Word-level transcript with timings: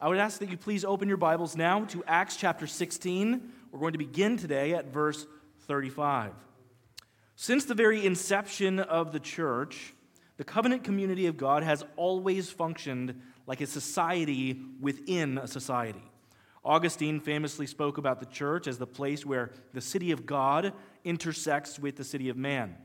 I 0.00 0.06
would 0.06 0.18
ask 0.18 0.38
that 0.38 0.48
you 0.48 0.56
please 0.56 0.84
open 0.84 1.08
your 1.08 1.16
Bibles 1.16 1.56
now 1.56 1.84
to 1.86 2.04
Acts 2.06 2.36
chapter 2.36 2.68
16. 2.68 3.52
We're 3.72 3.80
going 3.80 3.94
to 3.94 3.98
begin 3.98 4.36
today 4.36 4.74
at 4.74 4.92
verse 4.92 5.26
35. 5.66 6.34
Since 7.34 7.64
the 7.64 7.74
very 7.74 8.06
inception 8.06 8.78
of 8.78 9.10
the 9.10 9.18
church, 9.18 9.94
the 10.36 10.44
covenant 10.44 10.84
community 10.84 11.26
of 11.26 11.36
God 11.36 11.64
has 11.64 11.84
always 11.96 12.48
functioned 12.48 13.20
like 13.48 13.60
a 13.60 13.66
society 13.66 14.60
within 14.80 15.36
a 15.36 15.48
society. 15.48 16.04
Augustine 16.64 17.18
famously 17.18 17.66
spoke 17.66 17.98
about 17.98 18.20
the 18.20 18.26
church 18.26 18.68
as 18.68 18.78
the 18.78 18.86
place 18.86 19.26
where 19.26 19.50
the 19.74 19.80
city 19.80 20.12
of 20.12 20.24
God 20.24 20.74
intersects 21.02 21.76
with 21.76 21.96
the 21.96 22.04
city 22.04 22.28
of 22.28 22.36
man. 22.36 22.76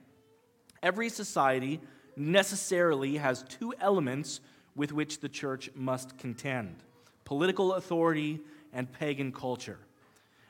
Every 0.81 1.09
society 1.09 1.79
necessarily 2.17 3.17
has 3.17 3.43
two 3.43 3.71
elements 3.79 4.39
with 4.75 4.91
which 4.91 5.19
the 5.19 5.29
church 5.29 5.69
must 5.75 6.17
contend 6.17 6.83
political 7.25 7.73
authority 7.73 8.41
and 8.71 8.91
pagan 8.91 9.31
culture. 9.31 9.79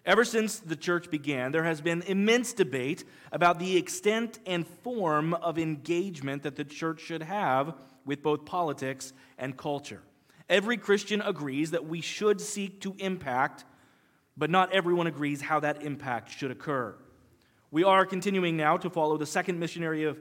Ever 0.06 0.26
since 0.26 0.60
the 0.60 0.76
church 0.76 1.10
began, 1.10 1.54
there 1.54 1.64
has 1.64 1.80
been 1.80 2.02
immense 2.02 2.52
debate 2.52 3.06
about 3.32 3.58
the 3.58 3.78
extent 3.78 4.40
and 4.46 4.68
form 4.68 5.34
of 5.34 5.58
engagement 5.58 6.44
that 6.44 6.58
the 6.58 6.66
church 6.66 7.00
should 7.00 7.24
have 7.24 7.76
with 8.06 8.22
both 8.22 8.44
politics 8.44 9.14
and 9.38 9.56
culture. 9.58 10.02
Every 10.50 10.76
Christian 10.76 11.22
agrees 11.22 11.72
that 11.72 11.88
we 11.88 12.02
should 12.02 12.42
seek 12.42 12.82
to 12.82 12.96
impact, 13.00 13.64
but 14.36 14.50
not 14.50 14.74
everyone 14.74 15.08
agrees 15.08 15.42
how 15.42 15.62
that 15.62 15.84
impact 15.84 16.32
should 16.32 16.52
occur. 16.52 16.96
We 17.72 17.86
are 17.86 18.06
continuing 18.06 18.58
now 18.58 18.76
to 18.78 18.90
follow 18.90 19.18
the 19.18 19.26
second 19.26 19.58
missionary 19.58 20.04
of 20.04 20.20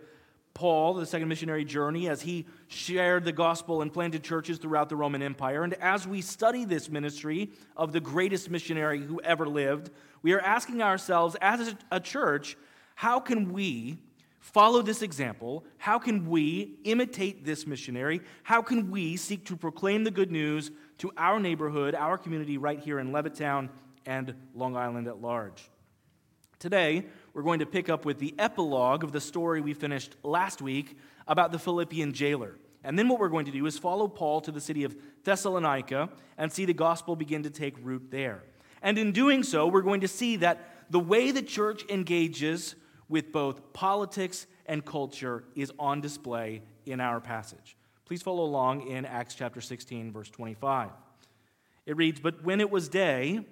Paul, 0.55 0.95
the 0.95 1.06
second 1.06 1.29
missionary 1.29 1.65
journey, 1.65 2.09
as 2.09 2.23
he 2.23 2.47
shared 2.69 3.24
the 3.24 3.33
gospel 3.33 3.83
and 3.83 3.92
planted 3.92 4.23
churches 4.23 4.59
throughout 4.59 4.88
the 4.88 4.97
Roman 4.97 5.23
Empire. 5.23 5.65
And 5.65 5.75
as 5.75 6.06
we 6.06 6.20
study 6.20 6.65
this 6.65 6.91
ministry 6.91 7.51
of 7.77 7.92
the 7.92 8.01
greatest 8.01 8.51
missionary 8.51 9.01
who 9.01 9.20
ever 9.23 9.47
lived, 9.47 9.91
we 10.23 10.33
are 10.33 10.41
asking 10.41 10.83
ourselves 10.83 11.36
as 11.41 11.75
a 11.91 12.00
church, 12.00 12.56
how 12.95 13.19
can 13.19 13.53
we 13.53 13.98
follow 14.41 14.83
this 14.83 15.03
example? 15.03 15.64
How 15.78 15.98
can 15.98 16.28
we 16.28 16.77
imitate 16.84 17.45
this 17.45 17.67
missionary? 17.67 18.20
How 18.42 18.61
can 18.61 18.91
we 18.91 19.17
seek 19.17 19.47
to 19.47 19.56
proclaim 19.56 20.05
the 20.05 20.11
good 20.11 20.30
news 20.30 20.70
to 20.98 21.11
our 21.17 21.41
neighborhood, 21.41 21.95
our 21.95 22.19
community 22.19 22.58
right 22.58 22.78
here 22.78 22.98
in 22.98 23.12
Levittown 23.12 23.70
and 24.05 24.34
Long 24.55 24.77
Island 24.77 25.08
at 25.08 25.23
large? 25.23 25.70
Today, 26.62 27.05
we're 27.34 27.42
going 27.42 27.58
to 27.58 27.66
pick 27.66 27.88
up 27.88 28.05
with 28.05 28.20
the 28.20 28.36
epilogue 28.38 29.02
of 29.02 29.10
the 29.10 29.20
story 29.20 29.60
we 29.60 29.74
finished 29.74 30.14
last 30.22 30.62
week 30.62 30.96
about 31.27 31.50
the 31.50 31.58
Philippian 31.58 32.12
jailer. 32.12 32.56
And 32.84 32.96
then 32.96 33.08
what 33.08 33.18
we're 33.18 33.30
going 33.30 33.46
to 33.46 33.50
do 33.50 33.66
is 33.66 33.77
follow 33.77 34.06
Paul 34.06 34.41
to 34.42 34.52
the 34.52 34.60
city 34.60 34.84
of 34.84 34.94
Thessalonica 35.24 36.08
and 36.38 36.52
see 36.52 36.64
the 36.64 36.72
gospel 36.72 37.16
begin 37.16 37.42
to 37.42 37.50
take 37.50 37.74
root 37.83 38.12
there. 38.12 38.44
And 38.80 38.96
in 38.96 39.10
doing 39.10 39.42
so, 39.42 39.66
we're 39.66 39.83
going 39.83 40.02
to 40.02 40.08
see 40.08 40.36
that 40.36 40.86
the 40.88 41.00
way 41.00 41.33
the 41.33 41.42
church 41.42 41.83
engages 41.88 42.77
with 43.08 43.33
both 43.33 43.72
politics 43.72 44.46
and 44.64 44.84
culture 44.84 45.42
is 45.56 45.72
on 45.80 46.00
display 46.00 46.62
in 46.86 47.00
our 47.00 47.20
passage. 47.20 47.77
Please 48.05 48.22
follow 48.22 48.44
along 48.44 48.86
in 48.86 49.05
Acts 49.05 49.34
chapter 49.34 49.60
16, 49.60 50.12
verse 50.12 50.30
25. 50.30 50.90
It 51.86 51.96
reads 51.96 52.20
But 52.20 52.44
when 52.44 52.60
it 52.60 52.70
was 52.70 52.88
day, 52.88 53.46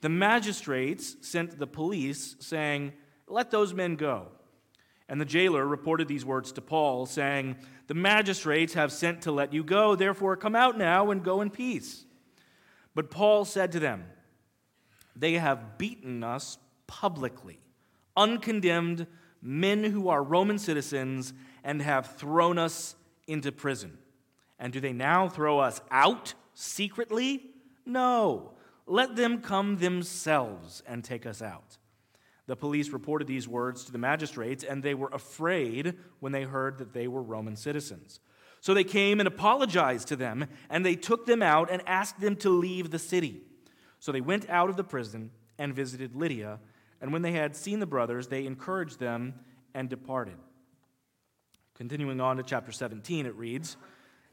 the 0.00 0.08
magistrates 0.08 1.16
sent 1.20 1.58
the 1.58 1.66
police, 1.66 2.36
saying, 2.40 2.92
let 3.30 3.50
those 3.50 3.72
men 3.72 3.94
go. 3.94 4.26
And 5.08 5.20
the 5.20 5.24
jailer 5.24 5.66
reported 5.66 6.08
these 6.08 6.24
words 6.24 6.52
to 6.52 6.60
Paul, 6.60 7.06
saying, 7.06 7.56
The 7.86 7.94
magistrates 7.94 8.74
have 8.74 8.92
sent 8.92 9.22
to 9.22 9.32
let 9.32 9.52
you 9.52 9.64
go, 9.64 9.94
therefore 9.94 10.36
come 10.36 10.56
out 10.56 10.76
now 10.76 11.10
and 11.10 11.24
go 11.24 11.40
in 11.40 11.50
peace. 11.50 12.04
But 12.94 13.10
Paul 13.10 13.44
said 13.44 13.72
to 13.72 13.80
them, 13.80 14.04
They 15.16 15.34
have 15.34 15.78
beaten 15.78 16.22
us 16.22 16.58
publicly, 16.86 17.60
uncondemned 18.16 19.06
men 19.40 19.84
who 19.84 20.08
are 20.08 20.22
Roman 20.22 20.58
citizens, 20.58 21.32
and 21.64 21.80
have 21.82 22.16
thrown 22.16 22.58
us 22.58 22.94
into 23.26 23.52
prison. 23.52 23.96
And 24.58 24.72
do 24.72 24.80
they 24.80 24.92
now 24.92 25.28
throw 25.28 25.60
us 25.60 25.80
out 25.90 26.34
secretly? 26.54 27.42
No. 27.86 28.54
Let 28.90 29.14
them 29.14 29.40
come 29.40 29.76
themselves 29.76 30.82
and 30.84 31.04
take 31.04 31.24
us 31.24 31.40
out. 31.40 31.78
The 32.48 32.56
police 32.56 32.88
reported 32.88 33.28
these 33.28 33.46
words 33.46 33.84
to 33.84 33.92
the 33.92 33.98
magistrates, 33.98 34.64
and 34.64 34.82
they 34.82 34.94
were 34.94 35.10
afraid 35.12 35.94
when 36.18 36.32
they 36.32 36.42
heard 36.42 36.78
that 36.78 36.92
they 36.92 37.06
were 37.06 37.22
Roman 37.22 37.54
citizens. 37.54 38.18
So 38.60 38.74
they 38.74 38.82
came 38.82 39.20
and 39.20 39.28
apologized 39.28 40.08
to 40.08 40.16
them, 40.16 40.46
and 40.68 40.84
they 40.84 40.96
took 40.96 41.24
them 41.24 41.40
out 41.40 41.70
and 41.70 41.82
asked 41.86 42.20
them 42.20 42.34
to 42.38 42.50
leave 42.50 42.90
the 42.90 42.98
city. 42.98 43.42
So 44.00 44.10
they 44.10 44.20
went 44.20 44.50
out 44.50 44.68
of 44.68 44.76
the 44.76 44.82
prison 44.82 45.30
and 45.56 45.72
visited 45.72 46.16
Lydia, 46.16 46.58
and 47.00 47.12
when 47.12 47.22
they 47.22 47.32
had 47.32 47.54
seen 47.54 47.78
the 47.78 47.86
brothers, 47.86 48.26
they 48.26 48.44
encouraged 48.44 48.98
them 48.98 49.34
and 49.72 49.88
departed. 49.88 50.36
Continuing 51.74 52.20
on 52.20 52.38
to 52.38 52.42
chapter 52.42 52.72
17, 52.72 53.24
it 53.24 53.36
reads 53.36 53.76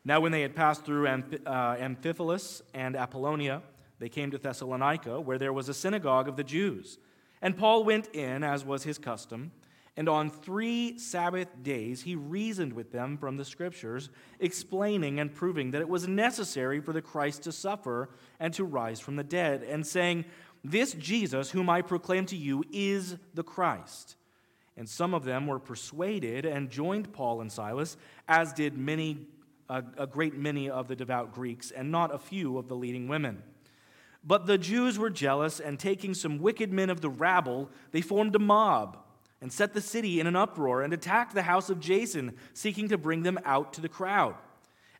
Now, 0.03 0.19
when 0.19 0.31
they 0.31 0.41
had 0.41 0.56
passed 0.56 0.84
through 0.84 1.06
uh, 1.06 1.75
Amphipolis 1.75 2.63
and 2.73 2.96
Apollonia, 2.96 3.62
they 4.00 4.09
came 4.09 4.31
to 4.31 4.38
Thessalonica, 4.38 5.19
where 5.19 5.38
there 5.38 5.53
was 5.53 5.69
a 5.69 5.74
synagogue 5.74 6.28
of 6.28 6.35
the 6.35 6.44
Jews. 6.44 6.97
And 7.41 7.58
Paul 7.58 7.84
went 7.84 8.08
in, 8.16 8.44
as 8.44 8.66
was 8.66 8.84
his 8.84 8.97
custom, 8.97 9.52
and 9.97 10.08
on 10.08 10.30
three 10.30 11.00
Sabbath 11.00 11.47
days 11.63 12.03
he 12.03 12.16
reasoned 12.16 12.74
with 12.74 12.91
them 12.91 13.18
from 13.18 13.38
the 13.38 13.46
Scriptures, 13.46 14.09
explaining 14.40 15.19
and 15.19 15.34
proving 15.34 15.72
that 15.72 15.81
it 15.81 15.90
was 15.90 16.08
necessary 16.08 16.80
for 16.80 16.94
the 16.94 17.02
Christ 17.02 17.41
to 17.44 17.52
suffer 17.52 18.09
and 18.40 18.53
to 18.53 18.63
rise 18.63 19.00
from 19.00 19.16
the 19.16 19.24
dead, 19.24 19.63
and 19.63 19.85
saying, 19.85 20.25
This 20.64 20.94
Jesus, 20.94 21.50
whom 21.50 21.69
I 21.69 21.81
proclaim 21.81 22.28
to 22.28 22.38
you, 22.38 22.64
is 22.72 23.18
the 23.34 23.44
Christ. 23.44 24.16
And 24.78 24.88
some 24.88 25.16
of 25.16 25.24
them 25.25 25.47
were 25.47 25.58
persuaded 25.58 26.46
and 26.46 26.69
joined 26.69 27.12
Paul 27.12 27.41
and 27.41 27.52
Silas, 27.52 27.97
as 28.28 28.53
did 28.53 28.78
many, 28.78 29.25
a, 29.68 29.84
a 29.97 30.06
great 30.06 30.35
many 30.35 30.69
of 30.69 30.88
the 30.88 30.96
devout 30.96 31.34
Greeks, 31.34 31.72
and 31.72 31.91
not 31.91 32.14
a 32.14 32.19
few 32.19 32.59
of 32.59 32.68
the 32.68 32.75
leading 32.75 33.08
women. 33.08 33.41
But 34.23 34.45
the 34.45 34.57
Jews 34.57 34.97
were 35.00 35.09
jealous, 35.09 35.59
and 35.59 35.79
taking 35.79 36.13
some 36.13 36.39
wicked 36.39 36.72
men 36.72 36.89
of 36.89 37.01
the 37.01 37.09
rabble, 37.09 37.69
they 37.91 38.01
formed 38.01 38.35
a 38.35 38.39
mob 38.39 38.97
and 39.41 39.53
set 39.53 39.73
the 39.73 39.81
city 39.81 40.19
in 40.19 40.28
an 40.28 40.35
uproar 40.35 40.81
and 40.81 40.94
attacked 40.94 41.33
the 41.33 41.44
house 41.44 41.69
of 41.69 41.79
Jason, 41.79 42.35
seeking 42.53 42.89
to 42.89 42.97
bring 42.97 43.23
them 43.23 43.39
out 43.45 43.73
to 43.73 43.81
the 43.81 43.89
crowd. 43.89 44.35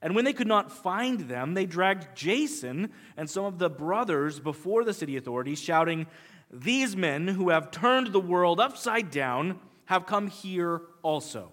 And 0.02 0.16
when 0.16 0.26
they 0.26 0.34
could 0.34 0.48
not 0.48 0.72
find 0.72 1.22
them, 1.22 1.56
they 1.56 1.66
dragged 1.66 2.16
Jason 2.16 2.92
and 3.18 3.30
some 3.30 3.46
of 3.46 3.58
the 3.58 3.70
brothers 3.70 4.40
before 4.40 4.84
the 4.84 4.94
city 4.94 5.18
authorities, 5.18 5.60
shouting, 5.60 6.06
These 6.52 6.96
men 6.96 7.28
who 7.28 7.50
have 7.50 7.72
turned 7.72 8.14
the 8.14 8.20
world 8.20 8.60
upside 8.60 9.10
down 9.10 9.60
have 9.86 10.06
come 10.06 10.28
here 10.28 10.82
also 11.02 11.52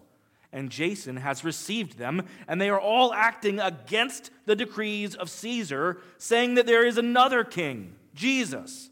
and 0.54 0.70
Jason 0.70 1.16
has 1.16 1.44
received 1.44 1.98
them, 1.98 2.22
and 2.46 2.60
they 2.60 2.70
are 2.70 2.80
all 2.80 3.12
acting 3.12 3.58
against 3.58 4.30
the 4.46 4.54
decrees 4.54 5.16
of 5.16 5.28
Caesar, 5.28 6.00
saying 6.16 6.54
that 6.54 6.64
there 6.64 6.86
is 6.86 6.96
another 6.96 7.42
king, 7.42 7.96
Jesus. 8.14 8.88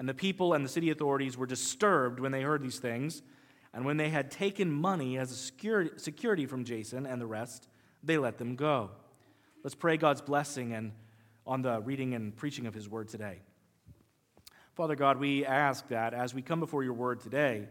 And 0.00 0.08
the 0.08 0.14
people 0.14 0.52
and 0.52 0.64
the 0.64 0.68
city 0.68 0.90
authorities 0.90 1.38
were 1.38 1.46
disturbed 1.46 2.18
when 2.18 2.32
they 2.32 2.42
heard 2.42 2.60
these 2.60 2.80
things. 2.80 3.22
And 3.72 3.84
when 3.84 3.96
they 3.96 4.08
had 4.08 4.32
taken 4.32 4.70
money 4.70 5.16
as 5.16 5.30
a 5.30 5.36
security 5.96 6.46
from 6.46 6.64
Jason 6.64 7.06
and 7.06 7.20
the 7.20 7.26
rest, 7.26 7.68
they 8.02 8.18
let 8.18 8.36
them 8.38 8.56
go. 8.56 8.90
Let's 9.62 9.76
pray 9.76 9.96
God's 9.96 10.22
blessing 10.22 10.72
and 10.72 10.90
on 11.46 11.62
the 11.62 11.80
reading 11.82 12.14
and 12.14 12.34
preaching 12.34 12.66
of 12.66 12.74
his 12.74 12.88
word 12.88 13.08
today. 13.08 13.38
Father 14.74 14.96
God, 14.96 15.18
we 15.20 15.46
ask 15.46 15.86
that 15.88 16.14
as 16.14 16.34
we 16.34 16.42
come 16.42 16.58
before 16.58 16.82
your 16.82 16.94
word 16.94 17.20
today, 17.20 17.68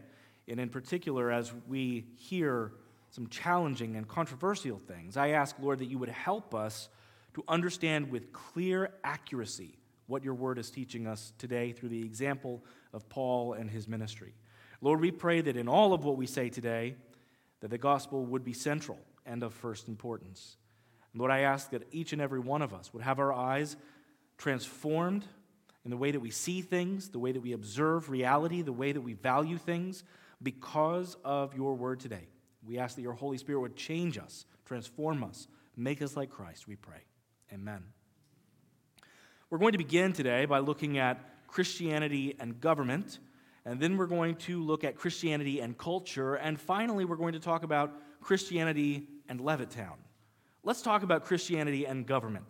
and 0.48 0.58
in 0.58 0.70
particular 0.70 1.30
as 1.30 1.52
we 1.68 2.06
hear 2.16 2.72
some 3.14 3.28
challenging 3.28 3.94
and 3.94 4.08
controversial 4.08 4.76
things. 4.76 5.16
I 5.16 5.28
ask, 5.28 5.54
Lord, 5.60 5.78
that 5.78 5.84
you 5.84 5.98
would 5.98 6.08
help 6.08 6.52
us 6.52 6.88
to 7.34 7.44
understand 7.46 8.10
with 8.10 8.32
clear 8.32 8.90
accuracy 9.04 9.78
what 10.08 10.24
your 10.24 10.34
word 10.34 10.58
is 10.58 10.68
teaching 10.68 11.06
us 11.06 11.32
today 11.38 11.70
through 11.70 11.90
the 11.90 12.04
example 12.04 12.64
of 12.92 13.08
Paul 13.08 13.52
and 13.52 13.70
his 13.70 13.86
ministry. 13.86 14.34
Lord, 14.80 15.00
we 15.00 15.12
pray 15.12 15.40
that 15.42 15.56
in 15.56 15.68
all 15.68 15.94
of 15.94 16.04
what 16.04 16.16
we 16.16 16.26
say 16.26 16.48
today, 16.48 16.96
that 17.60 17.70
the 17.70 17.78
gospel 17.78 18.26
would 18.26 18.42
be 18.42 18.52
central 18.52 18.98
and 19.24 19.44
of 19.44 19.54
first 19.54 19.86
importance. 19.86 20.56
Lord, 21.14 21.30
I 21.30 21.40
ask 21.40 21.70
that 21.70 21.86
each 21.92 22.12
and 22.12 22.20
every 22.20 22.40
one 22.40 22.62
of 22.62 22.74
us 22.74 22.92
would 22.92 23.04
have 23.04 23.20
our 23.20 23.32
eyes 23.32 23.76
transformed 24.38 25.24
in 25.84 25.92
the 25.92 25.96
way 25.96 26.10
that 26.10 26.18
we 26.18 26.30
see 26.30 26.62
things, 26.62 27.10
the 27.10 27.20
way 27.20 27.30
that 27.30 27.42
we 27.42 27.52
observe 27.52 28.10
reality, 28.10 28.60
the 28.62 28.72
way 28.72 28.90
that 28.90 29.02
we 29.02 29.12
value 29.12 29.56
things 29.56 30.02
because 30.42 31.16
of 31.24 31.54
your 31.54 31.76
word 31.76 32.00
today. 32.00 32.26
We 32.66 32.78
ask 32.78 32.96
that 32.96 33.02
your 33.02 33.12
Holy 33.12 33.38
Spirit 33.38 33.60
would 33.60 33.76
change 33.76 34.18
us, 34.18 34.46
transform 34.64 35.22
us, 35.22 35.48
make 35.76 36.00
us 36.02 36.16
like 36.16 36.30
Christ, 36.30 36.66
we 36.66 36.76
pray. 36.76 37.02
Amen. 37.52 37.84
We're 39.50 39.58
going 39.58 39.72
to 39.72 39.78
begin 39.78 40.12
today 40.12 40.46
by 40.46 40.60
looking 40.60 40.98
at 40.98 41.46
Christianity 41.46 42.34
and 42.40 42.60
government, 42.60 43.18
and 43.64 43.78
then 43.78 43.96
we're 43.96 44.06
going 44.06 44.36
to 44.36 44.62
look 44.62 44.82
at 44.82 44.96
Christianity 44.96 45.60
and 45.60 45.76
culture, 45.76 46.34
and 46.34 46.58
finally, 46.58 47.04
we're 47.04 47.16
going 47.16 47.34
to 47.34 47.40
talk 47.40 47.62
about 47.62 47.92
Christianity 48.20 49.06
and 49.28 49.40
Levittown. 49.40 49.96
Let's 50.62 50.82
talk 50.82 51.02
about 51.02 51.24
Christianity 51.24 51.86
and 51.86 52.06
government. 52.06 52.46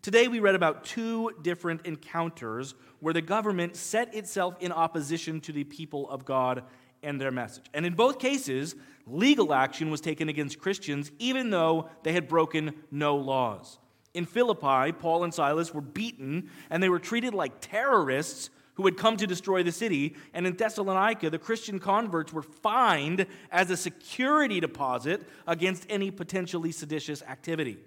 Today 0.00 0.28
we 0.28 0.38
read 0.38 0.54
about 0.54 0.84
two 0.84 1.32
different 1.42 1.84
encounters 1.84 2.76
where 3.00 3.12
the 3.12 3.20
government 3.20 3.74
set 3.74 4.14
itself 4.14 4.54
in 4.60 4.70
opposition 4.70 5.40
to 5.40 5.52
the 5.52 5.64
people 5.64 6.08
of 6.08 6.24
God 6.24 6.62
and 7.02 7.20
their 7.20 7.30
message. 7.30 7.66
And 7.74 7.86
in 7.86 7.94
both 7.94 8.18
cases, 8.18 8.74
legal 9.06 9.52
action 9.52 9.90
was 9.90 10.00
taken 10.00 10.28
against 10.28 10.58
Christians 10.58 11.12
even 11.18 11.50
though 11.50 11.88
they 12.02 12.12
had 12.12 12.28
broken 12.28 12.74
no 12.90 13.16
laws. 13.16 13.78
In 14.14 14.24
Philippi, 14.24 14.92
Paul 14.92 15.24
and 15.24 15.34
Silas 15.34 15.74
were 15.74 15.80
beaten 15.80 16.50
and 16.70 16.82
they 16.82 16.88
were 16.88 16.98
treated 16.98 17.34
like 17.34 17.60
terrorists 17.60 18.50
who 18.74 18.84
had 18.84 18.96
come 18.96 19.16
to 19.16 19.26
destroy 19.26 19.62
the 19.62 19.72
city. 19.72 20.14
And 20.34 20.46
in 20.46 20.54
Thessalonica, 20.54 21.30
the 21.30 21.38
Christian 21.38 21.78
converts 21.78 22.32
were 22.32 22.42
fined 22.42 23.26
as 23.50 23.70
a 23.70 23.76
security 23.76 24.60
deposit 24.60 25.26
against 25.46 25.86
any 25.88 26.10
potentially 26.10 26.72
seditious 26.72 27.22
activity. 27.22 27.78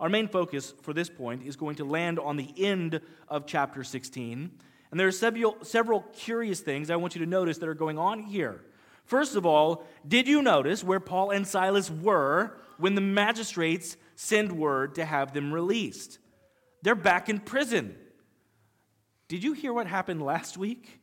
Our 0.00 0.08
main 0.08 0.26
focus 0.26 0.74
for 0.82 0.92
this 0.92 1.08
point 1.08 1.44
is 1.46 1.54
going 1.54 1.76
to 1.76 1.84
land 1.84 2.18
on 2.18 2.36
the 2.36 2.52
end 2.58 3.00
of 3.28 3.46
chapter 3.46 3.84
16. 3.84 4.50
And 4.94 5.00
there 5.00 5.08
are 5.08 5.10
several, 5.10 5.56
several 5.62 6.02
curious 6.12 6.60
things 6.60 6.88
I 6.88 6.94
want 6.94 7.16
you 7.16 7.24
to 7.24 7.28
notice 7.28 7.58
that 7.58 7.68
are 7.68 7.74
going 7.74 7.98
on 7.98 8.20
here. 8.20 8.60
First 9.06 9.34
of 9.34 9.44
all, 9.44 9.84
did 10.06 10.28
you 10.28 10.40
notice 10.40 10.84
where 10.84 11.00
Paul 11.00 11.32
and 11.32 11.44
Silas 11.44 11.90
were 11.90 12.60
when 12.78 12.94
the 12.94 13.00
magistrates 13.00 13.96
send 14.14 14.52
word 14.52 14.94
to 14.94 15.04
have 15.04 15.32
them 15.32 15.52
released? 15.52 16.20
They're 16.82 16.94
back 16.94 17.28
in 17.28 17.40
prison. 17.40 17.96
Did 19.26 19.42
you 19.42 19.52
hear 19.52 19.72
what 19.72 19.88
happened 19.88 20.22
last 20.22 20.56
week? 20.56 21.00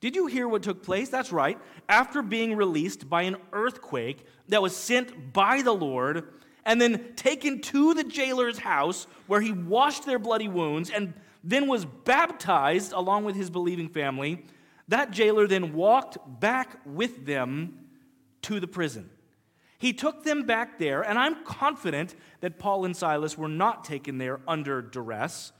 Did 0.00 0.14
you 0.14 0.28
hear 0.28 0.46
what 0.46 0.62
took 0.62 0.84
place? 0.84 1.08
That's 1.08 1.32
right. 1.32 1.58
After 1.88 2.22
being 2.22 2.54
released 2.54 3.10
by 3.10 3.22
an 3.22 3.38
earthquake 3.52 4.24
that 4.50 4.62
was 4.62 4.76
sent 4.76 5.32
by 5.32 5.62
the 5.62 5.74
Lord, 5.74 6.28
and 6.64 6.80
then 6.80 7.14
taken 7.16 7.60
to 7.60 7.92
the 7.92 8.04
jailer's 8.04 8.58
house 8.58 9.08
where 9.26 9.40
he 9.40 9.50
washed 9.50 10.06
their 10.06 10.20
bloody 10.20 10.46
wounds 10.46 10.90
and 10.90 11.12
then 11.44 11.66
was 11.66 11.84
baptized 11.84 12.92
along 12.92 13.24
with 13.24 13.36
his 13.36 13.50
believing 13.50 13.88
family. 13.88 14.44
That 14.88 15.10
jailer 15.10 15.46
then 15.46 15.72
walked 15.74 16.18
back 16.40 16.78
with 16.84 17.26
them 17.26 17.86
to 18.42 18.60
the 18.60 18.66
prison. 18.66 19.10
He 19.78 19.92
took 19.92 20.22
them 20.22 20.44
back 20.44 20.78
there, 20.78 21.02
and 21.02 21.18
I'm 21.18 21.44
confident 21.44 22.14
that 22.40 22.58
Paul 22.58 22.84
and 22.84 22.96
Silas 22.96 23.36
were 23.36 23.48
not 23.48 23.84
taken 23.84 24.18
there 24.18 24.40
under 24.46 24.80
duress. 24.80 25.52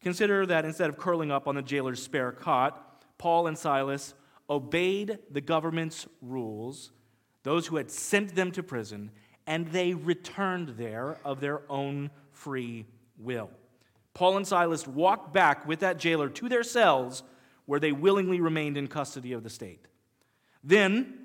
Consider 0.00 0.46
that 0.46 0.64
instead 0.64 0.88
of 0.88 0.98
curling 0.98 1.30
up 1.30 1.46
on 1.46 1.54
the 1.54 1.62
jailer's 1.62 2.02
spare 2.02 2.32
cot, 2.32 3.04
Paul 3.18 3.46
and 3.46 3.56
Silas 3.56 4.14
obeyed 4.50 5.18
the 5.30 5.40
government's 5.40 6.08
rules, 6.20 6.90
those 7.44 7.68
who 7.68 7.76
had 7.76 7.90
sent 7.90 8.34
them 8.34 8.50
to 8.50 8.64
prison, 8.64 9.12
and 9.46 9.68
they 9.68 9.94
returned 9.94 10.70
there 10.70 11.18
of 11.24 11.40
their 11.40 11.62
own 11.70 12.10
free 12.32 12.86
will. 13.16 13.50
Paul 14.14 14.36
and 14.36 14.46
Silas 14.46 14.86
walked 14.86 15.32
back 15.32 15.66
with 15.66 15.80
that 15.80 15.98
jailer 15.98 16.28
to 16.28 16.48
their 16.48 16.62
cells 16.62 17.22
where 17.66 17.80
they 17.80 17.92
willingly 17.92 18.40
remained 18.40 18.76
in 18.76 18.88
custody 18.88 19.32
of 19.32 19.42
the 19.42 19.50
state. 19.50 19.86
Then, 20.62 21.18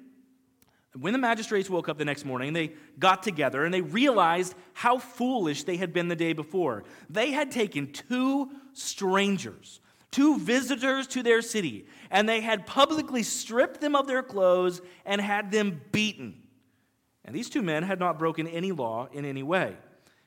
when 0.98 1.14
the 1.14 1.20
magistrates 1.20 1.70
woke 1.70 1.90
up 1.90 1.98
the 1.98 2.06
next 2.06 2.26
morning, 2.26 2.54
they 2.54 2.74
got 2.98 3.22
together 3.24 3.66
and 3.66 3.74
they 3.74 3.82
realized 3.82 4.56
how 4.74 4.98
foolish 4.98 5.64
they 5.64 5.78
had 5.78 5.94
been 5.94 6.08
the 6.08 6.16
day 6.16 6.34
before. 6.34 6.86
They 7.10 7.32
had 7.32 7.52
taken 7.52 7.92
two 7.92 8.50
strangers, 8.74 9.80
two 10.12 10.40
visitors 10.40 11.08
to 11.08 11.22
their 11.22 11.42
city, 11.42 11.88
and 12.10 12.28
they 12.28 12.42
had 12.42 12.66
publicly 12.66 13.24
stripped 13.24 13.82
them 13.82 13.96
of 13.96 14.08
their 14.08 14.24
clothes 14.24 14.82
and 15.06 15.22
had 15.22 15.52
them 15.52 15.82
beaten. 15.92 16.42
And 17.26 17.36
these 17.36 17.50
two 17.50 17.62
men 17.62 17.84
had 17.84 18.00
not 18.00 18.18
broken 18.18 18.48
any 18.48 18.72
law 18.72 19.08
in 19.12 19.26
any 19.26 19.44
way. 19.44 19.76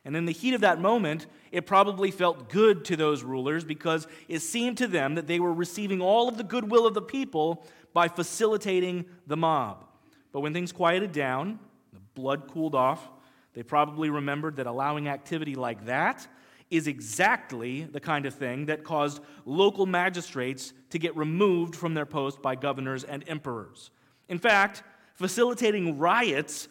And 0.04 0.16
in 0.16 0.24
the 0.24 0.32
heat 0.32 0.54
of 0.54 0.62
that 0.62 0.80
moment, 0.80 1.26
it 1.52 1.66
probably 1.66 2.10
felt 2.10 2.48
good 2.48 2.84
to 2.86 2.96
those 2.96 3.22
rulers 3.22 3.64
because 3.64 4.06
it 4.28 4.40
seemed 4.40 4.78
to 4.78 4.86
them 4.86 5.14
that 5.16 5.26
they 5.26 5.40
were 5.40 5.52
receiving 5.52 6.00
all 6.00 6.28
of 6.28 6.36
the 6.36 6.44
goodwill 6.44 6.86
of 6.86 6.94
the 6.94 7.02
people 7.02 7.66
by 7.92 8.08
facilitating 8.08 9.04
the 9.26 9.36
mob. 9.36 9.84
But 10.32 10.40
when 10.40 10.52
things 10.52 10.72
quieted 10.72 11.12
down, 11.12 11.58
the 11.92 12.00
blood 12.14 12.48
cooled 12.48 12.74
off, 12.74 13.10
they 13.52 13.62
probably 13.62 14.10
remembered 14.10 14.56
that 14.56 14.66
allowing 14.66 15.08
activity 15.08 15.54
like 15.54 15.86
that 15.86 16.26
is 16.70 16.86
exactly 16.86 17.82
the 17.82 18.00
kind 18.00 18.26
of 18.26 18.34
thing 18.34 18.66
that 18.66 18.84
caused 18.84 19.20
local 19.44 19.86
magistrates 19.86 20.72
to 20.90 20.98
get 20.98 21.16
removed 21.16 21.74
from 21.74 21.94
their 21.94 22.06
post 22.06 22.40
by 22.40 22.54
governors 22.54 23.02
and 23.02 23.24
emperors. 23.26 23.90
In 24.28 24.38
fact, 24.38 24.84
facilitating 25.14 25.98
riots 25.98 26.68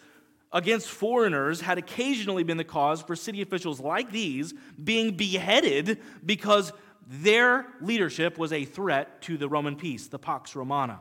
against 0.52 0.90
foreigners 0.90 1.62
had 1.62 1.78
occasionally 1.78 2.44
been 2.44 2.58
the 2.58 2.64
cause 2.64 3.02
for 3.02 3.16
city 3.16 3.42
officials 3.42 3.80
like 3.80 4.12
these 4.12 4.54
being 4.84 5.16
beheaded 5.16 6.00
because 6.26 6.72
their 7.08 7.66
leadership 7.82 8.38
was 8.38 8.52
a 8.52 8.66
threat 8.66 9.22
to 9.24 9.38
the 9.38 9.50
Roman 9.50 9.76
peace, 9.76 10.08
the 10.08 10.20
Pax 10.20 10.56
Romana. 10.56 11.00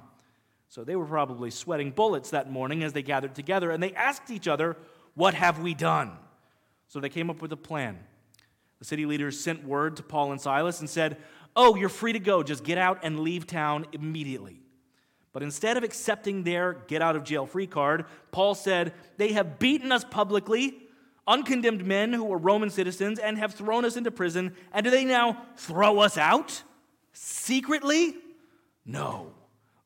So 0.68 0.84
they 0.84 0.96
were 0.96 1.06
probably 1.06 1.50
sweating 1.50 1.90
bullets 1.90 2.30
that 2.30 2.50
morning 2.50 2.82
as 2.82 2.92
they 2.92 3.02
gathered 3.02 3.34
together 3.34 3.70
and 3.70 3.82
they 3.82 3.92
asked 3.94 4.30
each 4.30 4.48
other, 4.48 4.76
What 5.14 5.34
have 5.34 5.60
we 5.60 5.74
done? 5.74 6.12
So 6.88 7.00
they 7.00 7.08
came 7.08 7.30
up 7.30 7.40
with 7.42 7.52
a 7.52 7.56
plan. 7.56 7.98
The 8.78 8.84
city 8.84 9.06
leaders 9.06 9.40
sent 9.40 9.64
word 9.64 9.96
to 9.96 10.02
Paul 10.02 10.32
and 10.32 10.40
Silas 10.40 10.80
and 10.80 10.88
said, 10.88 11.16
Oh, 11.56 11.74
you're 11.74 11.88
free 11.88 12.12
to 12.12 12.18
go. 12.18 12.42
Just 12.42 12.64
get 12.64 12.78
out 12.78 13.00
and 13.02 13.20
leave 13.20 13.46
town 13.46 13.86
immediately. 13.92 14.60
But 15.38 15.44
instead 15.44 15.76
of 15.76 15.84
accepting 15.84 16.42
their 16.42 16.72
get 16.88 17.00
out 17.00 17.14
of 17.14 17.22
jail 17.22 17.46
free 17.46 17.68
card, 17.68 18.06
Paul 18.32 18.56
said, 18.56 18.92
They 19.18 19.34
have 19.34 19.60
beaten 19.60 19.92
us 19.92 20.02
publicly, 20.02 20.76
uncondemned 21.28 21.84
men 21.84 22.12
who 22.12 22.24
were 22.24 22.38
Roman 22.38 22.70
citizens, 22.70 23.20
and 23.20 23.38
have 23.38 23.54
thrown 23.54 23.84
us 23.84 23.96
into 23.96 24.10
prison. 24.10 24.56
And 24.72 24.82
do 24.82 24.90
they 24.90 25.04
now 25.04 25.40
throw 25.54 26.00
us 26.00 26.18
out? 26.18 26.64
Secretly? 27.12 28.16
No. 28.84 29.32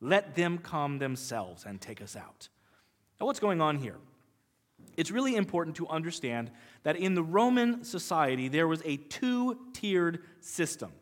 Let 0.01 0.37
them 0.37 0.57
come 0.57 0.99
themselves 0.99 1.67
and 1.67 1.79
take 1.79 2.01
us 2.01 2.17
out. 2.17 2.49
Now, 3.21 3.27
what's 3.27 3.39
going 3.39 3.61
on 3.61 3.77
here? 3.77 3.99
It's 4.97 5.11
really 5.11 5.37
important 5.37 5.77
to 5.77 5.89
understand 5.89 6.51
that 6.83 6.97
in 6.97 7.15
the 7.15 7.23
Roman 7.23 7.85
society, 7.85 8.49
there 8.49 8.67
was 8.67 8.81
a 8.87 8.97
two 8.97 9.59
tiered 9.75 10.23
system. 10.41 10.93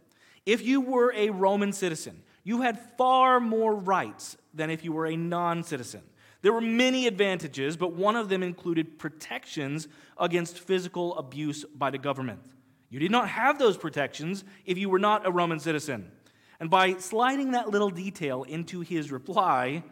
If 0.44 0.61
you 0.67 0.81
were 0.81 1.12
a 1.14 1.31
Roman 1.31 1.73
citizen, 1.73 2.25
you 2.43 2.62
had 2.62 2.81
far 2.97 3.38
more 3.38 3.75
rights 3.75 4.37
than 4.55 4.70
if 4.70 4.85
you 4.85 4.93
were 4.93 5.06
a 5.06 5.17
non 5.17 5.62
citizen. 5.62 6.02
There 6.43 6.52
were 6.52 6.61
many 6.61 7.06
advantages, 7.06 7.76
but 7.76 7.93
one 7.93 8.17
of 8.17 8.29
them 8.29 8.43
included 8.43 8.99
protections 8.99 9.88
against 10.19 10.58
physical 10.58 11.17
abuse 11.19 11.64
by 11.64 11.91
the 11.91 11.99
government. 11.99 12.41
You 12.88 12.99
did 12.99 13.11
not 13.11 13.29
have 13.29 13.58
those 13.58 13.76
protections 13.76 14.44
if 14.64 14.79
you 14.79 14.88
were 14.88 14.99
not 14.99 15.26
a 15.26 15.31
Roman 15.31 15.61
citizen. 15.61 16.11
And 16.59 16.71
by 16.71 16.95
sliding 16.95 17.52
that 17.52 17.71
little 17.71 17.90
detail 17.90 18.42
into 18.42 18.80
his 18.80 19.12
reply, 19.12 19.83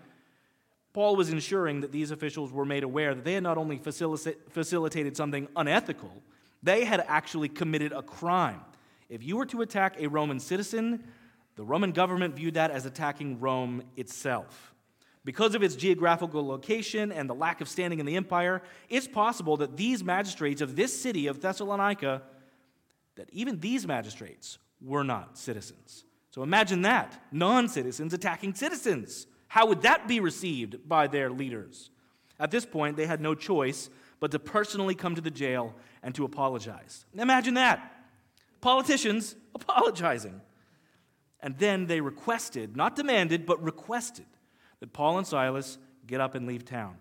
Paul 0.93 1.17
was 1.17 1.31
ensuring 1.31 1.81
that 1.83 1.93
these 1.93 2.11
officials 2.11 2.51
were 2.51 2.65
made 2.65 2.83
aware 2.83 3.15
that 3.15 3.25
they 3.25 3.35
had 3.35 3.43
not 3.43 3.57
only 3.57 3.79
facilitated 3.79 5.17
something 5.17 5.49
unethical, 5.55 6.13
they 6.63 6.85
had 6.85 7.05
actually 7.07 7.49
committed 7.49 7.93
a 7.93 8.03
crime. 8.03 8.61
If 9.09 9.23
you 9.23 9.37
were 9.37 9.47
to 9.47 9.63
attack 9.63 9.97
a 9.99 10.09
Roman 10.09 10.41
citizen, 10.41 11.05
the 11.59 11.65
Roman 11.65 11.91
government 11.91 12.37
viewed 12.37 12.55
that 12.55 12.71
as 12.71 12.87
attacking 12.87 13.41
Rome 13.41 13.83
itself. 13.97 14.77
Because 15.25 15.57
of 15.57 15.63
its 15.65 15.75
geographical 15.75 16.47
location 16.47 17.11
and 17.11 17.29
the 17.29 17.35
lack 17.35 17.61
of 17.61 17.69
standing 17.69 17.99
in 17.99 18.07
the 18.07 18.15
empire, 18.15 18.63
it's 18.89 19.09
possible 19.09 19.57
that 19.57 19.77
these 19.77 20.05
magistrates 20.05 20.61
of 20.61 20.77
this 20.77 20.97
city 20.97 21.27
of 21.27 21.41
Thessalonica, 21.41 22.23
that 23.17 23.29
even 23.33 23.59
these 23.59 23.89
magistrates 23.89 24.59
were 24.81 25.03
not 25.03 25.37
citizens. 25.37 26.05
So 26.31 26.45
imagine 26.45 26.83
that 26.83 27.21
non 27.33 27.69
citizens 27.69 28.15
attacking 28.15 28.55
citizens. 28.55 29.27
How 29.49 29.67
would 29.67 29.83
that 29.83 30.07
be 30.07 30.21
received 30.21 30.89
by 30.89 31.09
their 31.09 31.29
leaders? 31.29 31.91
At 32.39 32.53
this 32.53 32.65
point, 32.65 32.97
they 32.97 33.07
had 33.07 33.21
no 33.21 33.35
choice 33.35 33.91
but 34.21 34.31
to 34.31 34.39
personally 34.39 34.95
come 34.95 35.17
to 35.17 35.21
the 35.21 35.29
jail 35.29 35.75
and 36.05 36.15
to 36.15 36.25
apologize. 36.25 37.05
Imagine 37.15 37.55
that. 37.55 38.05
Politicians 38.61 39.35
apologizing. 39.57 40.41
And 41.41 41.57
then 41.59 41.87
they 41.87 42.01
requested, 42.01 42.77
not 42.77 42.97
demanded, 42.97 43.47
but 43.47 43.63
requested, 43.63 44.27
that 44.81 44.93
Paul 44.93 45.19
and 45.19 45.27
Silas 45.27 45.79
get 46.07 46.21
up 46.21 46.35
and 46.35 46.47
leave 46.47 46.65
town. 46.65 46.97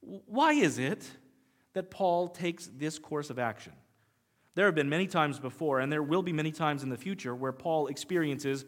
Why 0.00 0.52
is 0.52 0.78
it 0.78 1.06
that 1.74 1.90
Paul 1.90 2.28
takes 2.28 2.70
this 2.78 2.98
course 2.98 3.28
of 3.28 3.38
action? 3.38 3.72
There 4.54 4.64
have 4.64 4.74
been 4.74 4.88
many 4.88 5.06
times 5.06 5.38
before, 5.38 5.80
and 5.80 5.92
there 5.92 6.02
will 6.02 6.22
be 6.22 6.32
many 6.32 6.50
times 6.50 6.82
in 6.82 6.88
the 6.88 6.96
future, 6.96 7.34
where 7.34 7.52
Paul 7.52 7.88
experiences 7.88 8.64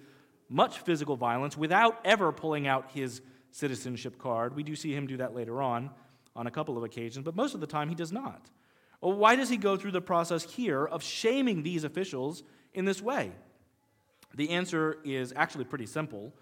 much 0.50 0.80
physical 0.80 1.16
violence 1.16 1.56
without 1.56 2.00
ever 2.04 2.30
pulling 2.32 2.66
out 2.66 2.90
his 2.92 3.22
citizenship 3.52 4.18
card. 4.18 4.54
We 4.54 4.62
do 4.62 4.76
see 4.76 4.94
him 4.94 5.06
do 5.06 5.16
that 5.18 5.34
later 5.34 5.62
on, 5.62 5.90
on 6.37 6.46
a 6.46 6.50
couple 6.50 6.76
of 6.76 6.84
occasions, 6.84 7.25
but 7.25 7.34
most 7.34 7.54
of 7.54 7.60
the 7.60 7.66
time 7.66 7.88
he 7.88 7.94
does 7.94 8.12
not. 8.12 8.50
Well, 9.00 9.14
why 9.14 9.37
does 9.37 9.48
he 9.48 9.56
go 9.56 9.76
through 9.76 9.92
the 9.92 10.00
process 10.00 10.44
here 10.44 10.84
of 10.84 11.02
shaming 11.02 11.62
these 11.62 11.84
officials 11.84 12.42
in 12.75 12.84
this 12.84 13.00
way? 13.00 13.32
The 14.35 14.50
answer 14.50 14.99
is 15.04 15.32
actually 15.35 15.64
pretty 15.64 15.87
simple. 15.87 16.32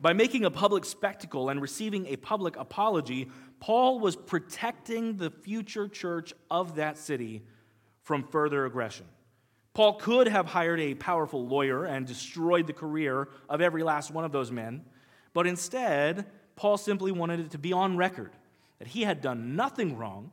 By 0.00 0.12
making 0.12 0.44
a 0.44 0.50
public 0.50 0.84
spectacle 0.84 1.48
and 1.48 1.60
receiving 1.60 2.06
a 2.06 2.16
public 2.16 2.56
apology, 2.56 3.30
Paul 3.58 3.98
was 4.00 4.16
protecting 4.16 5.16
the 5.16 5.30
future 5.30 5.88
church 5.88 6.32
of 6.50 6.76
that 6.76 6.96
city 6.96 7.42
from 8.02 8.24
further 8.24 8.64
aggression. 8.66 9.06
Paul 9.74 9.94
could 9.94 10.26
have 10.26 10.46
hired 10.46 10.80
a 10.80 10.94
powerful 10.94 11.46
lawyer 11.46 11.84
and 11.84 12.06
destroyed 12.06 12.66
the 12.66 12.72
career 12.72 13.28
of 13.48 13.60
every 13.60 13.82
last 13.82 14.10
one 14.10 14.24
of 14.24 14.32
those 14.32 14.50
men, 14.50 14.84
but 15.32 15.46
instead, 15.46 16.26
Paul 16.56 16.76
simply 16.76 17.12
wanted 17.12 17.40
it 17.40 17.50
to 17.52 17.58
be 17.58 17.72
on 17.72 17.96
record 17.96 18.32
that 18.78 18.88
he 18.88 19.02
had 19.02 19.20
done 19.20 19.54
nothing 19.54 19.96
wrong 19.96 20.32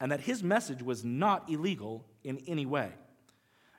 and 0.00 0.12
that 0.12 0.20
his 0.20 0.42
message 0.42 0.82
was 0.82 1.04
not 1.04 1.48
illegal 1.50 2.04
in 2.24 2.38
any 2.46 2.66
way. 2.66 2.90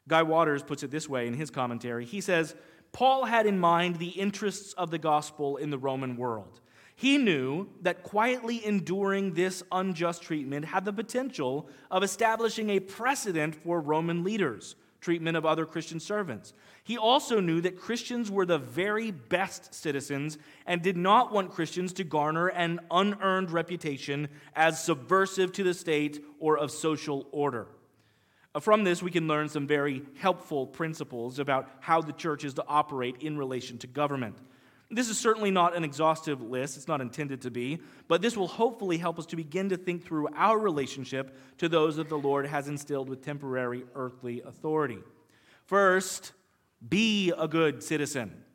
Guy 0.10 0.24
Waters 0.24 0.64
puts 0.64 0.84
it 0.84 0.92
this 0.92 1.08
way 1.08 1.28
in 1.28 1.36
his 1.36 1.50
commentary. 1.50 2.04
He 2.04 2.20
says, 2.20 2.56
Paul 2.92 3.26
had 3.26 3.46
in 3.46 3.60
mind 3.60 3.98
the 3.98 4.10
interests 4.10 4.74
of 4.74 4.92
the 4.92 4.98
gospel 4.98 5.56
in 5.56 5.70
the 5.70 5.78
Roman 5.78 6.18
world. 6.18 6.60
He 6.96 7.18
knew 7.18 7.70
that 7.84 8.04
quietly 8.04 8.66
enduring 8.66 9.34
this 9.34 9.64
unjust 9.72 10.22
treatment 10.22 10.66
had 10.66 10.84
the 10.84 10.92
potential 10.92 11.70
of 11.90 12.04
establishing 12.04 12.72
a 12.72 12.82
precedent 12.82 13.56
for 13.56 13.80
Roman 13.80 14.24
leaders' 14.24 14.76
treatment 15.00 15.38
of 15.38 15.46
other 15.46 15.66
Christian 15.66 16.00
servants. 16.00 16.54
He 16.84 16.98
also 16.98 17.40
knew 17.40 17.62
that 17.62 17.80
Christians 17.80 18.30
were 18.30 18.46
the 18.46 18.58
very 18.58 19.12
best 19.12 19.74
citizens 19.74 20.38
and 20.66 20.82
did 20.82 20.98
not 20.98 21.32
want 21.32 21.52
Christians 21.52 21.94
to 21.94 22.04
garner 22.04 22.50
an 22.50 22.82
unearned 22.92 23.52
reputation 23.52 24.28
as 24.56 24.84
subversive 24.84 25.54
to 25.54 25.64
the 25.64 25.74
state 25.74 26.26
or 26.40 26.58
of 26.58 26.72
social 26.72 27.28
order. 27.32 27.68
Uh, 28.56 28.60
from 28.60 28.84
this, 28.84 29.04
we 29.04 29.12
can 29.12 29.28
learn 29.28 29.48
some 29.48 29.68
very 29.68 30.02
helpful 30.18 30.66
principles 30.66 31.40
about 31.40 31.70
how 31.80 32.02
the 32.02 32.14
church 32.14 32.44
is 32.44 32.56
to 32.56 32.66
operate 32.68 33.18
in 33.22 33.38
relation 33.38 33.78
to 33.78 33.88
government. 33.88 34.36
This 34.92 35.08
is 35.08 35.20
certainly 35.20 35.52
not 35.52 35.76
an 35.76 35.84
exhaustive 35.84 36.42
list, 36.42 36.76
it's 36.76 36.88
not 36.88 37.00
intended 37.00 37.42
to 37.42 37.52
be, 37.52 37.78
but 38.08 38.24
this 38.24 38.36
will 38.36 38.48
hopefully 38.48 38.98
help 38.98 39.20
us 39.20 39.28
to 39.28 39.36
begin 39.36 39.70
to 39.70 39.78
think 39.78 40.04
through 40.04 40.30
our 40.36 40.58
relationship 40.58 41.38
to 41.60 41.70
those 41.70 41.98
that 41.98 42.10
the 42.10 42.18
Lord 42.18 42.48
has 42.48 42.68
instilled 42.68 43.08
with 43.08 43.24
temporary 43.24 43.84
earthly 43.94 44.42
authority. 44.42 44.98
First, 45.68 46.32
be 46.88 47.32
a 47.38 47.48
good 47.48 47.84
citizen. 47.84 48.46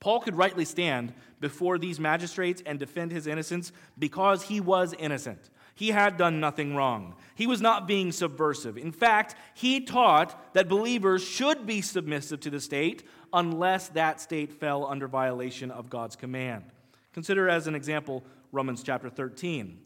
Paul 0.00 0.20
could 0.20 0.36
rightly 0.36 0.64
stand 0.64 1.12
before 1.40 1.76
these 1.76 2.00
magistrates 2.00 2.62
and 2.64 2.78
defend 2.78 3.12
his 3.12 3.26
innocence 3.26 3.70
because 3.98 4.44
he 4.44 4.60
was 4.60 4.94
innocent. 4.98 5.50
He 5.74 5.88
had 5.88 6.16
done 6.16 6.38
nothing 6.40 6.76
wrong. 6.76 7.14
He 7.34 7.46
was 7.46 7.60
not 7.60 7.88
being 7.88 8.12
subversive. 8.12 8.78
In 8.78 8.92
fact, 8.92 9.34
he 9.54 9.80
taught 9.80 10.54
that 10.54 10.68
believers 10.68 11.24
should 11.24 11.66
be 11.66 11.80
submissive 11.80 12.40
to 12.40 12.50
the 12.50 12.60
state 12.60 13.02
unless 13.32 13.88
that 13.88 14.20
state 14.20 14.52
fell 14.52 14.86
under 14.86 15.08
violation 15.08 15.72
of 15.72 15.90
God's 15.90 16.14
command. 16.14 16.64
Consider 17.12 17.48
as 17.48 17.66
an 17.66 17.74
example 17.74 18.22
Romans 18.52 18.82
chapter 18.84 19.10
13. 19.10 19.80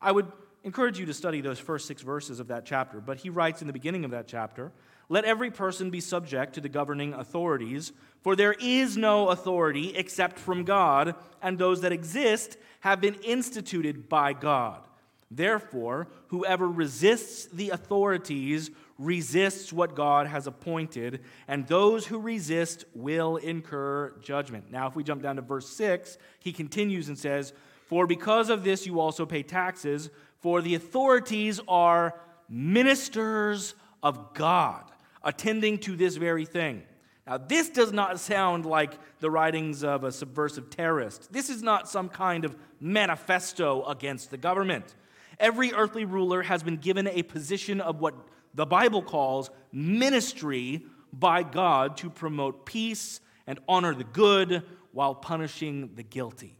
I 0.00 0.12
would 0.12 0.30
encourage 0.62 0.98
you 0.98 1.06
to 1.06 1.14
study 1.14 1.40
those 1.40 1.58
first 1.58 1.86
six 1.86 2.02
verses 2.02 2.38
of 2.38 2.48
that 2.48 2.64
chapter, 2.64 3.00
but 3.00 3.18
he 3.18 3.30
writes 3.30 3.60
in 3.60 3.66
the 3.66 3.72
beginning 3.72 4.04
of 4.04 4.12
that 4.12 4.28
chapter 4.28 4.70
Let 5.08 5.24
every 5.24 5.50
person 5.50 5.90
be 5.90 6.00
subject 6.00 6.54
to 6.54 6.60
the 6.60 6.68
governing 6.68 7.14
authorities, 7.14 7.92
for 8.22 8.36
there 8.36 8.54
is 8.60 8.96
no 8.96 9.30
authority 9.30 9.96
except 9.96 10.38
from 10.38 10.64
God, 10.64 11.16
and 11.42 11.58
those 11.58 11.80
that 11.80 11.90
exist 11.90 12.56
have 12.80 13.00
been 13.00 13.14
instituted 13.14 14.08
by 14.08 14.32
God. 14.32 14.86
Therefore, 15.34 16.08
whoever 16.28 16.68
resists 16.68 17.46
the 17.46 17.70
authorities 17.70 18.70
resists 18.98 19.72
what 19.72 19.94
God 19.94 20.26
has 20.26 20.46
appointed, 20.46 21.20
and 21.48 21.66
those 21.66 22.06
who 22.06 22.18
resist 22.18 22.84
will 22.94 23.36
incur 23.36 24.14
judgment. 24.20 24.70
Now, 24.70 24.88
if 24.88 24.94
we 24.94 25.02
jump 25.02 25.22
down 25.22 25.36
to 25.36 25.42
verse 25.42 25.68
6, 25.70 26.18
he 26.38 26.52
continues 26.52 27.08
and 27.08 27.18
says, 27.18 27.54
For 27.86 28.06
because 28.06 28.50
of 28.50 28.62
this 28.62 28.86
you 28.86 29.00
also 29.00 29.24
pay 29.24 29.42
taxes, 29.42 30.10
for 30.40 30.60
the 30.60 30.74
authorities 30.74 31.60
are 31.66 32.20
ministers 32.50 33.74
of 34.02 34.34
God, 34.34 34.84
attending 35.24 35.78
to 35.78 35.96
this 35.96 36.16
very 36.16 36.44
thing. 36.44 36.82
Now, 37.26 37.38
this 37.38 37.70
does 37.70 37.92
not 37.92 38.20
sound 38.20 38.66
like 38.66 38.98
the 39.20 39.30
writings 39.30 39.82
of 39.82 40.04
a 40.04 40.12
subversive 40.12 40.68
terrorist. 40.68 41.32
This 41.32 41.48
is 41.48 41.62
not 41.62 41.88
some 41.88 42.10
kind 42.10 42.44
of 42.44 42.54
manifesto 42.80 43.84
against 43.84 44.30
the 44.30 44.36
government. 44.36 44.94
Every 45.42 45.72
earthly 45.72 46.04
ruler 46.04 46.42
has 46.42 46.62
been 46.62 46.76
given 46.76 47.08
a 47.08 47.24
position 47.24 47.80
of 47.80 48.00
what 48.00 48.14
the 48.54 48.64
Bible 48.64 49.02
calls 49.02 49.50
ministry 49.72 50.84
by 51.12 51.42
God 51.42 51.96
to 51.96 52.10
promote 52.10 52.64
peace 52.64 53.20
and 53.48 53.58
honor 53.66 53.92
the 53.92 54.04
good 54.04 54.62
while 54.92 55.16
punishing 55.16 55.96
the 55.96 56.04
guilty. 56.04 56.56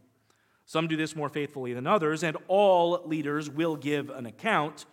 Some 0.65 0.89
do 0.89 0.97
this 0.97 1.15
more 1.15 1.29
faithfully 1.29 1.73
than 1.73 1.87
others, 1.87 2.23
and 2.23 2.35
all 2.49 3.01
leaders 3.05 3.49
will 3.49 3.77
give 3.77 4.09
an 4.09 4.25
account. 4.25 4.85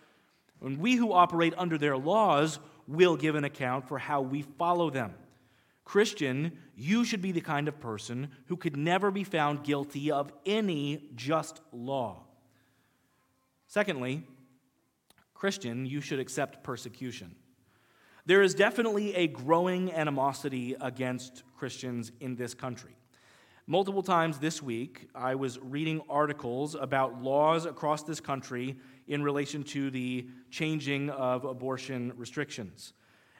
And 0.61 0.77
we 0.77 0.95
who 0.95 1.11
operate 1.11 1.53
under 1.57 1.77
their 1.77 1.97
laws 1.97 2.59
will 2.87 3.17
give 3.17 3.35
an 3.35 3.43
account 3.43 3.89
for 3.89 3.97
how 3.97 4.21
we 4.21 4.43
follow 4.43 4.89
them. 4.89 5.15
Christian, 5.83 6.57
you 6.77 7.03
should 7.03 7.21
be 7.21 7.33
the 7.33 7.41
kind 7.41 7.67
of 7.67 7.81
person 7.81 8.29
who 8.45 8.55
could 8.55 8.77
never 8.77 9.11
be 9.11 9.25
found 9.25 9.65
guilty 9.65 10.11
of 10.11 10.31
any 10.45 11.09
just 11.15 11.59
law. 11.73 12.23
Secondly, 13.71 14.21
Christian, 15.33 15.85
you 15.85 16.01
should 16.01 16.19
accept 16.19 16.61
persecution. 16.61 17.33
There 18.25 18.41
is 18.41 18.53
definitely 18.53 19.15
a 19.15 19.27
growing 19.27 19.93
animosity 19.93 20.75
against 20.81 21.43
Christians 21.55 22.11
in 22.19 22.35
this 22.35 22.53
country. 22.53 22.97
Multiple 23.67 24.03
times 24.03 24.39
this 24.39 24.61
week, 24.61 25.07
I 25.15 25.35
was 25.35 25.57
reading 25.57 26.01
articles 26.09 26.75
about 26.75 27.23
laws 27.23 27.65
across 27.65 28.03
this 28.03 28.19
country 28.19 28.75
in 29.07 29.23
relation 29.23 29.63
to 29.63 29.89
the 29.89 30.27
changing 30.49 31.09
of 31.09 31.45
abortion 31.45 32.11
restrictions. 32.17 32.91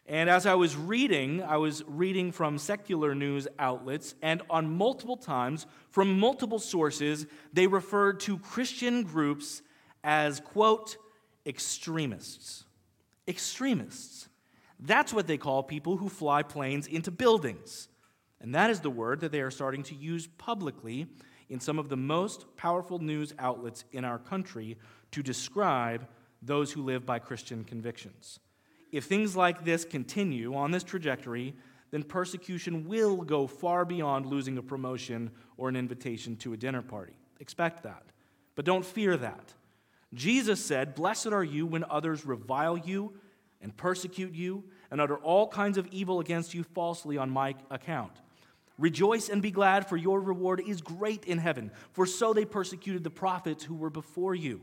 And 0.05 0.29
as 0.29 0.45
I 0.45 0.53
was 0.53 0.77
reading, 0.77 1.43
I 1.43 1.57
was 1.57 1.83
reading 1.85 2.31
from 2.31 2.57
secular 2.57 3.13
news 3.13 3.50
outlets, 3.59 4.15
and 4.21 4.43
on 4.50 4.77
multiple 4.77 5.17
times, 5.17 5.65
from 5.89 6.17
multiple 6.17 6.59
sources, 6.59 7.25
they 7.51 7.67
referred 7.67 8.21
to 8.21 8.38
Christian 8.38 9.03
groups 9.03 9.61
as, 10.03 10.39
quote, 10.39 10.98
extremists. 11.46 12.63
Extremists. 13.27 14.27
That's 14.79 15.13
what 15.13 15.27
they 15.27 15.38
call 15.38 15.63
people 15.63 15.98
who 15.98 16.10
fly 16.10 16.43
planes 16.43 16.88
into 16.88 17.12
buildings. 17.12 17.88
And 18.39 18.55
that 18.55 18.70
is 18.70 18.79
the 18.79 18.89
word 18.89 19.20
that 19.22 19.31
they 19.31 19.41
are 19.41 19.51
starting 19.51 19.84
to 19.84 19.96
use 19.96 20.27
publicly 20.27 21.08
in 21.50 21.60
some 21.60 21.77
of 21.77 21.89
the 21.89 21.98
most 21.98 22.46
powerful 22.58 22.98
news 23.00 23.34
outlets 23.38 23.84
in 23.91 24.03
our 24.03 24.17
country 24.17 24.77
to 25.12 25.22
describe 25.22 26.08
those 26.41 26.72
who 26.72 26.81
live 26.81 27.05
by 27.05 27.20
Christian 27.20 27.63
convictions. 27.63 28.39
If 28.91 29.05
things 29.05 29.36
like 29.36 29.63
this 29.63 29.86
continue 29.86 30.55
on 30.55 30.72
this 30.72 30.84
trajectory, 30.84 31.53
then 31.91 32.03
persecution 32.03 32.88
will 32.88 33.17
go 33.17 33.46
far 33.46 33.86
beyond 33.86 34.25
losing 34.25 34.58
a 34.58 34.63
promotion 34.63 35.29
or 35.58 35.70
an 35.70 35.75
invitation 35.75 36.36
to 36.38 36.53
a 36.53 36.58
dinner 36.58 36.81
party. 36.81 37.13
Expect 37.39 37.84
that. 37.84 38.03
But 38.55 38.65
don't 38.65 38.86
fear 38.86 39.17
that. 39.17 39.53
Jesus 40.13 40.63
said, 40.63 40.96
Blessed 40.96 41.27
are 41.27 41.44
you 41.44 41.65
when 41.65 41.86
others 41.89 42.25
revile 42.25 42.77
you 42.77 43.13
and 43.62 43.75
persecute 43.75 44.34
you 44.34 44.63
and 44.89 45.00
utter 45.00 45.18
all 45.18 45.48
kinds 45.48 45.77
of 45.77 45.88
evil 45.88 46.20
against 46.20 46.53
you 46.53 46.63
falsely 46.63 47.18
on 47.18 47.30
my 47.30 47.56
account. 47.70 48.12
Rejoice 48.77 49.30
and 49.30 49.41
be 49.41 49.51
glad, 49.51 49.88
for 49.88 49.96
your 49.96 50.20
reward 50.20 50.62
is 50.65 50.82
great 50.82 51.25
in 51.25 51.38
heaven, 51.38 51.72
for 51.91 52.06
so 52.06 52.34
they 52.34 52.46
persecuted 52.46 53.03
the 53.03 53.10
prophets 53.10 53.63
who 53.63 53.75
were 53.75 53.89
before 53.89 54.34
you. 54.34 54.62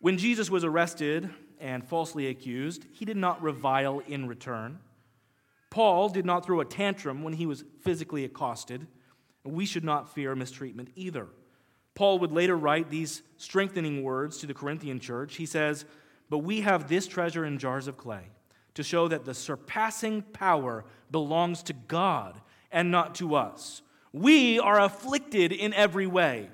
When 0.00 0.18
Jesus 0.18 0.50
was 0.50 0.64
arrested 0.64 1.30
and 1.60 1.86
falsely 1.86 2.26
accused, 2.26 2.84
he 2.92 3.04
did 3.04 3.16
not 3.16 3.42
revile 3.42 4.00
in 4.06 4.26
return. 4.26 4.80
Paul 5.70 6.08
did 6.08 6.24
not 6.24 6.44
throw 6.44 6.60
a 6.60 6.64
tantrum 6.64 7.22
when 7.22 7.34
he 7.34 7.46
was 7.46 7.64
physically 7.82 8.24
accosted. 8.24 8.86
And 9.44 9.54
we 9.54 9.66
should 9.66 9.84
not 9.84 10.12
fear 10.12 10.34
mistreatment 10.34 10.90
either. 10.94 11.28
Paul 11.98 12.20
would 12.20 12.30
later 12.30 12.56
write 12.56 12.90
these 12.90 13.22
strengthening 13.38 14.04
words 14.04 14.38
to 14.38 14.46
the 14.46 14.54
Corinthian 14.54 15.00
church. 15.00 15.34
He 15.34 15.46
says, 15.46 15.84
But 16.30 16.38
we 16.38 16.60
have 16.60 16.88
this 16.88 17.08
treasure 17.08 17.44
in 17.44 17.58
jars 17.58 17.88
of 17.88 17.96
clay 17.96 18.28
to 18.74 18.84
show 18.84 19.08
that 19.08 19.24
the 19.24 19.34
surpassing 19.34 20.22
power 20.22 20.84
belongs 21.10 21.60
to 21.64 21.72
God 21.72 22.40
and 22.70 22.92
not 22.92 23.16
to 23.16 23.34
us. 23.34 23.82
We 24.12 24.60
are 24.60 24.80
afflicted 24.80 25.50
in 25.50 25.74
every 25.74 26.06
way, 26.06 26.50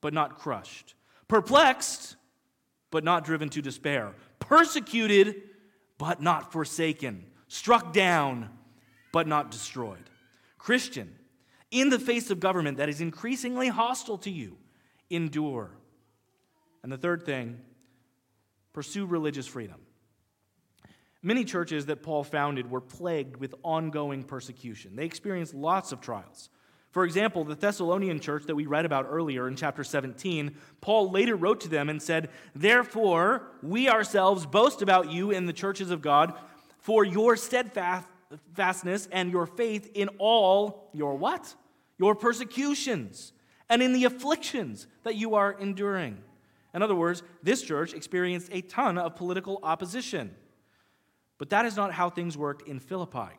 but 0.00 0.14
not 0.14 0.38
crushed, 0.38 0.94
perplexed, 1.28 2.16
but 2.90 3.04
not 3.04 3.22
driven 3.22 3.50
to 3.50 3.60
despair, 3.60 4.14
persecuted, 4.38 5.42
but 5.98 6.22
not 6.22 6.52
forsaken, 6.52 7.26
struck 7.48 7.92
down, 7.92 8.48
but 9.12 9.26
not 9.26 9.50
destroyed. 9.50 10.08
Christian, 10.56 11.14
in 11.70 11.90
the 11.90 11.98
face 11.98 12.30
of 12.30 12.40
government 12.40 12.78
that 12.78 12.88
is 12.88 13.02
increasingly 13.02 13.68
hostile 13.68 14.16
to 14.16 14.30
you, 14.30 14.56
endure. 15.10 15.70
And 16.82 16.90
the 16.90 16.96
third 16.96 17.24
thing, 17.24 17.60
pursue 18.72 19.04
religious 19.04 19.46
freedom. 19.46 19.80
Many 21.22 21.44
churches 21.44 21.86
that 21.86 22.02
Paul 22.02 22.24
founded 22.24 22.70
were 22.70 22.80
plagued 22.80 23.36
with 23.36 23.54
ongoing 23.62 24.22
persecution. 24.22 24.96
They 24.96 25.04
experienced 25.04 25.52
lots 25.52 25.92
of 25.92 26.00
trials. 26.00 26.48
For 26.92 27.04
example, 27.04 27.44
the 27.44 27.54
Thessalonian 27.54 28.18
church 28.18 28.46
that 28.46 28.56
we 28.56 28.66
read 28.66 28.84
about 28.84 29.06
earlier 29.08 29.46
in 29.46 29.54
chapter 29.54 29.84
17, 29.84 30.56
Paul 30.80 31.10
later 31.10 31.36
wrote 31.36 31.60
to 31.60 31.68
them 31.68 31.88
and 31.88 32.02
said, 32.02 32.30
Therefore, 32.54 33.42
we 33.62 33.88
ourselves 33.88 34.46
boast 34.46 34.82
about 34.82 35.12
you 35.12 35.30
in 35.30 35.46
the 35.46 35.52
churches 35.52 35.90
of 35.90 36.02
God 36.02 36.34
for 36.78 37.04
your 37.04 37.36
steadfastness 37.36 39.08
and 39.12 39.30
your 39.30 39.46
faith 39.46 39.90
in 39.94 40.08
all 40.18 40.88
your 40.92 41.14
what? 41.16 41.54
Your 41.98 42.14
persecutions 42.16 43.32
and 43.70 43.82
in 43.82 43.92
the 43.92 44.04
afflictions 44.04 44.86
that 45.04 45.14
you 45.14 45.36
are 45.36 45.52
enduring. 45.52 46.18
In 46.74 46.82
other 46.82 46.94
words, 46.94 47.22
this 47.42 47.62
church 47.62 47.94
experienced 47.94 48.48
a 48.52 48.60
ton 48.60 48.98
of 48.98 49.16
political 49.16 49.60
opposition. 49.62 50.34
But 51.38 51.50
that 51.50 51.64
is 51.64 51.76
not 51.76 51.92
how 51.92 52.10
things 52.10 52.36
worked 52.36 52.68
in 52.68 52.80
Philippi. 52.80 53.30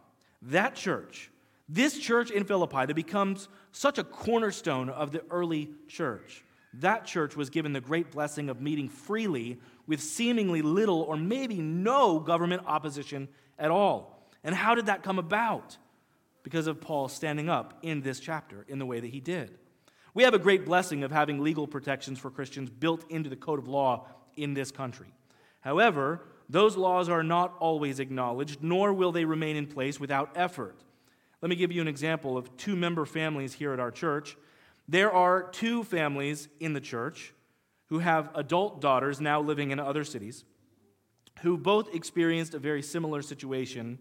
That 0.42 0.74
church, 0.74 1.30
this 1.70 2.00
church 2.00 2.32
in 2.32 2.46
Philippi 2.46 2.86
that 2.86 2.96
becomes 2.96 3.48
such 3.72 4.00
a 4.00 4.04
cornerstone 4.04 4.90
of 4.90 5.12
the 5.12 5.24
early 5.30 5.70
church, 5.88 6.44
that 6.76 7.06
church 7.06 7.36
was 7.36 7.50
given 7.50 7.74
the 7.74 7.82
great 7.82 8.12
blessing 8.12 8.50
of 8.50 8.62
meeting 8.62 8.90
freely 8.90 9.60
with 9.88 10.02
seemingly 10.02 10.62
little 10.62 11.02
or 11.02 11.18
maybe 11.18 11.56
no 11.56 12.20
government 12.20 12.64
opposition 12.66 13.28
at 13.60 13.70
all. 13.70 14.30
And 14.44 14.56
how 14.56 14.76
did 14.76 14.86
that 14.86 15.04
come 15.04 15.20
about? 15.20 15.78
Because 16.44 16.68
of 16.68 16.82
Paul 16.82 17.08
standing 17.08 17.50
up 17.50 17.78
in 17.84 18.02
this 18.02 18.20
chapter 18.20 18.66
in 18.68 18.80
the 18.80 18.86
way 18.86 19.00
that 19.00 19.10
he 19.10 19.20
did. 19.20 19.58
We 20.14 20.24
have 20.24 20.34
a 20.34 20.40
great 20.40 20.66
blessing 20.66 21.04
of 21.04 21.12
having 21.12 21.40
legal 21.42 21.68
protections 21.68 22.20
for 22.20 22.30
Christians 22.30 22.70
built 22.70 23.10
into 23.10 23.30
the 23.30 23.36
code 23.36 23.60
of 23.60 23.68
law 23.68 24.08
in 24.36 24.54
this 24.54 24.72
country. 24.72 25.08
However, 25.62 26.24
those 26.50 26.76
laws 26.76 27.08
are 27.08 27.24
not 27.24 27.56
always 27.60 28.00
acknowledged, 28.00 28.62
nor 28.62 28.94
will 28.94 29.12
they 29.12 29.26
remain 29.26 29.56
in 29.56 29.68
place 29.68 30.00
without 30.00 30.32
effort. 30.36 30.84
Let 31.42 31.50
me 31.50 31.56
give 31.56 31.72
you 31.72 31.82
an 31.82 31.88
example 31.88 32.38
of 32.38 32.56
two 32.58 32.76
member 32.76 33.06
families 33.06 33.54
here 33.54 33.74
at 33.74 33.80
our 33.80 33.92
church. 33.92 34.36
There 34.88 35.12
are 35.12 35.44
two 35.44 35.84
families 35.84 36.50
in 36.60 36.74
the 36.74 36.82
church 36.82 37.34
who 37.88 38.00
have 38.00 38.30
adult 38.36 38.82
daughters 38.82 39.22
now 39.22 39.40
living 39.40 39.72
in 39.72 39.80
other 39.80 40.04
cities 40.04 40.44
who 41.42 41.58
both 41.58 41.94
experienced 41.94 42.54
a 42.54 42.60
very 42.60 42.82
similar 42.82 43.22
situation. 43.22 43.98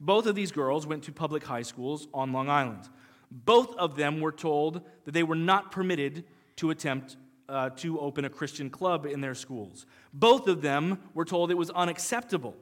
Both 0.00 0.26
of 0.26 0.34
these 0.34 0.52
girls 0.52 0.86
went 0.86 1.04
to 1.04 1.12
public 1.12 1.44
high 1.44 1.62
schools 1.62 2.08
on 2.12 2.32
Long 2.32 2.48
Island. 2.48 2.88
Both 3.34 3.74
of 3.76 3.96
them 3.96 4.20
were 4.20 4.30
told 4.30 4.82
that 5.04 5.10
they 5.10 5.24
were 5.24 5.34
not 5.34 5.72
permitted 5.72 6.24
to 6.56 6.70
attempt 6.70 7.16
uh, 7.48 7.70
to 7.70 7.98
open 7.98 8.24
a 8.24 8.30
Christian 8.30 8.70
club 8.70 9.04
in 9.04 9.20
their 9.20 9.34
schools. 9.34 9.86
Both 10.12 10.46
of 10.46 10.62
them 10.62 11.00
were 11.14 11.24
told 11.24 11.50
it 11.50 11.54
was 11.54 11.70
unacceptable, 11.70 12.54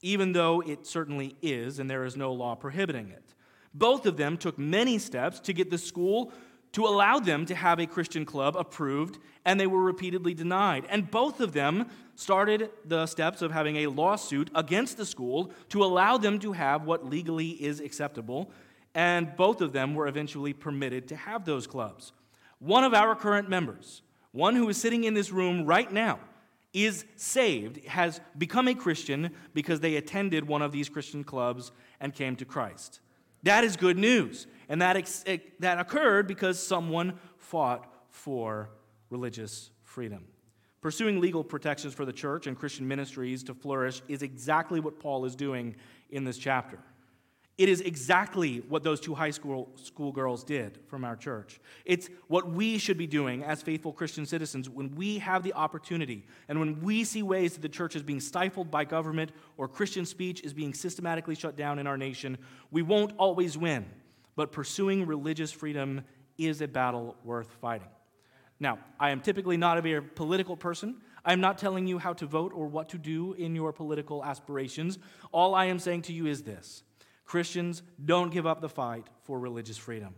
even 0.00 0.32
though 0.32 0.60
it 0.60 0.86
certainly 0.86 1.34
is, 1.42 1.80
and 1.80 1.90
there 1.90 2.04
is 2.04 2.16
no 2.16 2.32
law 2.32 2.54
prohibiting 2.54 3.08
it. 3.08 3.34
Both 3.74 4.06
of 4.06 4.16
them 4.16 4.36
took 4.36 4.58
many 4.58 4.98
steps 4.98 5.40
to 5.40 5.52
get 5.52 5.70
the 5.70 5.78
school 5.78 6.32
to 6.72 6.86
allow 6.86 7.18
them 7.18 7.44
to 7.46 7.54
have 7.54 7.78
a 7.80 7.86
Christian 7.86 8.24
club 8.24 8.56
approved, 8.56 9.18
and 9.44 9.58
they 9.58 9.66
were 9.66 9.82
repeatedly 9.82 10.34
denied. 10.34 10.86
And 10.88 11.10
both 11.10 11.40
of 11.40 11.52
them 11.52 11.86
started 12.14 12.70
the 12.84 13.06
steps 13.06 13.42
of 13.42 13.50
having 13.50 13.76
a 13.78 13.88
lawsuit 13.88 14.50
against 14.54 14.96
the 14.96 15.04
school 15.04 15.50
to 15.70 15.84
allow 15.84 16.16
them 16.16 16.38
to 16.38 16.52
have 16.52 16.84
what 16.84 17.04
legally 17.04 17.50
is 17.50 17.80
acceptable, 17.80 18.50
and 18.94 19.36
both 19.36 19.60
of 19.60 19.72
them 19.72 19.94
were 19.94 20.06
eventually 20.06 20.52
permitted 20.52 21.08
to 21.08 21.16
have 21.16 21.44
those 21.44 21.66
clubs. 21.66 22.12
One 22.58 22.84
of 22.84 22.94
our 22.94 23.14
current 23.14 23.48
members, 23.48 24.02
one 24.32 24.54
who 24.54 24.68
is 24.68 24.76
sitting 24.76 25.04
in 25.04 25.14
this 25.14 25.30
room 25.30 25.64
right 25.64 25.90
now, 25.90 26.20
is 26.72 27.04
saved, 27.16 27.84
has 27.86 28.20
become 28.38 28.68
a 28.68 28.74
Christian 28.74 29.30
because 29.52 29.80
they 29.80 29.96
attended 29.96 30.46
one 30.46 30.62
of 30.62 30.72
these 30.72 30.88
Christian 30.88 31.22
clubs 31.22 31.70
and 32.00 32.14
came 32.14 32.36
to 32.36 32.44
Christ. 32.44 33.00
That 33.42 33.64
is 33.64 33.76
good 33.76 33.98
news. 33.98 34.46
And 34.68 34.80
that, 34.80 34.96
ex- 34.96 35.24
eh, 35.26 35.38
that 35.58 35.78
occurred 35.78 36.26
because 36.26 36.58
someone 36.64 37.18
fought 37.36 37.92
for 38.08 38.70
religious 39.10 39.70
freedom. 39.82 40.24
Pursuing 40.80 41.20
legal 41.20 41.44
protections 41.44 41.94
for 41.94 42.04
the 42.04 42.12
church 42.12 42.46
and 42.46 42.58
Christian 42.58 42.88
ministries 42.88 43.44
to 43.44 43.54
flourish 43.54 44.02
is 44.08 44.22
exactly 44.22 44.80
what 44.80 44.98
Paul 44.98 45.24
is 45.24 45.36
doing 45.36 45.76
in 46.10 46.24
this 46.24 46.38
chapter. 46.38 46.78
It 47.62 47.68
is 47.68 47.80
exactly 47.80 48.56
what 48.68 48.82
those 48.82 48.98
two 48.98 49.14
high 49.14 49.30
school, 49.30 49.70
school 49.76 50.10
girls 50.10 50.42
did 50.42 50.80
from 50.88 51.04
our 51.04 51.14
church. 51.14 51.60
It's 51.84 52.10
what 52.26 52.50
we 52.50 52.76
should 52.76 52.98
be 52.98 53.06
doing 53.06 53.44
as 53.44 53.62
faithful 53.62 53.92
Christian 53.92 54.26
citizens 54.26 54.68
when 54.68 54.96
we 54.96 55.18
have 55.18 55.44
the 55.44 55.52
opportunity 55.52 56.26
and 56.48 56.58
when 56.58 56.80
we 56.80 57.04
see 57.04 57.22
ways 57.22 57.52
that 57.52 57.60
the 57.60 57.68
church 57.68 57.94
is 57.94 58.02
being 58.02 58.18
stifled 58.18 58.68
by 58.68 58.84
government 58.84 59.30
or 59.56 59.68
Christian 59.68 60.04
speech 60.04 60.40
is 60.40 60.52
being 60.52 60.74
systematically 60.74 61.36
shut 61.36 61.56
down 61.56 61.78
in 61.78 61.86
our 61.86 61.96
nation. 61.96 62.36
We 62.72 62.82
won't 62.82 63.12
always 63.16 63.56
win, 63.56 63.86
but 64.34 64.50
pursuing 64.50 65.06
religious 65.06 65.52
freedom 65.52 66.02
is 66.38 66.62
a 66.62 66.66
battle 66.66 67.14
worth 67.22 67.52
fighting. 67.60 67.90
Now, 68.58 68.80
I 68.98 69.10
am 69.10 69.20
typically 69.20 69.56
not 69.56 69.78
a 69.78 69.82
very 69.82 70.02
political 70.02 70.56
person. 70.56 70.96
I 71.24 71.32
am 71.32 71.40
not 71.40 71.58
telling 71.58 71.86
you 71.86 71.98
how 71.98 72.12
to 72.14 72.26
vote 72.26 72.50
or 72.52 72.66
what 72.66 72.88
to 72.88 72.98
do 72.98 73.34
in 73.34 73.54
your 73.54 73.72
political 73.72 74.24
aspirations. 74.24 74.98
All 75.30 75.54
I 75.54 75.66
am 75.66 75.78
saying 75.78 76.02
to 76.02 76.12
you 76.12 76.26
is 76.26 76.42
this 76.42 76.82
Christians, 77.32 77.82
don't 78.04 78.30
give 78.30 78.46
up 78.46 78.60
the 78.60 78.68
fight 78.68 79.06
for 79.22 79.40
religious 79.40 79.78
freedom. 79.78 80.14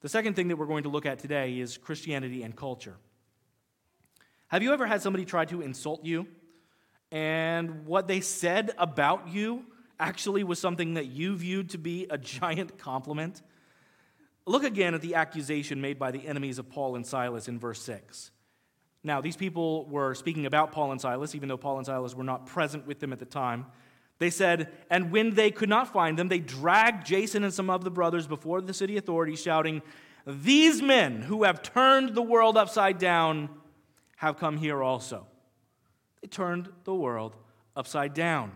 The 0.00 0.08
second 0.08 0.34
thing 0.34 0.48
that 0.48 0.56
we're 0.56 0.66
going 0.66 0.82
to 0.82 0.88
look 0.88 1.06
at 1.06 1.20
today 1.20 1.60
is 1.60 1.78
Christianity 1.78 2.42
and 2.42 2.56
culture. 2.56 2.96
Have 4.48 4.64
you 4.64 4.72
ever 4.72 4.86
had 4.86 5.02
somebody 5.02 5.24
try 5.24 5.44
to 5.44 5.62
insult 5.62 6.04
you 6.04 6.26
and 7.12 7.86
what 7.86 8.08
they 8.08 8.20
said 8.20 8.72
about 8.76 9.28
you 9.28 9.66
actually 10.00 10.42
was 10.42 10.58
something 10.58 10.94
that 10.94 11.06
you 11.06 11.36
viewed 11.36 11.70
to 11.70 11.78
be 11.78 12.08
a 12.10 12.18
giant 12.18 12.76
compliment? 12.76 13.40
Look 14.46 14.64
again 14.64 14.94
at 14.94 15.00
the 15.00 15.14
accusation 15.14 15.80
made 15.80 15.96
by 15.96 16.10
the 16.10 16.26
enemies 16.26 16.58
of 16.58 16.68
Paul 16.68 16.96
and 16.96 17.06
Silas 17.06 17.46
in 17.46 17.56
verse 17.56 17.80
6. 17.82 18.32
Now, 19.04 19.20
these 19.20 19.36
people 19.36 19.86
were 19.86 20.16
speaking 20.16 20.44
about 20.44 20.72
Paul 20.72 20.90
and 20.90 21.00
Silas, 21.00 21.36
even 21.36 21.48
though 21.48 21.56
Paul 21.56 21.76
and 21.76 21.86
Silas 21.86 22.16
were 22.16 22.24
not 22.24 22.46
present 22.46 22.84
with 22.84 22.98
them 22.98 23.12
at 23.12 23.20
the 23.20 23.24
time. 23.24 23.66
They 24.18 24.30
said, 24.30 24.68
and 24.90 25.12
when 25.12 25.34
they 25.34 25.50
could 25.50 25.68
not 25.68 25.92
find 25.92 26.18
them, 26.18 26.28
they 26.28 26.40
dragged 26.40 27.06
Jason 27.06 27.44
and 27.44 27.54
some 27.54 27.70
of 27.70 27.84
the 27.84 27.90
brothers 27.90 28.26
before 28.26 28.60
the 28.60 28.74
city 28.74 28.96
authorities, 28.96 29.40
shouting, 29.40 29.80
These 30.26 30.82
men 30.82 31.22
who 31.22 31.44
have 31.44 31.62
turned 31.62 32.14
the 32.14 32.22
world 32.22 32.56
upside 32.56 32.98
down 32.98 33.48
have 34.16 34.36
come 34.36 34.56
here 34.56 34.82
also. 34.82 35.26
They 36.20 36.28
turned 36.28 36.68
the 36.82 36.94
world 36.94 37.36
upside 37.76 38.12
down. 38.12 38.52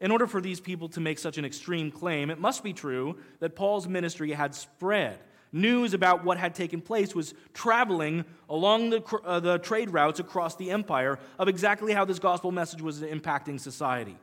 In 0.00 0.10
order 0.10 0.26
for 0.26 0.40
these 0.40 0.60
people 0.60 0.88
to 0.90 1.00
make 1.00 1.18
such 1.18 1.38
an 1.38 1.44
extreme 1.44 1.90
claim, 1.90 2.28
it 2.28 2.38
must 2.38 2.62
be 2.62 2.72
true 2.72 3.16
that 3.38 3.56
Paul's 3.56 3.88
ministry 3.88 4.32
had 4.32 4.54
spread. 4.54 5.18
News 5.52 5.94
about 5.94 6.24
what 6.24 6.38
had 6.38 6.54
taken 6.54 6.80
place 6.80 7.14
was 7.14 7.34
traveling 7.54 8.24
along 8.48 8.90
the, 8.90 9.02
uh, 9.24 9.38
the 9.38 9.58
trade 9.58 9.90
routes 9.90 10.18
across 10.18 10.56
the 10.56 10.70
empire 10.70 11.18
of 11.38 11.48
exactly 11.48 11.92
how 11.92 12.04
this 12.04 12.18
gospel 12.18 12.50
message 12.50 12.82
was 12.82 13.00
impacting 13.00 13.60
society. 13.60 14.16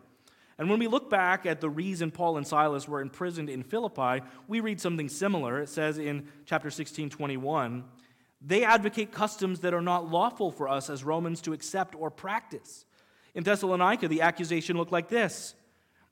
And 0.60 0.70
when 0.70 0.78
we 0.78 0.88
look 0.88 1.10
back 1.10 1.46
at 1.46 1.62
the 1.62 1.70
reason 1.70 2.12
Paul 2.12 2.36
and 2.36 2.46
Silas 2.46 2.86
were 2.86 3.00
imprisoned 3.00 3.50
in 3.50 3.64
Philippi, 3.64 4.24
we 4.48 4.60
read 4.60 4.82
something 4.82 5.08
similar. 5.08 5.62
It 5.62 5.70
says 5.70 5.98
in 5.98 6.28
chapter 6.46 6.70
16, 6.70 7.10
21, 7.10 7.86
they 8.42 8.66
advocate 8.66 9.14
customs 9.14 9.62
that 9.62 9.74
are 9.74 9.82
not 9.82 10.12
lawful 10.12 10.52
for 10.52 10.68
us 10.68 10.90
as 10.90 11.04
Romans 11.04 11.42
to 11.42 11.54
accept 11.54 11.96
or 11.96 12.12
practice. 12.12 12.86
In 13.34 13.44
Thessalonica, 13.44 14.10
the 14.10 14.22
accusation 14.22 14.78
looked 14.78 14.92
like 14.92 15.08
this 15.08 15.56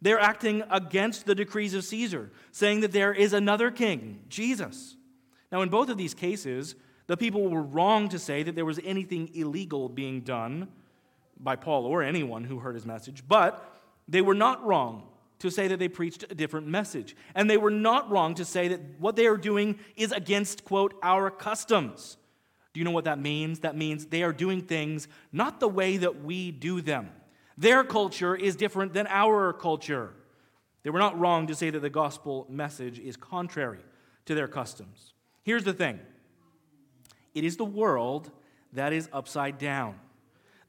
they're 0.02 0.20
acting 0.20 0.64
against 0.70 1.26
the 1.26 1.36
decrees 1.36 1.74
of 1.74 1.84
Caesar, 1.84 2.32
saying 2.52 2.82
that 2.82 2.92
there 2.92 3.14
is 3.14 3.34
another 3.34 3.72
king, 3.72 4.22
Jesus. 4.30 4.96
Now, 5.52 5.62
in 5.62 5.70
both 5.70 5.90
of 5.90 5.98
these 5.98 6.14
cases, 6.14 6.76
the 7.08 7.18
people 7.18 7.50
were 7.50 7.64
wrong 7.64 8.08
to 8.10 8.20
say 8.20 8.44
that 8.44 8.54
there 8.54 8.66
was 8.66 8.80
anything 8.84 9.32
illegal 9.34 9.90
being 9.90 10.22
done 10.22 10.68
by 11.40 11.56
Paul 11.56 11.86
or 11.86 12.04
anyone 12.04 12.44
who 12.44 12.60
heard 12.60 12.76
his 12.76 12.86
message, 12.86 13.24
but 13.28 13.77
they 14.08 14.22
were 14.22 14.36
not 14.36 14.66
wrong 14.66 15.04
to 15.40 15.52
say 15.52 15.68
that 15.68 15.78
they 15.80 15.88
preached 15.88 16.24
a 16.30 16.36
different 16.36 16.68
message. 16.68 17.16
And 17.36 17.50
they 17.50 17.58
were 17.58 17.72
not 17.72 18.10
wrong 18.10 18.34
to 18.36 18.46
say 18.46 18.68
that 18.70 18.82
what 19.00 19.16
they 19.16 19.28
are 19.28 19.38
doing 19.38 19.80
is 19.96 20.12
against, 20.12 20.66
quote, 20.66 20.96
our 21.04 21.30
customs. 21.30 22.18
Do 22.74 22.80
you 22.80 22.86
know 22.86 22.92
what 22.92 23.06
that 23.06 23.20
means? 23.20 23.60
That 23.60 23.76
means 23.76 24.08
they 24.08 24.24
are 24.24 24.34
doing 24.34 24.62
things 24.62 25.08
not 25.32 25.60
the 25.60 25.68
way 25.68 25.98
that 25.98 26.24
we 26.24 26.52
do 26.52 26.82
them. 26.82 27.10
Their 27.58 27.84
culture 27.84 28.36
is 28.36 28.56
different 28.56 28.94
than 28.94 29.08
our 29.08 29.52
culture. 29.54 30.14
They 30.84 30.90
were 30.90 31.00
not 31.00 31.20
wrong 31.20 31.48
to 31.48 31.56
say 31.56 31.70
that 31.70 31.80
the 31.80 31.90
gospel 31.90 32.46
message 32.50 33.00
is 33.00 33.18
contrary 33.18 33.80
to 34.26 34.36
their 34.36 34.48
customs. 34.48 35.14
Here's 35.44 35.64
the 35.64 35.74
thing 35.74 36.00
it 37.34 37.44
is 37.44 37.58
the 37.58 37.66
world 37.66 38.32
that 38.74 38.94
is 38.94 39.10
upside 39.12 39.58
down. 39.58 40.00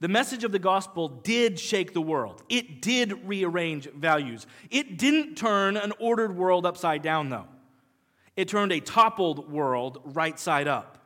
The 0.01 0.09
message 0.09 0.45
of 0.45 0.53
the 0.53 0.59
gospel 0.59 1.09
did 1.09 1.59
shake 1.59 1.93
the 1.93 2.01
world. 2.01 2.43
It 2.49 2.81
did 2.81 3.27
rearrange 3.27 3.91
values. 3.91 4.47
It 4.71 4.97
didn't 4.97 5.37
turn 5.37 5.77
an 5.77 5.93
ordered 5.99 6.37
world 6.37 6.65
upside 6.65 7.03
down, 7.03 7.31
though. 7.31 7.47
It 8.37 8.47
turned 8.47 8.71
a 8.71 8.81
toppled 8.81 9.51
world 9.51 10.01
right 10.05 10.39
side 10.39 10.69
up. 10.69 10.99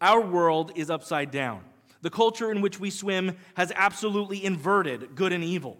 Our 0.00 0.20
world 0.20 0.72
is 0.74 0.90
upside 0.90 1.30
down. 1.30 1.62
The 2.02 2.10
culture 2.10 2.50
in 2.50 2.60
which 2.60 2.80
we 2.80 2.90
swim 2.90 3.36
has 3.54 3.72
absolutely 3.74 4.44
inverted 4.44 5.14
good 5.14 5.32
and 5.32 5.44
evil. 5.44 5.78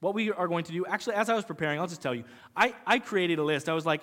What 0.00 0.14
we 0.14 0.32
are 0.32 0.48
going 0.48 0.64
to 0.64 0.72
do, 0.72 0.84
actually, 0.86 1.14
as 1.14 1.30
I 1.30 1.34
was 1.34 1.44
preparing, 1.44 1.78
I'll 1.78 1.86
just 1.86 2.02
tell 2.02 2.14
you, 2.14 2.24
I, 2.56 2.74
I 2.84 2.98
created 2.98 3.38
a 3.38 3.44
list. 3.44 3.68
I 3.68 3.72
was 3.72 3.86
like, 3.86 4.02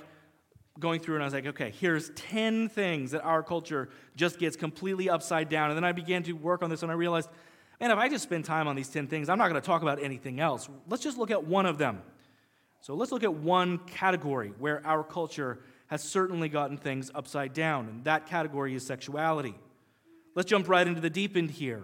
going 0.80 1.00
through 1.00 1.16
and 1.16 1.24
I 1.24 1.28
was 1.28 1.34
like, 1.34 1.46
okay, 1.46 1.72
here's 1.80 2.10
10 2.12 2.70
things 2.70 3.12
that 3.12 3.22
our 3.22 3.44
culture 3.44 3.90
just 4.16 4.40
gets 4.40 4.56
completely 4.56 5.10
upside 5.10 5.50
down. 5.50 5.70
And 5.70 5.78
then 5.78 5.84
I 5.84 5.92
began 5.92 6.24
to 6.24 6.34
work 6.34 6.64
on 6.64 6.70
this 6.70 6.82
and 6.82 6.92
I 6.92 6.96
realized 6.96 7.30
man, 7.84 7.92
if 7.92 7.98
I 7.98 8.08
just 8.08 8.24
spend 8.24 8.46
time 8.46 8.70
on 8.70 8.78
these 8.78 8.88
10 8.88 9.08
things, 9.08 9.28
I'm 9.28 9.38
not 9.38 9.50
going 9.50 9.62
to 9.62 9.66
talk 9.66 9.82
about 9.82 10.02
anything 10.02 10.40
else. 10.40 10.70
Let's 10.88 11.04
just 11.04 11.18
look 11.18 11.32
at 11.32 11.44
one 11.44 11.66
of 11.66 11.78
them. 11.78 12.02
So 12.80 12.96
let's 12.96 13.12
look 13.12 13.26
at 13.26 13.34
one 13.34 13.80
category 13.80 14.54
where 14.58 14.82
our 14.88 15.04
culture 15.04 15.60
has 15.88 16.02
certainly 16.02 16.48
gotten 16.48 16.78
things 16.78 17.12
upside 17.14 17.52
down, 17.52 17.90
and 17.90 18.06
that 18.06 18.26
category 18.26 18.74
is 18.74 18.88
sexuality. 18.88 19.54
Let's 20.34 20.50
jump 20.50 20.70
right 20.70 20.88
into 20.88 21.02
the 21.02 21.10
deep 21.10 21.36
end 21.36 21.52
here. 21.52 21.84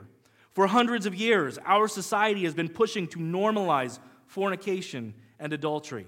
For 0.53 0.67
hundreds 0.67 1.05
of 1.05 1.15
years, 1.15 1.59
our 1.65 1.89
society 1.89 2.45
has 2.45 2.53
been 2.53 2.69
pushing 2.69 3.05
to 3.09 3.19
normalize 3.19 3.99
fornication 4.25 5.13
and 5.38 5.51
adultery. 5.51 6.07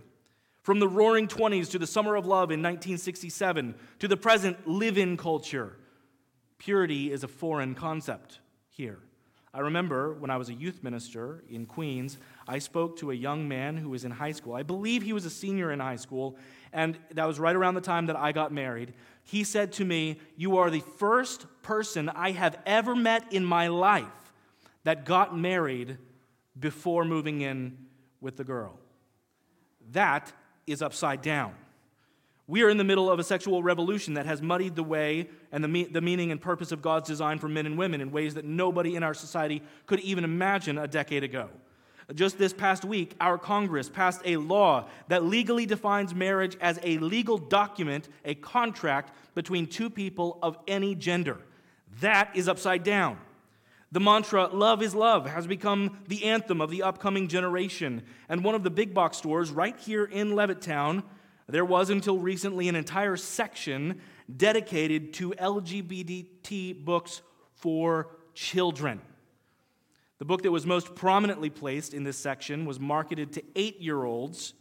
From 0.63 0.80
the 0.80 0.88
roaring 0.88 1.27
20s 1.27 1.69
to 1.71 1.80
the 1.80 1.86
summer 1.86 2.15
of 2.15 2.25
love 2.25 2.49
in 2.49 2.62
1967 2.62 3.75
to 3.99 4.08
the 4.08 4.15
present 4.15 4.65
live 4.65 4.97
in 4.97 5.17
culture, 5.17 5.75
purity 6.60 7.12
is 7.12 7.25
a 7.25 7.27
foreign 7.27 7.75
concept 7.75 8.39
here. 8.69 8.99
I 9.53 9.59
remember 9.59 10.13
when 10.13 10.29
I 10.29 10.37
was 10.37 10.47
a 10.47 10.53
youth 10.53 10.81
minister 10.81 11.43
in 11.49 11.65
Queens, 11.65 12.17
I 12.47 12.59
spoke 12.59 12.97
to 12.99 13.11
a 13.11 13.13
young 13.13 13.47
man 13.47 13.75
who 13.75 13.89
was 13.89 14.05
in 14.05 14.11
high 14.11 14.31
school. 14.31 14.53
I 14.53 14.63
believe 14.63 15.03
he 15.03 15.11
was 15.11 15.25
a 15.25 15.29
senior 15.29 15.71
in 15.71 15.79
high 15.81 15.97
school, 15.97 16.37
and 16.71 16.97
that 17.11 17.25
was 17.25 17.37
right 17.37 17.55
around 17.55 17.75
the 17.75 17.81
time 17.81 18.05
that 18.05 18.15
I 18.15 18.31
got 18.31 18.53
married. 18.53 18.93
He 19.23 19.43
said 19.43 19.73
to 19.73 19.85
me, 19.85 20.19
You 20.37 20.57
are 20.57 20.69
the 20.69 20.83
first 20.97 21.45
person 21.63 22.07
I 22.07 22.31
have 22.31 22.59
ever 22.65 22.95
met 22.95 23.33
in 23.33 23.43
my 23.43 23.67
life 23.67 24.05
that 24.83 25.03
got 25.05 25.37
married 25.37 25.97
before 26.57 27.03
moving 27.03 27.41
in 27.41 27.77
with 28.21 28.37
the 28.37 28.45
girl. 28.45 28.79
That 29.91 30.31
is 30.65 30.81
upside 30.81 31.21
down. 31.21 31.55
We 32.47 32.63
are 32.63 32.69
in 32.69 32.77
the 32.77 32.84
middle 32.84 33.10
of 33.10 33.19
a 33.19 33.23
sexual 33.23 33.63
revolution 33.63 34.15
that 34.15 34.25
has 34.25 34.41
muddied 34.41 34.75
the 34.75 34.84
way 34.84 35.30
and 35.51 35.63
the, 35.63 35.67
me- 35.67 35.86
the 35.86 36.01
meaning 36.01 36.32
and 36.32 36.41
purpose 36.41 36.71
of 36.71 36.82
God's 36.82 37.08
design 37.08 37.39
for 37.39 37.47
men 37.47 37.65
and 37.65 37.77
women 37.77 38.01
in 38.01 38.12
ways 38.12 38.34
that 38.34 38.45
nobody 38.45 38.95
in 38.95 39.04
our 39.04 39.13
society 39.13 39.62
could 39.86 39.99
even 40.01 40.23
imagine 40.23 40.77
a 40.77 40.88
decade 40.88 41.23
ago. 41.23 41.49
Just 42.13 42.38
this 42.38 42.51
past 42.51 42.84
week, 42.84 43.15
our 43.21 43.38
Congress 43.38 43.88
passed 43.88 44.21
a 44.25 44.38
law 44.38 44.89
that 45.08 45.23
legally 45.23 45.65
defines 45.65 46.13
marriage 46.13 46.58
as 46.60 46.77
a 46.84 46.97
legal 46.97 47.38
document, 47.38 48.10
a 48.25 48.36
contract 48.36 49.13
between 49.34 49.67
two 49.67 49.89
people 49.89 50.38
of 50.41 50.58
any 50.67 50.93
gender. 50.93 51.38
That 52.01 52.32
is 52.36 52.47
upside 52.49 52.84
down. 52.84 53.17
The 53.93 53.99
mantra, 53.99 54.47
love 54.47 54.82
is 54.82 54.95
love, 54.95 55.30
has 55.30 55.47
become 55.47 55.99
the 56.08 56.25
anthem 56.25 56.62
of 56.62 56.69
the 56.69 56.84
upcoming 56.84 57.27
generation. 57.27 58.04
And 58.30 58.43
one 58.43 58.56
of 58.56 58.63
the 58.63 58.69
big 58.69 58.93
box 58.93 59.17
stores 59.17 59.51
right 59.51 59.77
here 59.77 60.06
in 60.06 60.32
Levittown, 60.32 61.04
there 61.51 61.65
was 61.65 61.89
until 61.89 62.17
recently 62.17 62.67
an 62.69 62.75
entire 62.75 63.17
section 63.17 64.01
dedicated 64.35 65.13
to 65.13 65.31
LGBT 65.31 66.83
books 66.83 67.21
for 67.55 68.07
children. 68.33 69.01
The 70.19 70.25
book 70.25 70.43
that 70.43 70.51
was 70.51 70.65
most 70.65 70.95
prominently 70.95 71.49
placed 71.49 71.93
in 71.93 72.03
this 72.03 72.17
section 72.17 72.65
was 72.65 72.79
marketed 72.79 73.33
to 73.33 73.43
eight 73.55 73.81
year 73.81 74.03
olds, 74.03 74.53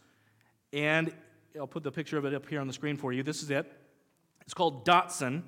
and 0.73 1.15
I'll 1.59 1.67
put 1.67 1.83
the 1.83 1.93
picture 1.93 2.17
of 2.17 2.25
it 2.25 2.35
up 2.35 2.49
here 2.49 2.61
on 2.61 2.67
the 2.67 2.73
screen 2.73 2.97
for 2.97 3.13
you. 3.13 3.23
This 3.23 3.43
is 3.43 3.51
it. 3.51 3.71
It's 4.43 4.55
called 4.55 4.87
Dotson, 4.87 5.43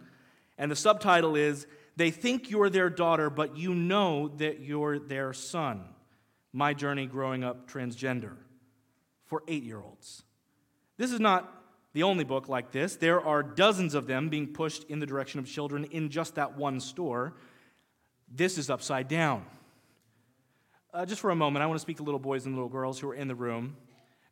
and 0.58 0.70
the 0.70 0.76
subtitle 0.76 1.34
is 1.34 1.66
they 1.96 2.10
think 2.10 2.50
you're 2.50 2.70
their 2.70 2.90
daughter, 2.90 3.30
but 3.30 3.56
you 3.56 3.74
know 3.74 4.28
that 4.36 4.60
you're 4.60 4.98
their 4.98 5.32
son. 5.32 5.84
My 6.52 6.74
journey 6.74 7.06
growing 7.06 7.42
up 7.42 7.70
transgender 7.70 8.36
for 9.24 9.42
eight 9.48 9.62
year 9.62 9.80
olds. 9.80 10.24
This 11.02 11.10
is 11.10 11.18
not 11.18 11.52
the 11.94 12.04
only 12.04 12.22
book 12.22 12.48
like 12.48 12.70
this. 12.70 12.94
There 12.94 13.20
are 13.20 13.42
dozens 13.42 13.94
of 13.94 14.06
them 14.06 14.28
being 14.28 14.46
pushed 14.46 14.84
in 14.84 15.00
the 15.00 15.04
direction 15.04 15.40
of 15.40 15.46
children 15.46 15.82
in 15.86 16.10
just 16.10 16.36
that 16.36 16.56
one 16.56 16.78
store. 16.78 17.34
This 18.32 18.56
is 18.56 18.70
upside 18.70 19.08
down. 19.08 19.44
Uh, 20.94 21.04
just 21.04 21.20
for 21.20 21.30
a 21.30 21.34
moment, 21.34 21.60
I 21.60 21.66
want 21.66 21.76
to 21.76 21.82
speak 21.82 21.96
to 21.96 22.04
little 22.04 22.20
boys 22.20 22.46
and 22.46 22.54
little 22.54 22.68
girls 22.68 23.00
who 23.00 23.10
are 23.10 23.16
in 23.16 23.26
the 23.26 23.34
room. 23.34 23.76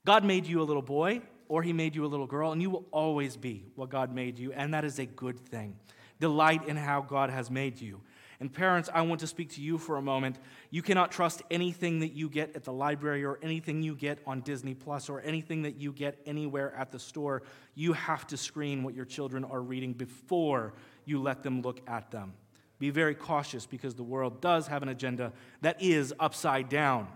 God 0.07 0.25
made 0.25 0.47
you 0.47 0.63
a 0.63 0.63
little 0.63 0.81
boy, 0.81 1.23
or 1.49 1.65
He 1.65 1.73
made 1.73 1.97
you 1.97 2.05
a 2.05 2.07
little 2.07 2.29
girl, 2.29 2.53
and 2.53 2.63
you 2.63 2.71
will 2.71 2.87
always 2.93 3.37
be 3.37 3.65
what 3.75 3.91
God 3.91 4.15
made 4.15 4.39
you, 4.39 4.53
and 4.53 4.73
that 4.73 4.85
is 4.85 5.01
a 5.01 5.07
good 5.07 5.41
thing. 5.41 5.77
Delight 6.21 6.69
in 6.69 6.77
how 6.77 7.01
God 7.01 7.31
has 7.31 7.51
made 7.51 7.81
you. 7.81 8.01
And 8.41 8.51
parents, 8.51 8.89
I 8.93 9.03
want 9.03 9.21
to 9.21 9.27
speak 9.27 9.51
to 9.51 9.61
you 9.61 9.77
for 9.77 9.97
a 9.97 10.03
moment. 10.03 10.39
You 10.71 10.81
cannot 10.81 11.13
trust 11.13 11.43
anything 11.51 12.01
that 12.01 12.15
you 12.15 12.31
get 12.31 12.57
at 12.57 12.65
the 12.65 12.73
library 12.73 13.23
or 13.23 13.39
anything 13.43 13.83
you 13.83 13.95
get 13.95 14.19
on 14.27 14.41
Disney 14.41 14.73
Plus 14.73 15.11
or 15.11 15.21
anything 15.21 15.63
that 15.63 15.77
you 15.77 15.93
get 15.93 16.19
anywhere 16.25 16.75
at 16.75 16.91
the 16.91 16.99
store. 16.99 17.43
You 17.75 17.93
have 17.93 18.27
to 18.29 18.39
screen 18.39 18.83
what 18.83 18.95
your 18.95 19.05
children 19.05 19.45
are 19.45 19.61
reading 19.61 19.93
before 19.93 20.73
you 21.05 21.21
let 21.21 21.43
them 21.43 21.61
look 21.61 21.81
at 21.87 22.11
them. 22.11 22.33
Be 22.79 22.89
very 22.89 23.15
cautious 23.15 23.67
because 23.67 23.95
the 23.95 24.03
world 24.03 24.41
does 24.41 24.67
have 24.69 24.83
an 24.83 24.89
agenda 24.89 25.35
that 25.61 25.83
is 25.83 26.15
upside 26.19 26.71
down. 26.71 27.09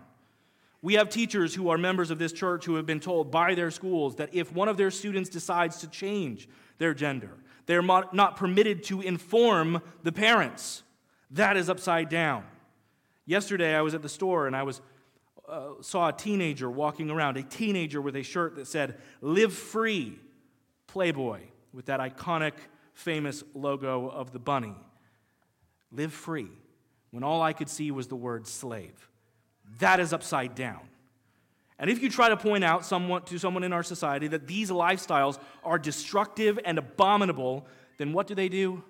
We 0.83 0.93
have 0.93 1.09
teachers 1.09 1.55
who 1.55 1.69
are 1.69 1.77
members 1.79 2.11
of 2.11 2.19
this 2.19 2.31
church 2.31 2.65
who 2.65 2.75
have 2.75 2.85
been 2.85 2.99
told 2.99 3.31
by 3.31 3.55
their 3.55 3.71
schools 3.71 4.17
that 4.17 4.29
if 4.31 4.53
one 4.53 4.67
of 4.67 4.77
their 4.77 4.91
students 4.91 5.31
decides 5.31 5.79
to 5.79 5.87
change 5.87 6.47
their 6.77 6.93
gender, 6.93 7.31
they're 7.65 7.81
not 7.81 8.35
permitted 8.35 8.83
to 8.83 9.01
inform 9.01 9.81
the 10.03 10.11
parents. 10.11 10.83
That 11.31 11.57
is 11.57 11.69
upside 11.69 12.09
down. 12.09 12.45
Yesterday, 13.25 13.75
I 13.75 13.81
was 13.81 13.93
at 13.93 14.01
the 14.01 14.09
store 14.09 14.47
and 14.47 14.55
I 14.55 14.63
was, 14.63 14.81
uh, 15.49 15.81
saw 15.81 16.09
a 16.09 16.13
teenager 16.13 16.69
walking 16.69 17.09
around, 17.09 17.37
a 17.37 17.43
teenager 17.43 18.01
with 18.01 18.15
a 18.15 18.23
shirt 18.23 18.55
that 18.55 18.67
said, 18.67 18.97
Live 19.21 19.53
Free, 19.53 20.19
Playboy, 20.87 21.41
with 21.73 21.85
that 21.87 21.99
iconic, 21.99 22.53
famous 22.93 23.43
logo 23.53 24.07
of 24.07 24.31
the 24.31 24.39
bunny. 24.39 24.75
Live 25.91 26.13
free, 26.13 26.49
when 27.11 27.23
all 27.23 27.41
I 27.41 27.53
could 27.53 27.69
see 27.69 27.91
was 27.91 28.07
the 28.07 28.15
word 28.15 28.47
slave. 28.47 29.09
That 29.79 29.99
is 29.99 30.13
upside 30.13 30.55
down. 30.55 30.81
And 31.77 31.89
if 31.89 32.01
you 32.01 32.09
try 32.09 32.29
to 32.29 32.37
point 32.37 32.63
out 32.63 32.85
someone, 32.85 33.23
to 33.23 33.37
someone 33.37 33.63
in 33.63 33.73
our 33.73 33.83
society 33.83 34.27
that 34.29 34.47
these 34.47 34.71
lifestyles 34.71 35.37
are 35.63 35.77
destructive 35.77 36.57
and 36.63 36.77
abominable, 36.77 37.67
then 37.97 38.13
what 38.13 38.27
do 38.27 38.35
they 38.35 38.47
do? 38.47 38.83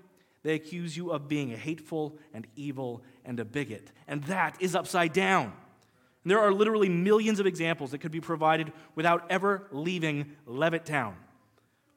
They 0.45 0.53
accuse 0.53 0.95
you 0.95 1.09
of 1.09 1.27
being 1.27 1.49
hateful 1.49 2.19
and 2.31 2.45
evil 2.55 3.01
and 3.25 3.39
a 3.39 3.43
bigot. 3.43 3.91
And 4.07 4.23
that 4.25 4.55
is 4.59 4.75
upside 4.75 5.11
down. 5.11 5.45
And 5.45 6.29
there 6.29 6.39
are 6.39 6.53
literally 6.53 6.87
millions 6.87 7.39
of 7.39 7.47
examples 7.47 7.89
that 7.89 7.97
could 7.97 8.11
be 8.11 8.21
provided 8.21 8.71
without 8.93 9.25
ever 9.31 9.65
leaving 9.71 10.35
Levittown. 10.47 11.15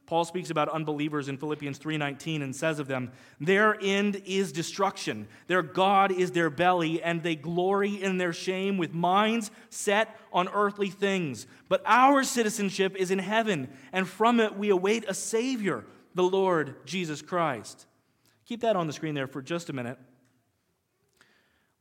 Paul 0.06 0.24
speaks 0.24 0.48
about 0.48 0.70
unbelievers 0.70 1.28
in 1.28 1.36
Philippians 1.36 1.76
3:19 1.76 2.40
and 2.40 2.56
says 2.56 2.78
of 2.78 2.88
them, 2.88 3.12
"Their 3.38 3.76
end 3.82 4.22
is 4.24 4.50
destruction. 4.50 5.28
Their 5.46 5.60
god 5.60 6.10
is 6.10 6.30
their 6.30 6.48
belly, 6.48 7.02
and 7.02 7.22
they 7.22 7.36
glory 7.36 8.02
in 8.02 8.16
their 8.16 8.32
shame 8.32 8.78
with 8.78 8.94
minds 8.94 9.50
set 9.68 10.18
on 10.32 10.48
earthly 10.54 10.88
things. 10.88 11.46
But 11.68 11.82
our 11.84 12.24
citizenship 12.24 12.96
is 12.96 13.10
in 13.10 13.18
heaven, 13.18 13.68
and 13.92 14.08
from 14.08 14.40
it 14.40 14.56
we 14.56 14.70
await 14.70 15.04
a 15.06 15.12
savior, 15.12 15.84
the 16.14 16.24
Lord 16.24 16.76
Jesus 16.86 17.20
Christ." 17.20 17.84
Keep 18.48 18.62
that 18.62 18.76
on 18.76 18.86
the 18.86 18.94
screen 18.94 19.14
there 19.14 19.26
for 19.26 19.42
just 19.42 19.68
a 19.68 19.74
minute. 19.74 19.98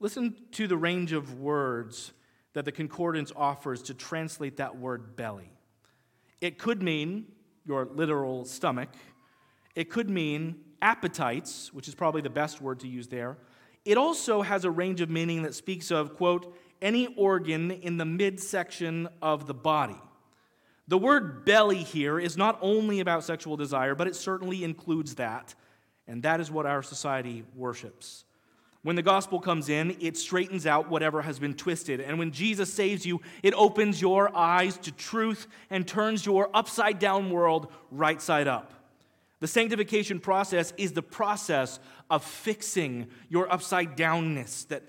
Listen 0.01 0.35
to 0.51 0.67
the 0.67 0.75
range 0.75 1.13
of 1.13 1.39
words 1.39 2.11
that 2.51 2.65
the 2.65 2.73
concordance 2.73 3.31
offers 3.37 3.81
to 3.83 3.93
translate 3.93 4.57
that 4.57 4.75
word 4.77 5.15
belly. 5.15 5.49
It 6.41 6.57
could 6.57 6.83
mean 6.83 7.27
your 7.65 7.85
literal 7.85 8.43
stomach. 8.43 8.89
It 9.75 9.89
could 9.89 10.09
mean 10.09 10.57
appetites, 10.81 11.73
which 11.73 11.87
is 11.87 11.95
probably 11.95 12.21
the 12.21 12.29
best 12.29 12.61
word 12.61 12.81
to 12.81 12.87
use 12.89 13.07
there. 13.07 13.37
It 13.85 13.97
also 13.97 14.41
has 14.41 14.65
a 14.65 14.71
range 14.71 14.99
of 14.99 15.09
meaning 15.09 15.43
that 15.43 15.55
speaks 15.55 15.89
of, 15.89 16.17
quote, 16.17 16.53
any 16.81 17.07
organ 17.15 17.71
in 17.71 17.95
the 17.95 18.05
midsection 18.05 19.07
of 19.21 19.47
the 19.47 19.53
body. 19.53 20.01
The 20.89 20.97
word 20.97 21.45
belly 21.45 21.83
here 21.83 22.19
is 22.19 22.35
not 22.35 22.59
only 22.61 22.99
about 22.99 23.23
sexual 23.23 23.55
desire, 23.55 23.95
but 23.95 24.07
it 24.07 24.17
certainly 24.17 24.65
includes 24.65 25.15
that. 25.15 25.55
And 26.07 26.23
that 26.23 26.39
is 26.39 26.49
what 26.49 26.65
our 26.65 26.81
society 26.81 27.43
worships. 27.55 28.23
When 28.83 28.95
the 28.95 29.01
gospel 29.01 29.39
comes 29.39 29.67
in, 29.67 29.97
it 29.99 30.15
straightens 30.15 30.65
out 30.65 30.89
whatever 30.89 31.21
has 31.21 31.39
been 31.39 31.53
twisted. 31.53 31.99
And 31.99 32.17
when 32.17 32.31
Jesus 32.31 32.71
saves 32.71 33.05
you, 33.05 33.21
it 33.43 33.53
opens 33.53 34.01
your 34.01 34.33
eyes 34.35 34.77
to 34.79 34.91
truth 34.91 35.47
and 35.69 35.85
turns 35.85 36.25
your 36.25 36.49
upside 36.53 36.99
down 36.99 37.29
world 37.29 37.71
right 37.91 38.21
side 38.21 38.47
up. 38.47 38.71
The 39.39 39.47
sanctification 39.47 40.19
process 40.19 40.73
is 40.77 40.93
the 40.93 41.01
process 41.01 41.79
of 42.09 42.23
fixing 42.23 43.07
your 43.29 43.51
upside 43.51 43.97
downness, 43.97 44.67
that 44.69 44.83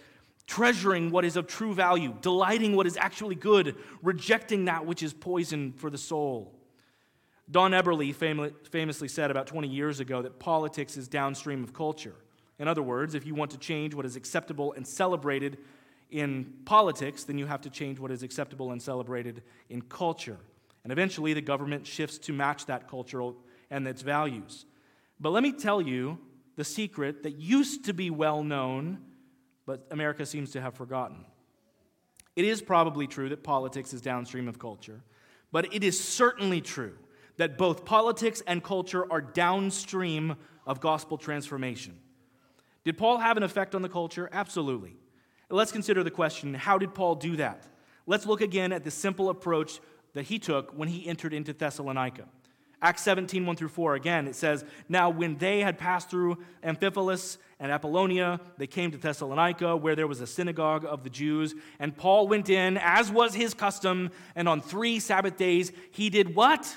treasuring 0.46 1.10
what 1.10 1.24
is 1.24 1.36
of 1.36 1.46
true 1.46 1.74
value, 1.74 2.14
delighting 2.22 2.74
what 2.74 2.86
is 2.86 2.96
actually 2.96 3.34
good, 3.34 3.74
rejecting 4.02 4.66
that 4.66 4.86
which 4.86 5.02
is 5.02 5.12
poison 5.12 5.72
for 5.72 5.90
the 5.90 5.98
soul. 5.98 6.57
Don 7.50 7.72
Eberly 7.72 8.14
famously 8.14 9.08
said 9.08 9.30
about 9.30 9.46
20 9.46 9.68
years 9.68 10.00
ago 10.00 10.20
that 10.20 10.38
politics 10.38 10.96
is 10.98 11.08
downstream 11.08 11.64
of 11.64 11.72
culture. 11.72 12.14
In 12.58 12.68
other 12.68 12.82
words, 12.82 13.14
if 13.14 13.24
you 13.24 13.34
want 13.34 13.52
to 13.52 13.58
change 13.58 13.94
what 13.94 14.04
is 14.04 14.16
acceptable 14.16 14.74
and 14.74 14.86
celebrated 14.86 15.58
in 16.10 16.52
politics, 16.66 17.24
then 17.24 17.38
you 17.38 17.46
have 17.46 17.62
to 17.62 17.70
change 17.70 17.98
what 17.98 18.10
is 18.10 18.22
acceptable 18.22 18.72
and 18.72 18.82
celebrated 18.82 19.42
in 19.70 19.80
culture. 19.80 20.38
And 20.84 20.92
eventually, 20.92 21.32
the 21.32 21.40
government 21.40 21.86
shifts 21.86 22.18
to 22.18 22.32
match 22.32 22.66
that 22.66 22.88
culture 22.88 23.32
and 23.70 23.86
its 23.88 24.02
values. 24.02 24.66
But 25.18 25.30
let 25.30 25.42
me 25.42 25.52
tell 25.52 25.80
you 25.80 26.18
the 26.56 26.64
secret 26.64 27.22
that 27.22 27.36
used 27.36 27.84
to 27.86 27.94
be 27.94 28.10
well 28.10 28.42
known, 28.42 28.98
but 29.64 29.86
America 29.90 30.26
seems 30.26 30.50
to 30.52 30.60
have 30.60 30.74
forgotten. 30.74 31.24
It 32.36 32.44
is 32.44 32.60
probably 32.60 33.06
true 33.06 33.30
that 33.30 33.42
politics 33.42 33.92
is 33.92 34.02
downstream 34.02 34.48
of 34.48 34.58
culture, 34.58 35.02
but 35.50 35.72
it 35.74 35.82
is 35.82 36.02
certainly 36.02 36.60
true 36.60 36.96
that 37.38 37.56
both 37.56 37.84
politics 37.84 38.42
and 38.46 38.62
culture 38.62 39.10
are 39.10 39.20
downstream 39.20 40.36
of 40.66 40.80
gospel 40.80 41.16
transformation. 41.16 41.98
Did 42.84 42.98
Paul 42.98 43.18
have 43.18 43.36
an 43.36 43.42
effect 43.42 43.74
on 43.74 43.82
the 43.82 43.88
culture? 43.88 44.28
Absolutely. 44.32 44.96
Let's 45.50 45.72
consider 45.72 46.04
the 46.04 46.10
question 46.10 46.52
how 46.52 46.76
did 46.78 46.94
Paul 46.94 47.14
do 47.14 47.36
that? 47.36 47.66
Let's 48.06 48.26
look 48.26 48.40
again 48.40 48.72
at 48.72 48.84
the 48.84 48.90
simple 48.90 49.30
approach 49.30 49.80
that 50.14 50.24
he 50.24 50.38
took 50.38 50.72
when 50.72 50.88
he 50.88 51.06
entered 51.06 51.32
into 51.32 51.52
Thessalonica. 51.52 52.24
Acts 52.80 53.02
17, 53.02 53.44
1 53.44 53.56
through 53.56 53.68
4, 53.68 53.96
again, 53.96 54.28
it 54.28 54.36
says, 54.36 54.64
Now 54.88 55.10
when 55.10 55.36
they 55.36 55.60
had 55.60 55.78
passed 55.78 56.10
through 56.10 56.38
Amphipolis 56.62 57.36
and 57.58 57.72
Apollonia, 57.72 58.40
they 58.56 58.68
came 58.68 58.92
to 58.92 58.98
Thessalonica, 58.98 59.76
where 59.76 59.96
there 59.96 60.06
was 60.06 60.20
a 60.20 60.28
synagogue 60.28 60.84
of 60.84 61.02
the 61.02 61.10
Jews. 61.10 61.54
And 61.80 61.96
Paul 61.96 62.28
went 62.28 62.48
in, 62.48 62.78
as 62.78 63.10
was 63.10 63.34
his 63.34 63.52
custom, 63.52 64.10
and 64.36 64.48
on 64.48 64.60
three 64.60 65.00
Sabbath 65.00 65.36
days 65.36 65.72
he 65.90 66.08
did 66.08 66.36
what? 66.36 66.76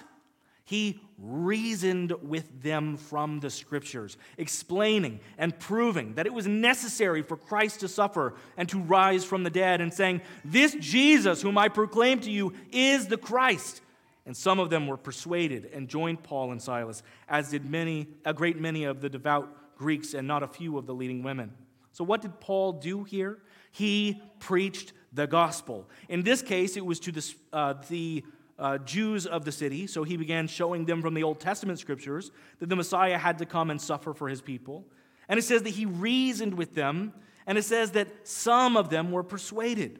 He 0.71 1.01
reasoned 1.17 2.13
with 2.23 2.63
them 2.63 2.95
from 2.95 3.41
the 3.41 3.49
scriptures, 3.49 4.15
explaining 4.37 5.19
and 5.37 5.59
proving 5.59 6.13
that 6.13 6.25
it 6.25 6.33
was 6.33 6.47
necessary 6.47 7.23
for 7.23 7.35
Christ 7.35 7.81
to 7.81 7.89
suffer 7.89 8.35
and 8.55 8.69
to 8.69 8.79
rise 8.79 9.25
from 9.25 9.43
the 9.43 9.49
dead, 9.49 9.81
and 9.81 9.93
saying, 9.93 10.21
This 10.45 10.73
Jesus, 10.75 11.41
whom 11.41 11.57
I 11.57 11.67
proclaim 11.67 12.21
to 12.21 12.31
you, 12.31 12.53
is 12.71 13.07
the 13.07 13.17
Christ. 13.17 13.81
And 14.25 14.37
some 14.37 14.59
of 14.61 14.69
them 14.69 14.87
were 14.87 14.95
persuaded 14.95 15.69
and 15.73 15.89
joined 15.89 16.23
Paul 16.23 16.53
and 16.53 16.61
Silas, 16.61 17.03
as 17.27 17.49
did 17.49 17.69
many, 17.69 18.07
a 18.23 18.33
great 18.33 18.57
many 18.57 18.85
of 18.85 19.01
the 19.01 19.09
devout 19.09 19.77
Greeks 19.77 20.13
and 20.13 20.25
not 20.25 20.41
a 20.41 20.47
few 20.47 20.77
of 20.77 20.85
the 20.85 20.93
leading 20.93 21.21
women. 21.21 21.51
So, 21.91 22.05
what 22.05 22.21
did 22.21 22.39
Paul 22.39 22.71
do 22.71 23.03
here? 23.03 23.39
He 23.73 24.21
preached 24.39 24.93
the 25.11 25.27
gospel. 25.27 25.89
In 26.07 26.23
this 26.23 26.41
case, 26.41 26.77
it 26.77 26.85
was 26.85 27.01
to 27.01 27.11
the, 27.11 27.33
uh, 27.51 27.73
the 27.89 28.23
uh, 28.61 28.77
Jews 28.77 29.25
of 29.25 29.43
the 29.43 29.51
city, 29.51 29.87
so 29.87 30.03
he 30.03 30.15
began 30.15 30.47
showing 30.47 30.85
them 30.85 31.01
from 31.01 31.15
the 31.15 31.23
Old 31.23 31.39
Testament 31.39 31.79
scriptures 31.79 32.31
that 32.59 32.69
the 32.69 32.75
Messiah 32.75 33.17
had 33.17 33.39
to 33.39 33.45
come 33.45 33.71
and 33.71 33.81
suffer 33.81 34.13
for 34.13 34.29
his 34.29 34.39
people. 34.39 34.85
And 35.27 35.39
it 35.39 35.43
says 35.43 35.63
that 35.63 35.71
he 35.71 35.87
reasoned 35.87 36.53
with 36.53 36.75
them, 36.75 37.13
and 37.47 37.57
it 37.57 37.63
says 37.63 37.91
that 37.91 38.27
some 38.27 38.77
of 38.77 38.89
them 38.89 39.11
were 39.11 39.23
persuaded. 39.23 39.99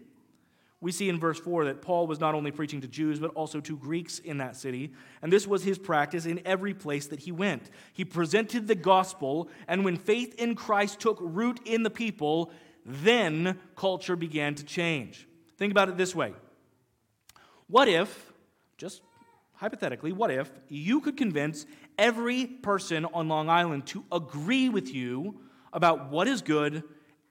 We 0.80 0.92
see 0.92 1.10
in 1.10 1.20
verse 1.20 1.40
4 1.40 1.66
that 1.66 1.82
Paul 1.82 2.06
was 2.06 2.20
not 2.20 2.36
only 2.36 2.52
preaching 2.52 2.82
to 2.82 2.88
Jews, 2.88 3.20
but 3.20 3.32
also 3.32 3.62
to 3.62 3.78
Greeks 3.78 4.20
in 4.20 4.38
that 4.38 4.56
city. 4.56 4.94
And 5.22 5.34
this 5.34 5.48
was 5.48 5.64
his 5.64 5.78
practice 5.78 6.26
in 6.26 6.42
every 6.46 6.74
place 6.74 7.08
that 7.08 7.20
he 7.20 7.32
went. 7.32 7.70
He 7.94 8.06
presented 8.06 8.68
the 8.68 8.76
gospel, 8.76 9.50
and 9.68 9.84
when 9.84 9.98
faith 9.98 10.36
in 10.36 10.54
Christ 10.54 11.00
took 11.00 11.18
root 11.20 11.60
in 11.66 11.82
the 11.84 11.90
people, 11.90 12.52
then 12.86 13.60
culture 13.76 14.16
began 14.16 14.54
to 14.56 14.64
change. 14.64 15.28
Think 15.58 15.72
about 15.72 15.90
it 15.90 15.98
this 15.98 16.16
way 16.16 16.34
What 17.68 17.88
if 17.88 18.31
just 18.82 19.04
hypothetically, 19.54 20.12
what 20.12 20.32
if 20.32 20.50
you 20.68 21.02
could 21.02 21.16
convince 21.16 21.68
every 22.00 22.48
person 22.48 23.06
on 23.06 23.28
Long 23.28 23.48
Island 23.48 23.86
to 23.88 24.04
agree 24.12 24.70
with 24.70 24.92
you 24.92 25.40
about 25.72 26.10
what 26.10 26.28
is 26.28 26.42
good 26.42 26.82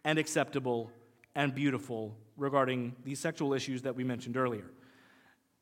and 0.04 0.16
acceptable 0.16 0.92
and 1.34 1.52
beautiful 1.52 2.16
regarding 2.36 2.94
these 3.04 3.18
sexual 3.18 3.52
issues 3.52 3.82
that 3.82 3.96
we 3.96 4.04
mentioned 4.04 4.36
earlier? 4.36 4.70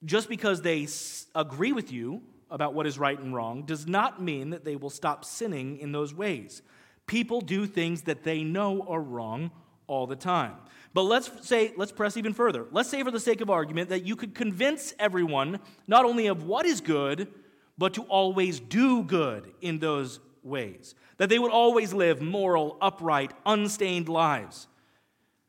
Just 0.05 0.29
because 0.29 0.61
they 0.61 0.87
agree 1.35 1.73
with 1.73 1.91
you 1.91 2.21
about 2.51 2.75
what 2.75 2.87
is 2.87 2.99
right 2.99 3.19
and 3.19 3.35
wrong 3.35 3.63
does 3.63 3.87
not 3.87 4.23
mean 4.23 4.51
that 4.51 4.67
they 4.67 4.77
will 4.77 4.91
stop 4.91 5.25
sinning 5.25 5.79
in 5.79 5.93
those 5.93 6.13
ways. 6.13 6.61
People 7.07 7.41
do 7.41 7.67
things 7.67 8.03
that 8.03 8.25
they 8.25 8.45
know 8.45 8.85
are 8.87 9.01
wrong 9.01 9.51
all 9.89 10.07
the 10.07 10.17
time. 10.17 10.55
But 10.95 11.03
let's 11.03 11.31
say, 11.47 11.73
let's 11.77 11.93
press 11.93 12.17
even 12.17 12.33
further. 12.33 12.67
Let's 12.71 12.89
say, 12.89 13.03
for 13.03 13.11
the 13.11 13.21
sake 13.21 13.41
of 13.41 13.51
argument, 13.51 13.89
that 13.89 14.05
you 14.05 14.15
could 14.17 14.35
convince 14.35 14.95
everyone 14.99 15.59
not 15.87 16.05
only 16.05 16.29
of 16.29 16.45
what 16.45 16.65
is 16.65 16.81
good, 16.81 17.29
but 17.77 17.95
to 17.95 18.03
always 18.03 18.61
do 18.61 19.03
good 19.03 19.53
in 19.61 19.81
those 19.81 20.21
ways. 20.43 20.95
That 21.17 21.29
they 21.29 21.39
would 21.39 21.51
always 21.51 21.93
live 21.93 22.23
moral, 22.23 22.77
upright, 22.81 23.33
unstained 23.45 24.09
lives. 24.09 24.69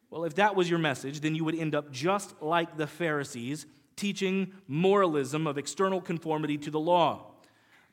Well, 0.09 0.25
if 0.25 0.35
that 0.35 0.55
was 0.55 0.69
your 0.69 0.79
message, 0.79 1.19
then 1.19 1.35
you 1.35 1.45
would 1.45 1.55
end 1.55 1.75
up 1.75 1.91
just 1.91 2.41
like 2.41 2.77
the 2.77 2.87
Pharisees, 2.87 3.65
teaching 3.95 4.53
moralism 4.67 5.45
of 5.45 5.57
external 5.57 6.01
conformity 6.01 6.57
to 6.57 6.71
the 6.71 6.79
law. 6.79 7.27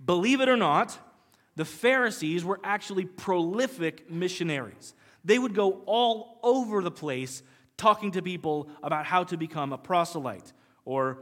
Believe 0.05 0.41
it 0.41 0.49
or 0.49 0.57
not, 0.57 0.99
the 1.57 1.65
Pharisees 1.65 2.45
were 2.45 2.61
actually 2.63 3.05
prolific 3.05 4.11
missionaries. 4.11 4.95
They 5.27 5.41
would 5.41 5.55
go 5.55 5.83
all 5.87 6.39
over 6.45 6.83
the 6.83 6.91
place 6.91 7.43
talking 7.77 8.13
to 8.13 8.23
people 8.23 8.71
about 8.81 9.07
how 9.07 9.25
to 9.25 9.37
become 9.37 9.73
a 9.73 9.79
proselyte 9.79 10.53
or 10.85 11.19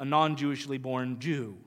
a 0.00 0.06
non 0.06 0.36
Jewishly 0.36 0.80
born 0.80 1.20
Jew. 1.20 1.58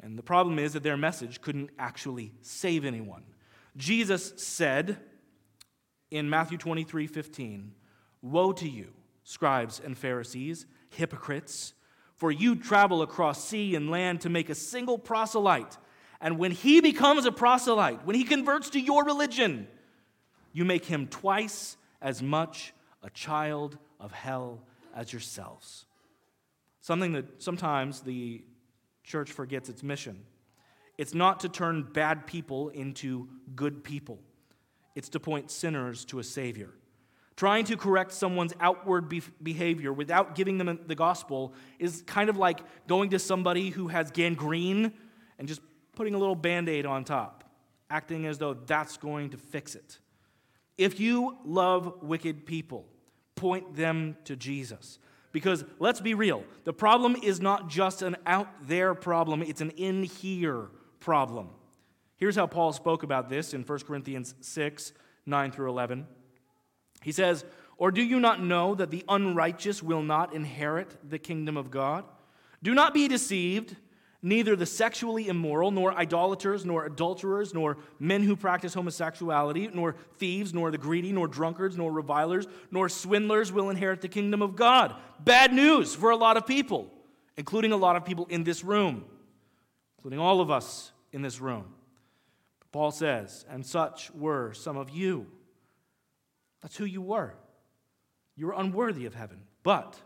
And 0.00 0.16
the 0.16 0.22
problem 0.22 0.58
is 0.60 0.72
that 0.72 0.84
their 0.84 0.96
message 0.96 1.40
couldn't 1.40 1.70
actually 1.78 2.32
save 2.42 2.84
anyone. 2.84 3.24
Jesus 3.76 4.32
said 4.36 4.98
in 6.12 6.30
Matthew 6.30 6.56
23 6.58 7.08
15, 7.08 7.72
Woe 8.22 8.52
to 8.52 8.68
you, 8.68 8.92
scribes 9.24 9.80
and 9.84 9.98
Pharisees, 9.98 10.64
hypocrites, 10.90 11.74
for 12.14 12.30
you 12.30 12.54
travel 12.54 13.02
across 13.02 13.42
sea 13.44 13.74
and 13.74 13.90
land 13.90 14.20
to 14.20 14.28
make 14.28 14.48
a 14.48 14.54
single 14.54 14.96
proselyte. 14.96 15.76
And 16.20 16.38
when 16.38 16.52
he 16.52 16.80
becomes 16.80 17.26
a 17.26 17.32
proselyte, 17.32 18.06
when 18.06 18.14
he 18.14 18.24
converts 18.24 18.70
to 18.70 18.80
your 18.80 19.04
religion, 19.04 19.66
you 20.52 20.64
make 20.64 20.84
him 20.84 21.06
twice 21.06 21.76
as 22.00 22.22
much 22.22 22.72
a 23.02 23.10
child 23.10 23.78
of 23.98 24.12
hell 24.12 24.62
as 24.94 25.12
yourselves. 25.12 25.86
Something 26.80 27.12
that 27.12 27.42
sometimes 27.42 28.00
the 28.00 28.42
church 29.04 29.30
forgets 29.30 29.68
its 29.68 29.82
mission. 29.82 30.24
It's 30.98 31.14
not 31.14 31.40
to 31.40 31.48
turn 31.48 31.82
bad 31.82 32.26
people 32.26 32.68
into 32.70 33.28
good 33.54 33.84
people, 33.84 34.20
it's 34.94 35.08
to 35.10 35.20
point 35.20 35.50
sinners 35.50 36.04
to 36.06 36.18
a 36.18 36.24
Savior. 36.24 36.70
Trying 37.36 37.64
to 37.66 37.76
correct 37.78 38.12
someone's 38.12 38.52
outward 38.60 39.08
be- 39.08 39.22
behavior 39.42 39.94
without 39.94 40.34
giving 40.34 40.58
them 40.58 40.78
the 40.86 40.94
gospel 40.94 41.54
is 41.78 42.02
kind 42.06 42.28
of 42.28 42.36
like 42.36 42.60
going 42.86 43.10
to 43.10 43.18
somebody 43.18 43.70
who 43.70 43.88
has 43.88 44.10
gangrene 44.10 44.92
and 45.38 45.48
just 45.48 45.62
putting 45.94 46.14
a 46.14 46.18
little 46.18 46.34
band 46.34 46.68
aid 46.68 46.84
on 46.84 47.02
top, 47.02 47.44
acting 47.88 48.26
as 48.26 48.36
though 48.36 48.52
that's 48.52 48.98
going 48.98 49.30
to 49.30 49.38
fix 49.38 49.74
it. 49.74 49.98
If 50.80 50.98
you 50.98 51.36
love 51.44 52.02
wicked 52.02 52.46
people, 52.46 52.86
point 53.34 53.76
them 53.76 54.16
to 54.24 54.34
Jesus. 54.34 54.98
Because 55.30 55.62
let's 55.78 56.00
be 56.00 56.14
real, 56.14 56.42
the 56.64 56.72
problem 56.72 57.16
is 57.22 57.38
not 57.38 57.68
just 57.68 58.00
an 58.00 58.16
out 58.24 58.48
there 58.66 58.94
problem, 58.94 59.42
it's 59.42 59.60
an 59.60 59.72
in 59.72 60.04
here 60.04 60.68
problem. 60.98 61.50
Here's 62.16 62.34
how 62.34 62.46
Paul 62.46 62.72
spoke 62.72 63.02
about 63.02 63.28
this 63.28 63.52
in 63.52 63.62
1 63.62 63.78
Corinthians 63.80 64.34
6 64.40 64.94
9 65.26 65.52
through 65.52 65.68
11. 65.68 66.06
He 67.02 67.12
says, 67.12 67.44
Or 67.76 67.90
do 67.90 68.02
you 68.02 68.18
not 68.18 68.42
know 68.42 68.74
that 68.74 68.90
the 68.90 69.04
unrighteous 69.06 69.82
will 69.82 70.02
not 70.02 70.32
inherit 70.32 70.96
the 71.06 71.18
kingdom 71.18 71.58
of 71.58 71.70
God? 71.70 72.06
Do 72.62 72.72
not 72.72 72.94
be 72.94 73.06
deceived. 73.06 73.76
Neither 74.22 74.54
the 74.54 74.66
sexually 74.66 75.28
immoral, 75.28 75.70
nor 75.70 75.96
idolaters, 75.96 76.66
nor 76.66 76.84
adulterers, 76.84 77.54
nor 77.54 77.78
men 77.98 78.22
who 78.22 78.36
practice 78.36 78.74
homosexuality, 78.74 79.70
nor 79.72 79.94
thieves, 80.18 80.52
nor 80.52 80.70
the 80.70 80.76
greedy, 80.76 81.10
nor 81.10 81.26
drunkards, 81.26 81.78
nor 81.78 81.90
revilers, 81.90 82.46
nor 82.70 82.90
swindlers 82.90 83.50
will 83.50 83.70
inherit 83.70 84.02
the 84.02 84.08
kingdom 84.08 84.42
of 84.42 84.56
God. 84.56 84.94
Bad 85.20 85.54
news 85.54 85.94
for 85.94 86.10
a 86.10 86.16
lot 86.16 86.36
of 86.36 86.46
people, 86.46 86.92
including 87.38 87.72
a 87.72 87.76
lot 87.76 87.96
of 87.96 88.04
people 88.04 88.26
in 88.28 88.44
this 88.44 88.62
room, 88.62 89.06
including 89.96 90.18
all 90.18 90.42
of 90.42 90.50
us 90.50 90.92
in 91.12 91.22
this 91.22 91.40
room. 91.40 91.64
Paul 92.72 92.90
says, 92.90 93.46
and 93.48 93.64
such 93.64 94.10
were 94.12 94.52
some 94.52 94.76
of 94.76 94.90
you. 94.90 95.28
That's 96.60 96.76
who 96.76 96.84
you 96.84 97.00
were. 97.00 97.34
You 98.36 98.48
were 98.48 98.54
unworthy 98.56 99.06
of 99.06 99.14
heaven, 99.14 99.42
but 99.62 99.98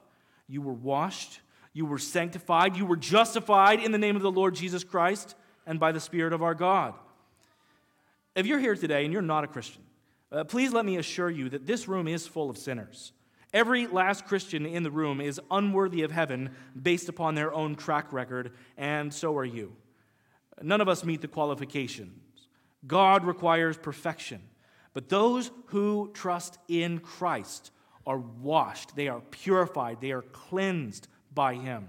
you 0.46 0.62
were 0.62 0.72
washed 0.72 1.40
you 1.74 1.84
were 1.84 1.98
sanctified. 1.98 2.76
You 2.76 2.86
were 2.86 2.96
justified 2.96 3.80
in 3.80 3.92
the 3.92 3.98
name 3.98 4.16
of 4.16 4.22
the 4.22 4.30
Lord 4.30 4.54
Jesus 4.54 4.84
Christ 4.84 5.34
and 5.66 5.78
by 5.78 5.92
the 5.92 6.00
Spirit 6.00 6.32
of 6.32 6.42
our 6.42 6.54
God. 6.54 6.94
If 8.34 8.46
you're 8.46 8.60
here 8.60 8.76
today 8.76 9.04
and 9.04 9.12
you're 9.12 9.22
not 9.22 9.44
a 9.44 9.48
Christian, 9.48 9.82
uh, 10.32 10.44
please 10.44 10.72
let 10.72 10.84
me 10.86 10.96
assure 10.96 11.30
you 11.30 11.48
that 11.50 11.66
this 11.66 11.86
room 11.86 12.08
is 12.08 12.26
full 12.26 12.48
of 12.48 12.56
sinners. 12.56 13.12
Every 13.52 13.86
last 13.86 14.26
Christian 14.26 14.66
in 14.66 14.82
the 14.82 14.90
room 14.90 15.20
is 15.20 15.40
unworthy 15.50 16.02
of 16.02 16.10
heaven 16.10 16.50
based 16.80 17.08
upon 17.08 17.34
their 17.34 17.52
own 17.52 17.76
track 17.76 18.12
record, 18.12 18.52
and 18.76 19.12
so 19.12 19.36
are 19.36 19.44
you. 19.44 19.76
None 20.62 20.80
of 20.80 20.88
us 20.88 21.04
meet 21.04 21.20
the 21.20 21.28
qualifications. 21.28 22.48
God 22.86 23.24
requires 23.24 23.76
perfection. 23.76 24.42
But 24.92 25.08
those 25.08 25.50
who 25.66 26.10
trust 26.14 26.58
in 26.68 27.00
Christ 27.00 27.70
are 28.06 28.18
washed, 28.18 28.94
they 28.94 29.08
are 29.08 29.20
purified, 29.20 30.00
they 30.00 30.12
are 30.12 30.22
cleansed 30.22 31.08
by 31.34 31.54
him. 31.54 31.88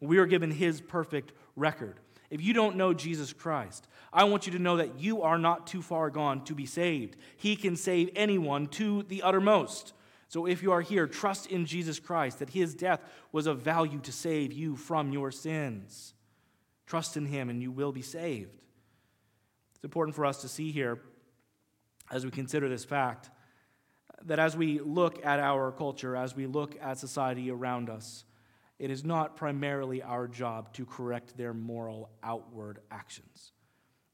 We 0.00 0.18
are 0.18 0.26
given 0.26 0.50
his 0.50 0.80
perfect 0.80 1.32
record. 1.56 1.96
if 2.30 2.42
you 2.42 2.52
don't 2.52 2.76
know 2.76 2.92
Jesus 2.92 3.32
Christ, 3.32 3.86
I 4.12 4.24
want 4.24 4.46
you 4.46 4.52
to 4.52 4.58
know 4.58 4.78
that 4.78 4.98
you 4.98 5.22
are 5.22 5.38
not 5.38 5.66
too 5.66 5.82
far 5.82 6.10
gone 6.10 6.44
to 6.44 6.54
be 6.54 6.66
saved. 6.66 7.16
He 7.36 7.56
can 7.56 7.76
save 7.76 8.10
anyone 8.16 8.66
to 8.68 9.02
the 9.04 9.22
uttermost. 9.22 9.92
So 10.28 10.46
if 10.46 10.62
you 10.62 10.72
are 10.72 10.80
here, 10.80 11.06
trust 11.06 11.46
in 11.46 11.66
Jesus 11.66 12.00
Christ, 12.00 12.40
that 12.40 12.50
his 12.50 12.74
death 12.74 13.00
was 13.30 13.46
of 13.46 13.60
value 13.60 14.00
to 14.00 14.12
save 14.12 14.52
you 14.52 14.74
from 14.74 15.12
your 15.12 15.30
sins. 15.30 16.14
Trust 16.86 17.16
in 17.16 17.26
him, 17.26 17.48
and 17.48 17.62
you 17.62 17.70
will 17.70 17.92
be 17.92 18.02
saved. 18.02 18.50
It's 19.74 19.84
important 19.84 20.16
for 20.16 20.26
us 20.26 20.40
to 20.42 20.48
see 20.48 20.72
here, 20.72 21.00
as 22.10 22.24
we 22.24 22.30
consider 22.30 22.68
this 22.68 22.84
fact, 22.84 23.30
that 24.24 24.38
as 24.38 24.56
we 24.56 24.80
look 24.80 25.24
at 25.24 25.38
our 25.38 25.70
culture, 25.72 26.16
as 26.16 26.34
we 26.34 26.46
look 26.46 26.76
at 26.80 26.98
society 26.98 27.50
around 27.50 27.88
us, 27.90 28.24
it 28.78 28.90
is 28.90 29.04
not 29.04 29.36
primarily 29.36 30.02
our 30.02 30.28
job 30.28 30.72
to 30.74 30.84
correct 30.84 31.36
their 31.36 31.54
moral 31.54 32.10
outward 32.22 32.80
actions. 32.90 33.52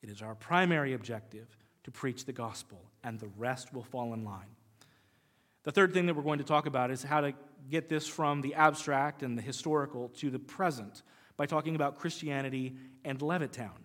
It 0.03 0.11
is 0.11 0.23
our 0.23 0.35
primary 0.35 0.95
objective 0.95 1.57
to 1.85 1.91
preach 1.91 2.25
the 2.25 2.33
gospel, 2.33 2.81
and 3.03 3.19
the 3.19 3.31
rest 3.37 3.73
will 3.73 3.83
fall 3.83 4.15
in 4.15 4.25
line. 4.25 4.57
The 5.65 5.73
third 5.73 5.93
thing 5.93 6.07
that 6.07 6.15
we're 6.15 6.23
going 6.23 6.39
to 6.39 6.45
talk 6.45 6.67
about 6.67 6.91
is 6.91 7.03
how 7.03 7.21
to 7.21 7.35
get 7.71 7.89
this 7.89 8.07
from 8.07 8.41
the 8.41 8.55
abstract 8.55 9.23
and 9.23 9.39
the 9.39 9.43
historical 9.43 10.09
to 10.17 10.31
the 10.31 10.39
present 10.39 11.03
by 11.37 11.47
talking 11.47 11.75
about 11.75 11.99
Christianity 11.99 12.77
and 13.05 13.19
Levittown. 13.21 13.79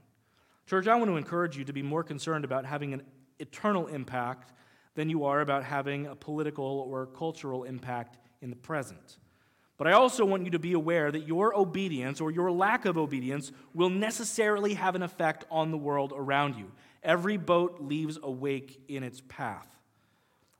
Church, 0.66 0.88
I 0.88 0.96
want 0.96 1.10
to 1.10 1.18
encourage 1.18 1.58
you 1.58 1.64
to 1.66 1.74
be 1.74 1.82
more 1.82 2.04
concerned 2.04 2.46
about 2.46 2.66
having 2.66 2.94
an 2.94 3.04
eternal 3.40 3.88
impact 3.88 4.54
than 4.96 5.10
you 5.10 5.26
are 5.26 5.42
about 5.42 5.64
having 5.64 6.08
a 6.08 6.16
political 6.16 6.86
or 6.90 7.06
cultural 7.06 7.64
impact 7.64 8.18
in 8.42 8.50
the 8.50 8.56
present. 8.56 9.18
But 9.78 9.88
I 9.88 9.92
also 9.92 10.26
want 10.26 10.44
you 10.44 10.52
to 10.52 10.60
be 10.60 10.74
aware 10.74 11.12
that 11.12 11.28
your 11.28 11.56
obedience 11.56 12.20
or 12.20 12.32
your 12.32 12.52
lack 12.52 12.86
of 12.86 12.98
obedience 12.98 13.52
will 13.76 13.92
necessarily 13.92 14.74
have 14.74 14.96
an 14.96 15.04
effect 15.04 15.46
on 15.52 15.70
the 15.70 15.78
world 15.78 16.14
around 16.16 16.56
you. 16.56 16.72
Every 17.04 17.38
boat 17.38 17.80
leaves 17.80 18.18
a 18.22 18.32
wake 18.32 18.82
in 18.88 19.04
its 19.04 19.22
path. 19.28 19.68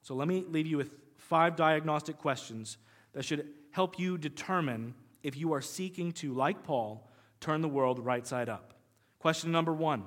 So 0.04 0.14
let 0.14 0.28
me 0.28 0.46
leave 0.48 0.68
you 0.68 0.78
with 0.78 0.92
five 1.18 1.56
diagnostic 1.56 2.20
questions 2.20 2.78
that 3.14 3.26
should 3.26 3.48
help 3.72 4.00
you 4.00 4.18
determine 4.18 4.94
if 5.24 5.36
you 5.36 5.52
are 5.54 5.62
seeking 5.62 6.12
to, 6.14 6.34
like 6.34 6.64
Paul, 6.64 7.10
turn 7.40 7.62
the 7.62 7.68
world 7.68 8.00
right 8.00 8.26
side 8.26 8.50
up. 8.50 8.76
Question 9.20 9.52
number 9.52 9.74
one 9.74 10.04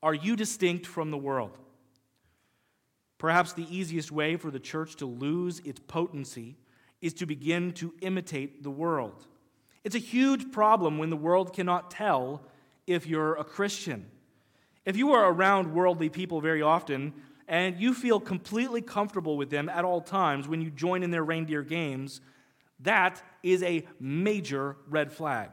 Are 0.00 0.14
you 0.14 0.36
distinct 0.36 0.86
from 0.86 1.10
the 1.10 1.18
world? 1.18 1.58
Perhaps 3.18 3.52
the 3.52 3.66
easiest 3.76 4.12
way 4.12 4.36
for 4.36 4.52
the 4.52 4.60
church 4.60 4.94
to 4.96 5.06
lose 5.06 5.58
its 5.60 5.80
potency 5.80 6.56
is 7.00 7.14
to 7.14 7.26
begin 7.26 7.72
to 7.72 7.94
imitate 8.00 8.62
the 8.62 8.70
world. 8.70 9.26
It's 9.84 9.94
a 9.94 10.00
huge 10.00 10.50
problem 10.52 10.98
when 10.98 11.10
the 11.10 11.16
world 11.16 11.52
cannot 11.52 11.90
tell 11.90 12.42
if 12.86 13.06
you're 13.06 13.34
a 13.36 13.44
Christian. 13.44 14.06
If 14.84 14.96
you 14.96 15.12
are 15.12 15.30
around 15.30 15.74
worldly 15.74 16.08
people 16.08 16.40
very 16.40 16.62
often 16.62 17.12
and 17.46 17.78
you 17.78 17.94
feel 17.94 18.20
completely 18.20 18.82
comfortable 18.82 19.36
with 19.36 19.50
them 19.50 19.68
at 19.68 19.84
all 19.84 20.00
times 20.00 20.48
when 20.48 20.60
you 20.60 20.70
join 20.70 21.02
in 21.02 21.10
their 21.10 21.24
reindeer 21.24 21.62
games, 21.62 22.20
that 22.80 23.22
is 23.42 23.62
a 23.62 23.86
major 24.00 24.76
red 24.88 25.12
flag. 25.12 25.50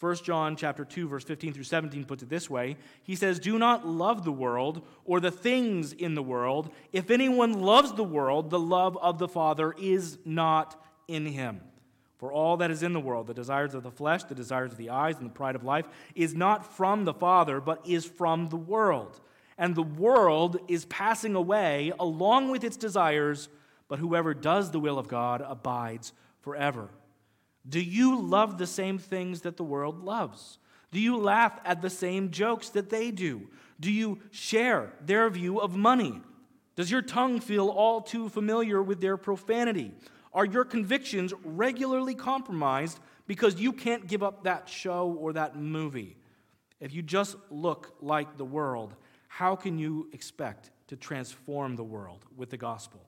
1 0.00 0.16
John 0.16 0.56
chapter 0.56 0.84
2 0.84 1.08
verse 1.08 1.24
15 1.24 1.52
through 1.52 1.64
17 1.64 2.06
puts 2.06 2.22
it 2.22 2.30
this 2.30 2.48
way. 2.48 2.78
He 3.02 3.14
says, 3.14 3.38
"Do 3.38 3.58
not 3.58 3.86
love 3.86 4.24
the 4.24 4.32
world 4.32 4.82
or 5.04 5.20
the 5.20 5.30
things 5.30 5.92
in 5.92 6.14
the 6.14 6.22
world. 6.22 6.70
If 6.90 7.10
anyone 7.10 7.60
loves 7.60 7.92
the 7.92 8.04
world, 8.04 8.48
the 8.48 8.58
love 8.58 8.96
of 8.96 9.18
the 9.18 9.28
Father 9.28 9.74
is 9.78 10.18
not 10.24 10.82
in 11.06 11.26
him. 11.26 11.60
For 12.16 12.32
all 12.32 12.56
that 12.58 12.70
is 12.70 12.82
in 12.82 12.94
the 12.94 13.00
world, 13.00 13.26
the 13.26 13.34
desires 13.34 13.74
of 13.74 13.82
the 13.82 13.90
flesh, 13.90 14.24
the 14.24 14.34
desires 14.34 14.72
of 14.72 14.78
the 14.78 14.90
eyes, 14.90 15.16
and 15.18 15.26
the 15.26 15.34
pride 15.34 15.56
of 15.56 15.64
life, 15.64 15.86
is 16.14 16.34
not 16.34 16.64
from 16.64 17.04
the 17.04 17.14
Father, 17.14 17.60
but 17.60 17.86
is 17.86 18.06
from 18.06 18.48
the 18.48 18.56
world. 18.56 19.20
And 19.58 19.74
the 19.74 19.82
world 19.82 20.58
is 20.66 20.86
passing 20.86 21.34
away 21.34 21.92
along 22.00 22.50
with 22.50 22.64
its 22.64 22.78
desires, 22.78 23.50
but 23.88 23.98
whoever 23.98 24.32
does 24.32 24.70
the 24.70 24.80
will 24.80 24.98
of 24.98 25.08
God 25.08 25.42
abides 25.46 26.14
forever." 26.40 26.88
Do 27.68 27.80
you 27.80 28.20
love 28.20 28.58
the 28.58 28.66
same 28.66 28.98
things 28.98 29.42
that 29.42 29.56
the 29.56 29.64
world 29.64 30.02
loves? 30.02 30.58
Do 30.92 31.00
you 31.00 31.16
laugh 31.16 31.58
at 31.64 31.82
the 31.82 31.90
same 31.90 32.30
jokes 32.30 32.70
that 32.70 32.90
they 32.90 33.10
do? 33.10 33.48
Do 33.78 33.92
you 33.92 34.18
share 34.30 34.92
their 35.00 35.28
view 35.30 35.60
of 35.60 35.76
money? 35.76 36.20
Does 36.76 36.90
your 36.90 37.02
tongue 37.02 37.40
feel 37.40 37.68
all 37.68 38.00
too 38.00 38.28
familiar 38.28 38.82
with 38.82 39.00
their 39.00 39.16
profanity? 39.16 39.92
Are 40.32 40.44
your 40.44 40.64
convictions 40.64 41.32
regularly 41.44 42.14
compromised 42.14 42.98
because 43.26 43.60
you 43.60 43.72
can't 43.72 44.06
give 44.06 44.22
up 44.22 44.44
that 44.44 44.68
show 44.68 45.16
or 45.18 45.32
that 45.34 45.56
movie? 45.56 46.16
If 46.80 46.94
you 46.94 47.02
just 47.02 47.36
look 47.50 47.94
like 48.00 48.36
the 48.36 48.44
world, 48.44 48.94
how 49.28 49.54
can 49.54 49.78
you 49.78 50.08
expect 50.12 50.70
to 50.88 50.96
transform 50.96 51.76
the 51.76 51.84
world 51.84 52.24
with 52.36 52.50
the 52.50 52.56
gospel? 52.56 53.00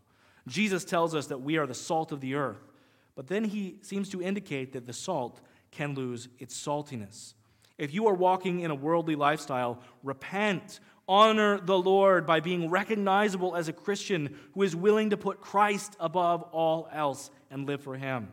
Jesus 0.47 0.85
tells 0.85 1.15
us 1.15 1.29
that 1.29 1.41
we 1.41 1.57
are 1.57 1.67
the 1.67 1.75
salt 1.75 2.13
of 2.13 2.21
the 2.21 2.35
earth. 2.35 2.72
But 3.15 3.29
then 3.29 3.45
he 3.45 3.79
seems 3.83 4.09
to 4.11 4.23
indicate 4.23 4.73
that 4.73 4.87
the 4.87 4.93
salt 4.93 5.41
can 5.71 5.95
lose 5.95 6.29
its 6.39 6.59
saltiness. 6.59 7.35
If 7.79 7.93
you 7.93 8.07
are 8.07 8.15
walking 8.15 8.61
in 8.61 8.71
a 8.71 8.75
worldly 8.75 9.17
lifestyle, 9.17 9.81
repent. 10.03 10.81
Honor 11.09 11.59
the 11.59 11.79
Lord 11.79 12.27
by 12.27 12.41
being 12.41 12.71
recognizable 12.71 13.57
as 13.57 13.69
a 13.69 13.73
Christian 13.73 14.39
who 14.55 14.63
is 14.63 14.77
willing 14.77 15.11
to 15.11 15.17
put 15.17 15.41
Christ 15.41 15.97
above 15.99 16.43
all 16.53 16.89
else 16.93 17.31
and 17.51 17.67
live 17.67 17.83
for 17.83 17.97
Him. 17.97 18.29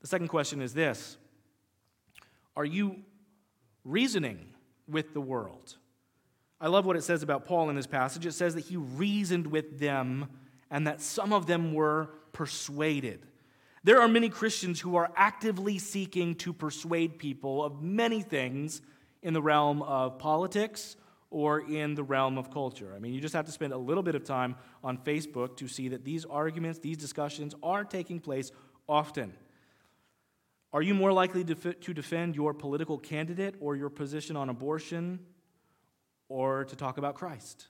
The 0.00 0.06
second 0.06 0.28
question 0.28 0.60
is 0.60 0.74
this 0.74 1.16
Are 2.56 2.64
you 2.64 2.96
reasoning 3.84 4.48
with 4.86 5.14
the 5.14 5.20
world? 5.20 5.76
I 6.60 6.68
love 6.68 6.84
what 6.84 6.96
it 6.96 7.02
says 7.02 7.22
about 7.22 7.46
Paul 7.46 7.70
in 7.70 7.76
this 7.76 7.86
passage. 7.86 8.26
It 8.26 8.32
says 8.32 8.54
that 8.54 8.66
he 8.66 8.76
reasoned 8.76 9.46
with 9.46 9.78
them 9.78 10.28
and 10.70 10.86
that 10.86 11.00
some 11.00 11.32
of 11.32 11.46
them 11.46 11.72
were 11.72 12.10
persuaded. 12.32 13.26
There 13.82 14.00
are 14.00 14.08
many 14.08 14.28
Christians 14.28 14.78
who 14.78 14.96
are 14.96 15.10
actively 15.16 15.78
seeking 15.78 16.34
to 16.36 16.52
persuade 16.52 17.18
people 17.18 17.64
of 17.64 17.82
many 17.82 18.20
things 18.20 18.82
in 19.22 19.32
the 19.32 19.40
realm 19.40 19.82
of 19.82 20.18
politics 20.18 20.96
or 21.30 21.60
in 21.60 21.94
the 21.94 22.02
realm 22.02 22.36
of 22.36 22.50
culture. 22.50 22.92
I 22.94 22.98
mean, 22.98 23.14
you 23.14 23.20
just 23.20 23.34
have 23.34 23.46
to 23.46 23.52
spend 23.52 23.72
a 23.72 23.78
little 23.78 24.02
bit 24.02 24.14
of 24.14 24.24
time 24.24 24.56
on 24.84 24.98
Facebook 24.98 25.56
to 25.58 25.68
see 25.68 25.88
that 25.88 26.04
these 26.04 26.24
arguments, 26.24 26.80
these 26.80 26.98
discussions 26.98 27.54
are 27.62 27.84
taking 27.84 28.20
place 28.20 28.50
often. 28.88 29.32
Are 30.72 30.82
you 30.82 30.94
more 30.94 31.12
likely 31.12 31.42
to, 31.44 31.54
defend 31.94 32.36
your 32.36 32.52
political 32.52 32.98
candidate 32.98 33.54
or 33.60 33.76
your 33.76 33.90
position 33.90 34.36
on 34.36 34.48
abortion 34.48 35.20
or 36.28 36.64
to 36.64 36.76
talk 36.76 36.98
about 36.98 37.14
Christ? 37.14 37.68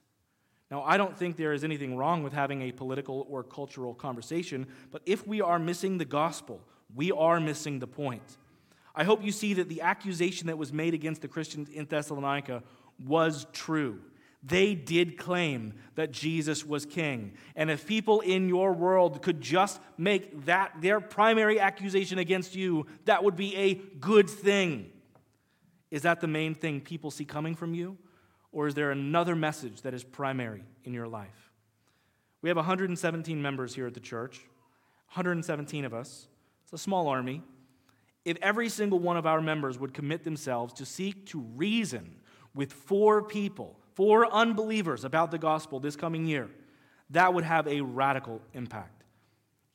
Now, 0.71 0.83
I 0.83 0.97
don't 0.97 1.17
think 1.17 1.37
there 1.37 1.53
is 1.53 1.65
anything 1.65 1.97
wrong 1.97 2.23
with 2.23 2.33
having 2.33 2.63
a 2.63 2.73
political 2.73 3.27
or 3.29 3.43
cultural 3.43 3.93
conversation, 3.93 4.67
but 4.93 5.03
if 5.05 5.27
we 5.27 5.41
are 5.41 5.59
missing 5.59 5.99
the 5.99 6.05
gospel, 6.05 6.61
we 6.95 7.11
are 7.11 7.41
missing 7.41 7.81
the 7.81 7.87
point. 7.87 8.39
I 8.95 9.05
hope 9.05 9.25
you 9.25 9.33
see 9.33 9.55
that 9.55 9.69
the 9.69 9.83
accusation 9.83 10.47
that 10.47 10.59
was 10.59 10.73
made 10.73 10.95
against 10.95 11.23
the 11.23 11.29
Christians 11.29 11.69
in 11.69 11.87
Thessalonica 11.87 12.63
was 13.05 13.47
true. 13.53 14.01
They 14.43 14.75
did 14.75 15.19
claim 15.19 15.75
that 15.97 16.13
Jesus 16.13 16.65
was 16.65 16.87
king. 16.87 17.35
And 17.57 17.71
if 17.71 17.87
people 17.87 18.21
in 18.21 18.49
your 18.49 18.73
world 18.73 19.23
could 19.23 19.41
just 19.41 19.81
make 19.99 20.47
that 20.47 20.73
their 20.81 21.01
primary 21.01 21.61
accusation 21.61 22.19
against 22.19 22.55
you, 22.55 22.87
that 23.05 23.23
would 23.23 23.37
be 23.37 23.55
a 23.57 23.75
good 23.75 24.31
thing. 24.31 24.91
Is 25.91 26.03
that 26.03 26.21
the 26.21 26.27
main 26.27 26.55
thing 26.55 26.81
people 26.81 27.11
see 27.11 27.25
coming 27.25 27.55
from 27.55 27.75
you? 27.75 27.99
Or 28.53 28.67
is 28.67 28.75
there 28.75 28.91
another 28.91 29.37
message 29.37 29.83
that 29.83 29.95
is 29.95 30.03
primary 30.03 30.65
in 30.85 30.93
your 30.93 31.07
life? 31.07 31.51
We 32.43 32.49
have 32.49 32.57
117 32.57 33.41
members 33.41 33.75
here 33.75 33.87
at 33.87 33.95
the 33.95 34.01
church, 34.01 34.39
117 35.13 35.85
of 35.85 35.95
us. 35.95 36.27
It's 36.65 36.73
a 36.73 36.79
small 36.79 37.09
army. 37.09 37.43
If 38.25 38.37
every 38.43 38.69
single 38.69 38.99
one 38.99 39.17
of 39.17 39.27
our 39.27 39.41
members 39.41 39.79
would 39.79 39.95
commit 39.95 40.25
themselves 40.25 40.75
to 40.75 40.87
seek 40.87 41.27
to 41.27 41.41
reason 41.41 42.17
with 42.55 42.73
four 42.73 43.23
people, 43.23 43.79
four 43.95 44.33
unbelievers 44.33 45.05
about 45.05 45.31
the 45.31 45.39
gospel 45.39 45.81
this 45.81 45.97
coming 45.97 46.27
year, 46.27 46.49
that 47.11 47.35
would 47.35 47.45
have 47.45 47.67
a 47.67 47.81
radical 47.81 48.41
impact. 48.55 49.05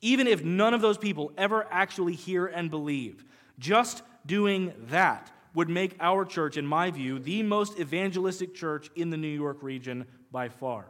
Even 0.00 0.26
if 0.26 0.44
none 0.44 0.74
of 0.74 0.80
those 0.80 0.98
people 0.98 1.32
ever 1.36 1.66
actually 1.70 2.14
hear 2.14 2.46
and 2.46 2.70
believe, 2.70 3.24
just 3.58 4.02
doing 4.26 4.72
that 4.88 5.30
would 5.56 5.70
make 5.70 5.96
our 6.00 6.26
church, 6.26 6.58
in 6.58 6.66
my 6.66 6.90
view, 6.90 7.18
the 7.18 7.42
most 7.42 7.80
evangelistic 7.80 8.54
church 8.54 8.90
in 8.94 9.08
the 9.08 9.16
New 9.16 9.26
York 9.26 9.62
region 9.62 10.04
by 10.30 10.50
far. 10.50 10.84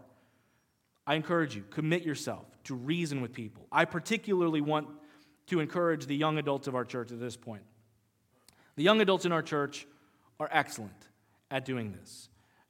I 1.06 1.14
encourage 1.14 1.54
you, 1.54 1.62
commit 1.70 2.02
yourself 2.02 2.44
to 2.64 2.74
reason 2.74 3.20
with 3.22 3.32
people. 3.32 3.68
I 3.70 3.84
particularly 3.84 4.60
want 4.60 4.88
to 5.46 5.60
encourage 5.60 6.06
the 6.06 6.16
young 6.16 6.36
adults 6.36 6.66
of 6.66 6.74
our 6.74 6.84
church 6.84 7.12
at 7.12 7.20
this 7.20 7.36
point. 7.36 7.62
The 8.74 8.82
young 8.82 9.00
adults 9.00 9.24
in 9.24 9.30
our 9.30 9.40
church 9.40 9.86
are 10.40 10.48
excellent 10.50 11.08
at 11.48 11.64
doing 11.64 11.92
this. 11.92 12.28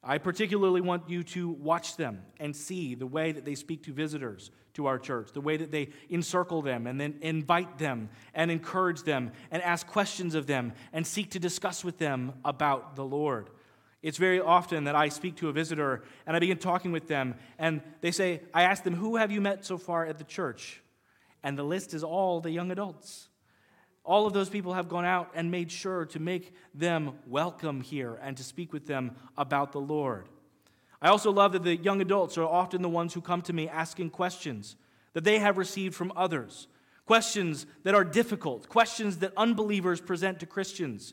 I 0.09 0.19
particularly 0.19 0.81
want 0.81 1.11
you 1.11 1.25
to 1.25 1.49
watch 1.49 1.97
them 1.97 2.23
and 2.39 2.55
see 2.55 2.95
the 2.95 3.09
way 3.09 3.33
that 3.33 3.45
they 3.45 3.57
speak 3.57 3.83
to 3.85 3.93
visitors 3.93 4.53
to 4.75 4.87
our 4.87 5.01
church, 5.01 5.33
the 5.33 5.41
way 5.41 5.57
that 5.57 5.73
they 5.73 5.89
encircle 6.09 6.63
them 6.63 6.87
and 6.87 7.01
then 7.01 7.19
invite 7.23 7.79
them 7.79 8.09
and 8.33 8.49
encourage 8.51 9.03
them 9.03 9.33
and 9.51 9.61
ask 9.63 9.85
questions 9.87 10.37
of 10.37 10.47
them 10.47 10.75
and 10.93 11.05
seek 11.05 11.33
to 11.33 11.41
discuss 11.41 11.83
with 11.83 11.99
them 11.99 12.35
about 12.45 12.95
the 12.95 13.05
Lord. 13.05 13.51
It's 14.01 14.19
very 14.19 14.41
often 14.41 14.85
that 14.85 14.95
I 14.95 15.09
speak 15.09 15.37
to 15.39 15.49
a 15.49 15.53
visitor 15.53 16.05
and 16.25 16.37
I 16.37 16.39
begin 16.39 16.59
talking 16.59 16.93
with 16.93 17.09
them, 17.09 17.35
and 17.59 17.83
they 18.01 18.13
say, 18.13 18.43
I 18.55 18.63
ask 18.63 18.85
them, 18.85 18.95
Who 18.95 19.17
have 19.17 19.33
you 19.33 19.41
met 19.41 19.65
so 19.65 19.77
far 19.77 20.07
at 20.07 20.19
the 20.19 20.25
church? 20.25 20.83
And 21.43 21.59
the 21.59 21.65
list 21.65 21.95
is 21.95 22.05
all 22.05 22.41
the 22.41 22.53
young 22.53 22.71
adults. 22.71 23.29
All 24.07 24.25
of 24.25 24.33
those 24.33 24.49
people 24.49 24.75
have 24.75 24.89
gone 24.89 25.05
out 25.05 25.33
and 25.35 25.51
made 25.51 25.71
sure 25.71 26.07
to 26.07 26.21
make 26.21 26.55
them 26.73 27.19
welcome 27.27 27.81
here 27.81 28.19
and 28.23 28.37
to 28.37 28.45
speak 28.45 28.73
with 28.73 28.87
them 28.87 29.17
about 29.37 29.73
the 29.73 29.81
Lord. 29.81 30.29
I 31.03 31.09
also 31.09 31.33
love 31.33 31.53
that 31.53 31.65
the 31.65 31.77
young 31.77 32.01
adults 32.01 32.39
are 32.39 32.47
often 32.47 32.83
the 32.83 32.89
ones 32.89 33.13
who 33.15 33.21
come 33.21 33.43
to 33.43 33.53
me 33.53 33.69
asking 33.69 34.11
questions 34.11 34.77
that 35.13 35.25
they 35.25 35.41
have 35.41 35.59
received 35.59 35.97
from 35.97 36.13
others, 36.15 36.69
questions 37.05 37.67
that 37.83 37.97
are 37.97 38.05
difficult, 38.05 38.69
questions 38.69 39.19
that 39.19 39.33
unbelievers 39.37 40.01
present 40.01 40.39
to 40.39 40.47
Christians. 40.47 41.13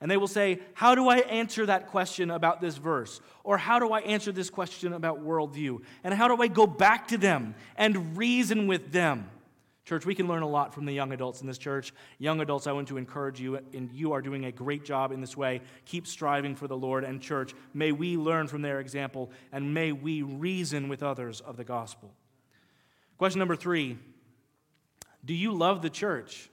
And 0.00 0.08
they 0.08 0.16
will 0.16 0.28
say, 0.28 0.60
How 0.74 0.94
do 0.94 1.08
I 1.08 1.16
answer 1.18 1.66
that 1.66 1.88
question 1.88 2.30
about 2.30 2.60
this 2.60 2.76
verse? 2.76 3.20
Or 3.42 3.58
how 3.58 3.80
do 3.80 3.90
I 3.90 3.98
answer 4.00 4.30
this 4.30 4.48
question 4.48 4.92
about 4.92 5.24
worldview? 5.24 5.82
And 6.04 6.14
how 6.14 6.28
do 6.28 6.40
I 6.40 6.46
go 6.46 6.68
back 6.68 7.08
to 7.08 7.18
them 7.18 7.56
and 7.76 8.16
reason 8.16 8.68
with 8.68 8.92
them? 8.92 9.28
Church, 9.88 10.04
we 10.04 10.14
can 10.14 10.28
learn 10.28 10.42
a 10.42 10.46
lot 10.46 10.74
from 10.74 10.84
the 10.84 10.92
young 10.92 11.14
adults 11.14 11.40
in 11.40 11.46
this 11.46 11.56
church. 11.56 11.94
Young 12.18 12.42
adults, 12.42 12.66
I 12.66 12.72
want 12.72 12.88
to 12.88 12.98
encourage 12.98 13.40
you, 13.40 13.58
and 13.72 13.90
you 13.90 14.12
are 14.12 14.20
doing 14.20 14.44
a 14.44 14.52
great 14.52 14.84
job 14.84 15.12
in 15.12 15.22
this 15.22 15.34
way. 15.34 15.62
Keep 15.86 16.06
striving 16.06 16.54
for 16.54 16.68
the 16.68 16.76
Lord 16.76 17.04
and 17.04 17.22
church. 17.22 17.54
May 17.72 17.92
we 17.92 18.18
learn 18.18 18.48
from 18.48 18.60
their 18.60 18.80
example, 18.80 19.30
and 19.50 19.72
may 19.72 19.92
we 19.92 20.20
reason 20.20 20.90
with 20.90 21.02
others 21.02 21.40
of 21.40 21.56
the 21.56 21.64
gospel. 21.64 22.12
Question 23.16 23.38
number 23.38 23.56
three 23.56 23.96
Do 25.24 25.32
you 25.32 25.54
love 25.54 25.80
the 25.80 25.88
church? 25.88 26.50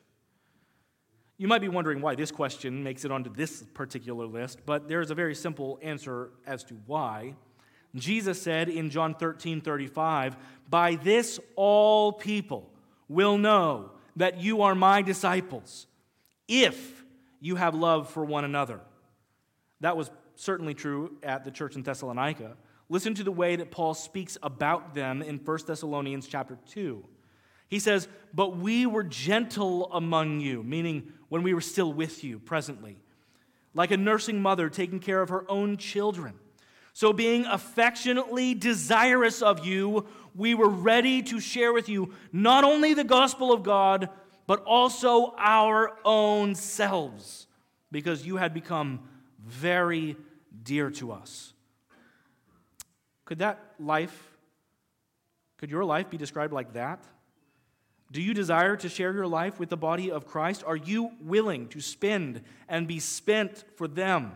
You 1.38 1.50
might 1.50 1.60
be 1.60 1.68
wondering 1.68 2.00
why 2.00 2.16
this 2.16 2.32
question 2.32 2.84
makes 2.86 3.04
it 3.04 3.12
onto 3.12 3.34
this 3.34 3.64
particular 3.74 4.28
list, 4.28 4.60
but 4.66 4.88
there 4.88 5.02
is 5.02 5.12
a 5.12 5.16
very 5.16 5.36
simple 5.36 5.78
answer 5.82 6.30
as 6.48 6.64
to 6.64 6.76
why. 6.86 7.34
Jesus 7.96 8.42
said 8.42 8.70
in 8.70 8.90
John 8.90 9.14
13 9.14 9.60
35, 9.60 10.38
By 10.70 10.96
this 10.96 11.38
all 11.58 12.14
people 12.14 12.72
will 13.08 13.38
know 13.38 13.92
that 14.16 14.42
you 14.42 14.62
are 14.62 14.76
my 14.76 15.02
disciples 15.02 15.88
if 16.48 17.04
you 17.40 17.56
have 17.56 17.76
love 17.76 18.10
for 18.10 18.24
one 18.24 18.46
another. 18.46 18.80
That 19.82 19.98
was 19.98 20.10
certainly 20.36 20.74
true 20.74 21.18
at 21.24 21.44
the 21.44 21.52
church 21.52 21.76
in 21.76 21.84
Thessalonica. 21.84 22.56
Listen 22.90 23.14
to 23.16 23.24
the 23.24 23.32
way 23.32 23.56
that 23.56 23.72
Paul 23.72 23.94
speaks 23.94 24.38
about 24.44 24.94
them 24.94 25.22
in 25.22 25.38
1 25.38 25.60
Thessalonians 25.66 26.28
chapter 26.28 26.58
2. 26.70 27.04
He 27.68 27.80
says, 27.80 28.08
But 28.34 28.58
we 28.58 28.86
were 28.86 29.04
gentle 29.04 29.92
among 29.92 30.40
you, 30.40 30.64
meaning 30.64 31.12
when 31.30 31.44
we 31.44 31.54
were 31.54 31.62
still 31.62 31.92
with 31.92 32.24
you 32.24 32.40
presently, 32.40 32.98
like 33.74 33.92
a 33.92 33.98
nursing 33.98 34.42
mother 34.42 34.70
taking 34.70 35.00
care 35.00 35.22
of 35.22 35.30
her 35.30 35.50
own 35.50 35.78
children. 35.78 36.36
So, 36.96 37.12
being 37.12 37.44
affectionately 37.44 38.54
desirous 38.54 39.42
of 39.42 39.66
you, 39.66 40.06
we 40.34 40.56
were 40.56 40.70
ready 40.70 41.22
to 41.24 41.42
share 41.42 41.74
with 41.74 41.90
you 41.90 42.14
not 42.32 42.64
only 42.64 42.94
the 42.94 43.04
gospel 43.04 43.52
of 43.52 43.64
God, 43.64 44.08
but 44.48 44.64
also 44.64 45.36
our 45.38 45.98
own 46.06 46.56
selves, 46.56 47.48
because 47.92 48.26
you 48.26 48.38
had 48.38 48.54
become 48.54 49.02
very 49.46 50.16
dear 50.64 50.90
to 50.92 51.12
us. 51.12 51.52
Could 53.26 53.40
that 53.40 53.60
life, 53.78 54.38
could 55.58 55.70
your 55.70 55.84
life 55.84 56.10
be 56.10 56.16
described 56.16 56.54
like 56.54 56.72
that? 56.76 57.04
Do 58.10 58.22
you 58.22 58.34
desire 58.34 58.78
to 58.78 58.88
share 58.88 59.12
your 59.12 59.28
life 59.28 59.60
with 59.60 59.68
the 59.68 59.76
body 59.76 60.12
of 60.12 60.26
Christ? 60.26 60.64
Are 60.66 60.78
you 60.78 61.12
willing 61.20 61.68
to 61.68 61.82
spend 61.82 62.42
and 62.70 62.88
be 62.88 63.00
spent 63.00 63.66
for 63.76 63.90
them? 63.90 64.32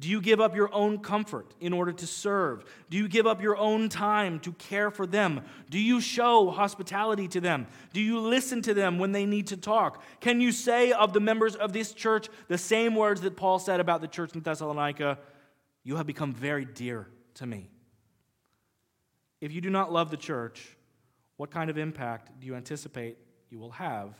Do 0.00 0.08
you 0.08 0.20
give 0.20 0.40
up 0.40 0.56
your 0.56 0.72
own 0.74 0.98
comfort 0.98 1.54
in 1.60 1.72
order 1.72 1.92
to 1.92 2.06
serve? 2.06 2.64
Do 2.90 2.96
you 2.96 3.06
give 3.06 3.26
up 3.26 3.40
your 3.40 3.56
own 3.56 3.88
time 3.88 4.40
to 4.40 4.52
care 4.54 4.90
for 4.90 5.06
them? 5.06 5.42
Do 5.70 5.78
you 5.78 6.00
show 6.00 6.50
hospitality 6.50 7.28
to 7.28 7.40
them? 7.40 7.68
Do 7.92 8.00
you 8.00 8.18
listen 8.18 8.62
to 8.62 8.74
them 8.74 8.98
when 8.98 9.12
they 9.12 9.26
need 9.26 9.48
to 9.48 9.56
talk? 9.56 10.02
Can 10.20 10.40
you 10.40 10.50
say 10.50 10.90
of 10.90 11.12
the 11.12 11.20
members 11.20 11.54
of 11.54 11.72
this 11.72 11.92
church 11.92 12.28
the 12.48 12.58
same 12.58 12.96
words 12.96 13.20
that 13.20 13.36
Paul 13.36 13.60
said 13.60 13.78
about 13.78 14.00
the 14.00 14.08
church 14.08 14.34
in 14.34 14.40
Thessalonica? 14.40 15.18
You 15.84 15.96
have 15.96 16.06
become 16.06 16.32
very 16.32 16.64
dear 16.64 17.06
to 17.34 17.46
me. 17.46 17.70
If 19.40 19.52
you 19.52 19.60
do 19.60 19.70
not 19.70 19.92
love 19.92 20.10
the 20.10 20.16
church, 20.16 20.76
what 21.36 21.50
kind 21.50 21.70
of 21.70 21.78
impact 21.78 22.40
do 22.40 22.46
you 22.46 22.54
anticipate 22.56 23.18
you 23.50 23.58
will 23.58 23.72
have 23.72 24.16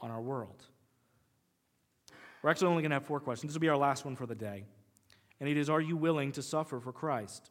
on 0.00 0.10
our 0.10 0.20
world? 0.20 0.64
We're 2.42 2.50
actually 2.50 2.68
only 2.68 2.82
going 2.82 2.90
to 2.90 2.96
have 2.96 3.06
four 3.06 3.20
questions. 3.20 3.50
This 3.50 3.56
will 3.56 3.60
be 3.62 3.68
our 3.68 3.76
last 3.76 4.04
one 4.04 4.16
for 4.16 4.26
the 4.26 4.34
day 4.34 4.64
and 5.40 5.48
it 5.48 5.56
is, 5.56 5.68
Are 5.70 5.80
you 5.80 5.96
willing 5.96 6.32
to 6.32 6.42
suffer 6.42 6.80
for 6.80 6.92
Christ? 6.92 7.50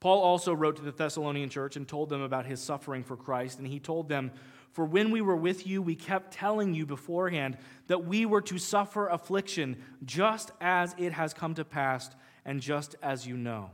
Paul 0.00 0.20
also 0.20 0.54
wrote 0.54 0.76
to 0.76 0.82
the 0.82 0.92
Thessalonian 0.92 1.48
church 1.48 1.76
and 1.76 1.86
told 1.86 2.08
them 2.08 2.22
about 2.22 2.46
his 2.46 2.60
suffering 2.60 3.02
for 3.02 3.16
Christ, 3.16 3.58
and 3.58 3.66
he 3.66 3.80
told 3.80 4.08
them, 4.08 4.30
For 4.72 4.84
when 4.84 5.10
we 5.10 5.20
were 5.20 5.36
with 5.36 5.66
you, 5.66 5.82
we 5.82 5.96
kept 5.96 6.32
telling 6.32 6.72
you 6.72 6.86
beforehand 6.86 7.58
that 7.88 8.04
we 8.04 8.24
were 8.24 8.42
to 8.42 8.58
suffer 8.58 9.08
affliction, 9.08 9.76
just 10.04 10.52
as 10.60 10.94
it 10.98 11.12
has 11.12 11.34
come 11.34 11.54
to 11.54 11.64
pass, 11.64 12.10
and 12.44 12.60
just 12.60 12.94
as 13.02 13.26
you 13.26 13.36
know. 13.36 13.70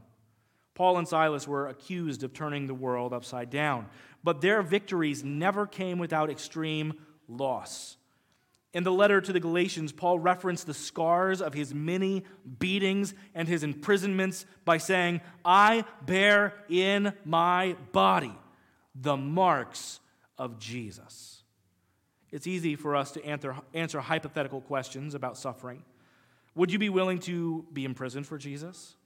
Paul 0.74 0.98
and 0.98 1.06
Silas 1.06 1.46
were 1.46 1.68
accused 1.68 2.24
of 2.24 2.32
turning 2.32 2.66
the 2.66 2.74
world 2.74 3.12
upside 3.12 3.50
down, 3.50 3.86
but 4.24 4.40
their 4.40 4.62
victories 4.62 5.22
never 5.22 5.66
came 5.66 5.98
without 5.98 6.30
extreme 6.30 6.94
loss. 7.28 7.96
In 8.74 8.82
the 8.82 8.92
letter 8.92 9.20
to 9.20 9.32
the 9.32 9.38
Galatians, 9.38 9.92
Paul 9.92 10.18
referenced 10.18 10.66
the 10.66 10.74
scars 10.74 11.40
of 11.40 11.54
his 11.54 11.72
many 11.72 12.24
beatings 12.58 13.14
and 13.32 13.46
his 13.46 13.62
imprisonments 13.62 14.46
by 14.64 14.78
saying, 14.78 15.20
I 15.44 15.84
bear 16.04 16.54
in 16.68 17.12
my 17.24 17.76
body 17.92 18.36
the 18.96 19.16
marks 19.16 20.00
of 20.36 20.58
Jesus. 20.58 21.44
It's 22.32 22.48
easy 22.48 22.74
for 22.74 22.96
us 22.96 23.12
to 23.12 23.24
answer, 23.24 23.54
answer 23.74 24.00
hypothetical 24.00 24.60
questions 24.60 25.14
about 25.14 25.38
suffering. 25.38 25.84
Would 26.56 26.72
you 26.72 26.80
be 26.80 26.88
willing 26.88 27.20
to 27.20 27.64
be 27.72 27.84
imprisoned 27.84 28.26
for 28.26 28.38
Jesus? 28.38 28.96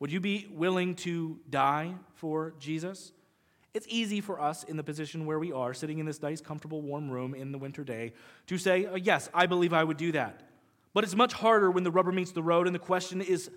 Would 0.00 0.10
you 0.10 0.20
be 0.20 0.48
willing 0.50 0.94
to 0.96 1.38
die 1.50 1.94
for 2.14 2.54
Jesus? 2.58 3.12
It's 3.74 3.86
easy 3.88 4.20
for 4.20 4.40
us 4.40 4.64
in 4.64 4.76
the 4.76 4.82
position 4.82 5.26
where 5.26 5.38
we 5.38 5.52
are, 5.52 5.74
sitting 5.74 5.98
in 5.98 6.06
this 6.06 6.22
nice, 6.22 6.40
comfortable, 6.40 6.82
warm 6.82 7.10
room 7.10 7.34
in 7.34 7.52
the 7.52 7.58
winter 7.58 7.84
day, 7.84 8.12
to 8.46 8.58
say, 8.58 8.86
oh, 8.86 8.96
Yes, 8.96 9.28
I 9.34 9.46
believe 9.46 9.72
I 9.72 9.84
would 9.84 9.96
do 9.96 10.12
that. 10.12 10.42
But 10.94 11.04
it's 11.04 11.14
much 11.14 11.32
harder 11.32 11.70
when 11.70 11.84
the 11.84 11.90
rubber 11.90 12.12
meets 12.12 12.32
the 12.32 12.42
road, 12.42 12.66
and 12.66 12.74
the 12.74 12.80
question 12.80 13.20
is 13.20 13.50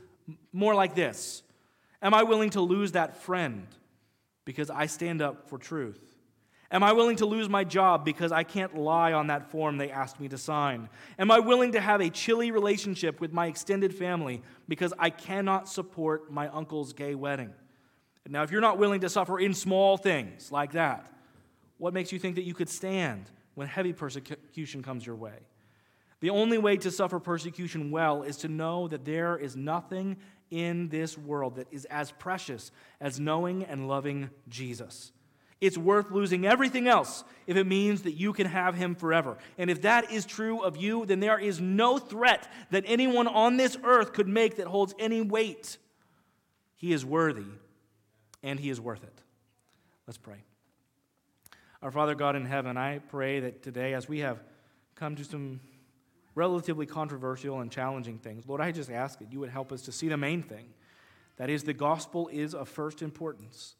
more 0.53 0.75
like 0.75 0.95
this 0.95 1.43
Am 2.01 2.13
I 2.13 2.23
willing 2.23 2.49
to 2.51 2.61
lose 2.61 2.93
that 2.93 3.17
friend 3.17 3.67
because 4.45 4.69
I 4.69 4.85
stand 4.87 5.21
up 5.21 5.49
for 5.49 5.57
truth? 5.57 5.99
Am 6.71 6.83
I 6.83 6.93
willing 6.93 7.17
to 7.17 7.25
lose 7.25 7.49
my 7.49 7.65
job 7.65 8.05
because 8.05 8.31
I 8.31 8.43
can't 8.43 8.77
lie 8.77 9.11
on 9.11 9.27
that 9.27 9.51
form 9.51 9.77
they 9.77 9.91
asked 9.91 10.21
me 10.21 10.29
to 10.29 10.37
sign? 10.37 10.87
Am 11.19 11.29
I 11.29 11.39
willing 11.39 11.73
to 11.73 11.81
have 11.81 11.99
a 11.99 12.09
chilly 12.09 12.49
relationship 12.51 13.19
with 13.19 13.33
my 13.33 13.47
extended 13.47 13.93
family 13.93 14.41
because 14.69 14.93
I 14.97 15.09
cannot 15.09 15.67
support 15.67 16.31
my 16.31 16.47
uncle's 16.47 16.93
gay 16.93 17.13
wedding? 17.13 17.53
Now, 18.27 18.43
if 18.43 18.51
you're 18.51 18.61
not 18.61 18.77
willing 18.77 19.01
to 19.01 19.09
suffer 19.09 19.39
in 19.39 19.53
small 19.53 19.97
things 19.97 20.51
like 20.51 20.73
that, 20.73 21.11
what 21.77 21.93
makes 21.93 22.11
you 22.11 22.19
think 22.19 22.35
that 22.35 22.43
you 22.43 22.53
could 22.53 22.69
stand 22.69 23.29
when 23.55 23.67
heavy 23.67 23.93
persecution 23.93 24.83
comes 24.83 25.05
your 25.05 25.15
way? 25.15 25.39
The 26.19 26.29
only 26.29 26.59
way 26.59 26.77
to 26.77 26.91
suffer 26.91 27.19
persecution 27.19 27.89
well 27.89 28.21
is 28.21 28.37
to 28.37 28.47
know 28.47 28.87
that 28.89 29.05
there 29.05 29.37
is 29.37 29.55
nothing 29.55 30.17
in 30.51 30.89
this 30.89 31.17
world 31.17 31.55
that 31.55 31.67
is 31.71 31.85
as 31.85 32.11
precious 32.11 32.71
as 32.99 33.19
knowing 33.19 33.63
and 33.63 33.87
loving 33.87 34.29
Jesus. 34.47 35.11
It's 35.59 35.77
worth 35.77 36.11
losing 36.11 36.45
everything 36.45 36.87
else 36.87 37.23
if 37.47 37.57
it 37.57 37.65
means 37.65 38.03
that 38.03 38.13
you 38.13 38.33
can 38.33 38.47
have 38.47 38.75
him 38.75 38.93
forever. 38.93 39.37
And 39.57 39.69
if 39.69 39.81
that 39.83 40.11
is 40.11 40.25
true 40.25 40.61
of 40.61 40.77
you, 40.77 41.05
then 41.05 41.19
there 41.19 41.39
is 41.39 41.59
no 41.59 41.97
threat 41.97 42.51
that 42.69 42.83
anyone 42.87 43.27
on 43.27 43.57
this 43.57 43.77
earth 43.83 44.13
could 44.13 44.27
make 44.27 44.57
that 44.57 44.67
holds 44.67 44.93
any 44.99 45.21
weight. 45.21 45.77
He 46.75 46.93
is 46.93 47.05
worthy 47.05 47.45
and 48.43 48.59
He 48.59 48.69
is 48.69 48.79
worth 48.79 49.03
it. 49.03 49.21
Let's 50.07 50.17
pray. 50.17 50.43
Our 51.81 51.91
Father 51.91 52.15
God 52.15 52.35
in 52.35 52.45
heaven, 52.45 52.77
I 52.77 52.99
pray 52.99 53.39
that 53.39 53.63
today, 53.63 53.93
as 53.93 54.07
we 54.07 54.19
have 54.19 54.39
come 54.95 55.15
to 55.15 55.23
some 55.23 55.59
relatively 56.35 56.85
controversial 56.85 57.59
and 57.59 57.71
challenging 57.71 58.19
things, 58.19 58.47
Lord, 58.47 58.61
I 58.61 58.71
just 58.71 58.91
ask 58.91 59.19
that 59.19 59.31
you 59.31 59.39
would 59.39 59.49
help 59.49 59.71
us 59.71 59.81
to 59.83 59.91
see 59.91 60.07
the 60.07 60.17
main 60.17 60.43
thing. 60.43 60.65
That 61.37 61.49
is, 61.49 61.63
the 61.63 61.73
gospel 61.73 62.29
is 62.31 62.53
of 62.53 62.69
first 62.69 63.01
importance. 63.01 63.75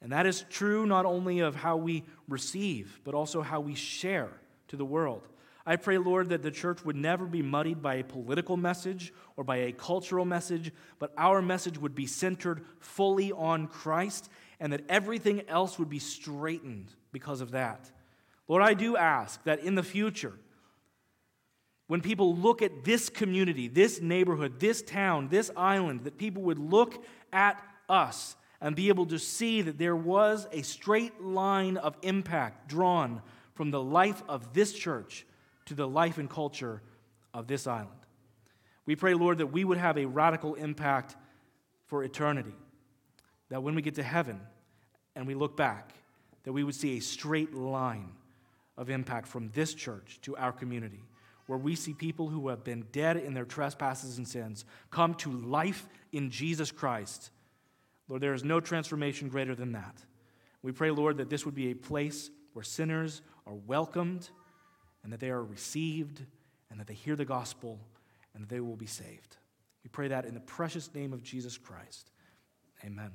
And 0.00 0.12
that 0.12 0.26
is 0.26 0.44
true 0.50 0.86
not 0.86 1.06
only 1.06 1.40
of 1.40 1.54
how 1.54 1.76
we 1.76 2.04
receive, 2.28 3.00
but 3.04 3.14
also 3.14 3.40
how 3.40 3.60
we 3.60 3.74
share 3.74 4.30
to 4.68 4.76
the 4.76 4.84
world. 4.84 5.28
I 5.68 5.76
pray, 5.76 5.98
Lord, 5.98 6.30
that 6.30 6.40
the 6.40 6.50
church 6.50 6.82
would 6.86 6.96
never 6.96 7.26
be 7.26 7.42
muddied 7.42 7.82
by 7.82 7.96
a 7.96 8.02
political 8.02 8.56
message 8.56 9.12
or 9.36 9.44
by 9.44 9.56
a 9.56 9.72
cultural 9.72 10.24
message, 10.24 10.72
but 10.98 11.12
our 11.18 11.42
message 11.42 11.76
would 11.76 11.94
be 11.94 12.06
centered 12.06 12.64
fully 12.80 13.32
on 13.32 13.66
Christ 13.66 14.30
and 14.60 14.72
that 14.72 14.86
everything 14.88 15.42
else 15.46 15.78
would 15.78 15.90
be 15.90 15.98
straightened 15.98 16.94
because 17.12 17.42
of 17.42 17.50
that. 17.50 17.90
Lord, 18.48 18.62
I 18.62 18.72
do 18.72 18.96
ask 18.96 19.44
that 19.44 19.60
in 19.60 19.74
the 19.74 19.82
future, 19.82 20.32
when 21.86 22.00
people 22.00 22.34
look 22.34 22.62
at 22.62 22.84
this 22.84 23.10
community, 23.10 23.68
this 23.68 24.00
neighborhood, 24.00 24.60
this 24.60 24.80
town, 24.80 25.28
this 25.28 25.50
island, 25.54 26.04
that 26.04 26.16
people 26.16 26.44
would 26.44 26.58
look 26.58 27.04
at 27.30 27.62
us 27.90 28.36
and 28.62 28.74
be 28.74 28.88
able 28.88 29.04
to 29.04 29.18
see 29.18 29.60
that 29.60 29.76
there 29.76 29.96
was 29.96 30.48
a 30.50 30.62
straight 30.62 31.20
line 31.20 31.76
of 31.76 31.94
impact 32.00 32.68
drawn 32.68 33.20
from 33.52 33.70
the 33.70 33.82
life 33.82 34.22
of 34.30 34.54
this 34.54 34.72
church 34.72 35.26
to 35.68 35.74
the 35.74 35.88
life 35.88 36.18
and 36.18 36.28
culture 36.28 36.82
of 37.32 37.46
this 37.46 37.66
island. 37.66 37.90
We 38.86 38.96
pray, 38.96 39.14
Lord, 39.14 39.38
that 39.38 39.48
we 39.48 39.64
would 39.64 39.78
have 39.78 39.98
a 39.98 40.06
radical 40.06 40.54
impact 40.54 41.16
for 41.86 42.02
eternity. 42.02 42.54
That 43.50 43.62
when 43.62 43.74
we 43.74 43.82
get 43.82 43.94
to 43.96 44.02
heaven 44.02 44.40
and 45.14 45.26
we 45.26 45.34
look 45.34 45.56
back, 45.56 45.92
that 46.44 46.52
we 46.52 46.64
would 46.64 46.74
see 46.74 46.96
a 46.96 47.00
straight 47.00 47.54
line 47.54 48.12
of 48.76 48.88
impact 48.88 49.28
from 49.28 49.50
this 49.54 49.74
church 49.74 50.18
to 50.22 50.36
our 50.36 50.52
community, 50.52 51.02
where 51.46 51.58
we 51.58 51.74
see 51.74 51.92
people 51.92 52.28
who 52.28 52.48
have 52.48 52.64
been 52.64 52.86
dead 52.92 53.16
in 53.16 53.34
their 53.34 53.44
trespasses 53.44 54.18
and 54.18 54.26
sins 54.26 54.64
come 54.90 55.14
to 55.14 55.30
life 55.30 55.86
in 56.12 56.30
Jesus 56.30 56.70
Christ. 56.70 57.30
Lord, 58.08 58.22
there 58.22 58.34
is 58.34 58.44
no 58.44 58.60
transformation 58.60 59.28
greater 59.28 59.54
than 59.54 59.72
that. 59.72 60.02
We 60.62 60.72
pray, 60.72 60.90
Lord, 60.90 61.18
that 61.18 61.28
this 61.28 61.44
would 61.44 61.54
be 61.54 61.70
a 61.70 61.74
place 61.74 62.30
where 62.54 62.62
sinners 62.62 63.20
are 63.46 63.54
welcomed 63.54 64.30
and 65.02 65.12
that 65.12 65.20
they 65.20 65.30
are 65.30 65.42
received 65.42 66.24
and 66.70 66.78
that 66.80 66.86
they 66.86 66.94
hear 66.94 67.16
the 67.16 67.24
gospel 67.24 67.78
and 68.34 68.42
that 68.42 68.48
they 68.48 68.60
will 68.60 68.76
be 68.76 68.86
saved. 68.86 69.36
We 69.84 69.88
pray 69.88 70.08
that 70.08 70.24
in 70.24 70.34
the 70.34 70.40
precious 70.40 70.92
name 70.94 71.12
of 71.12 71.22
Jesus 71.22 71.56
Christ. 71.56 72.10
Amen. 72.84 73.12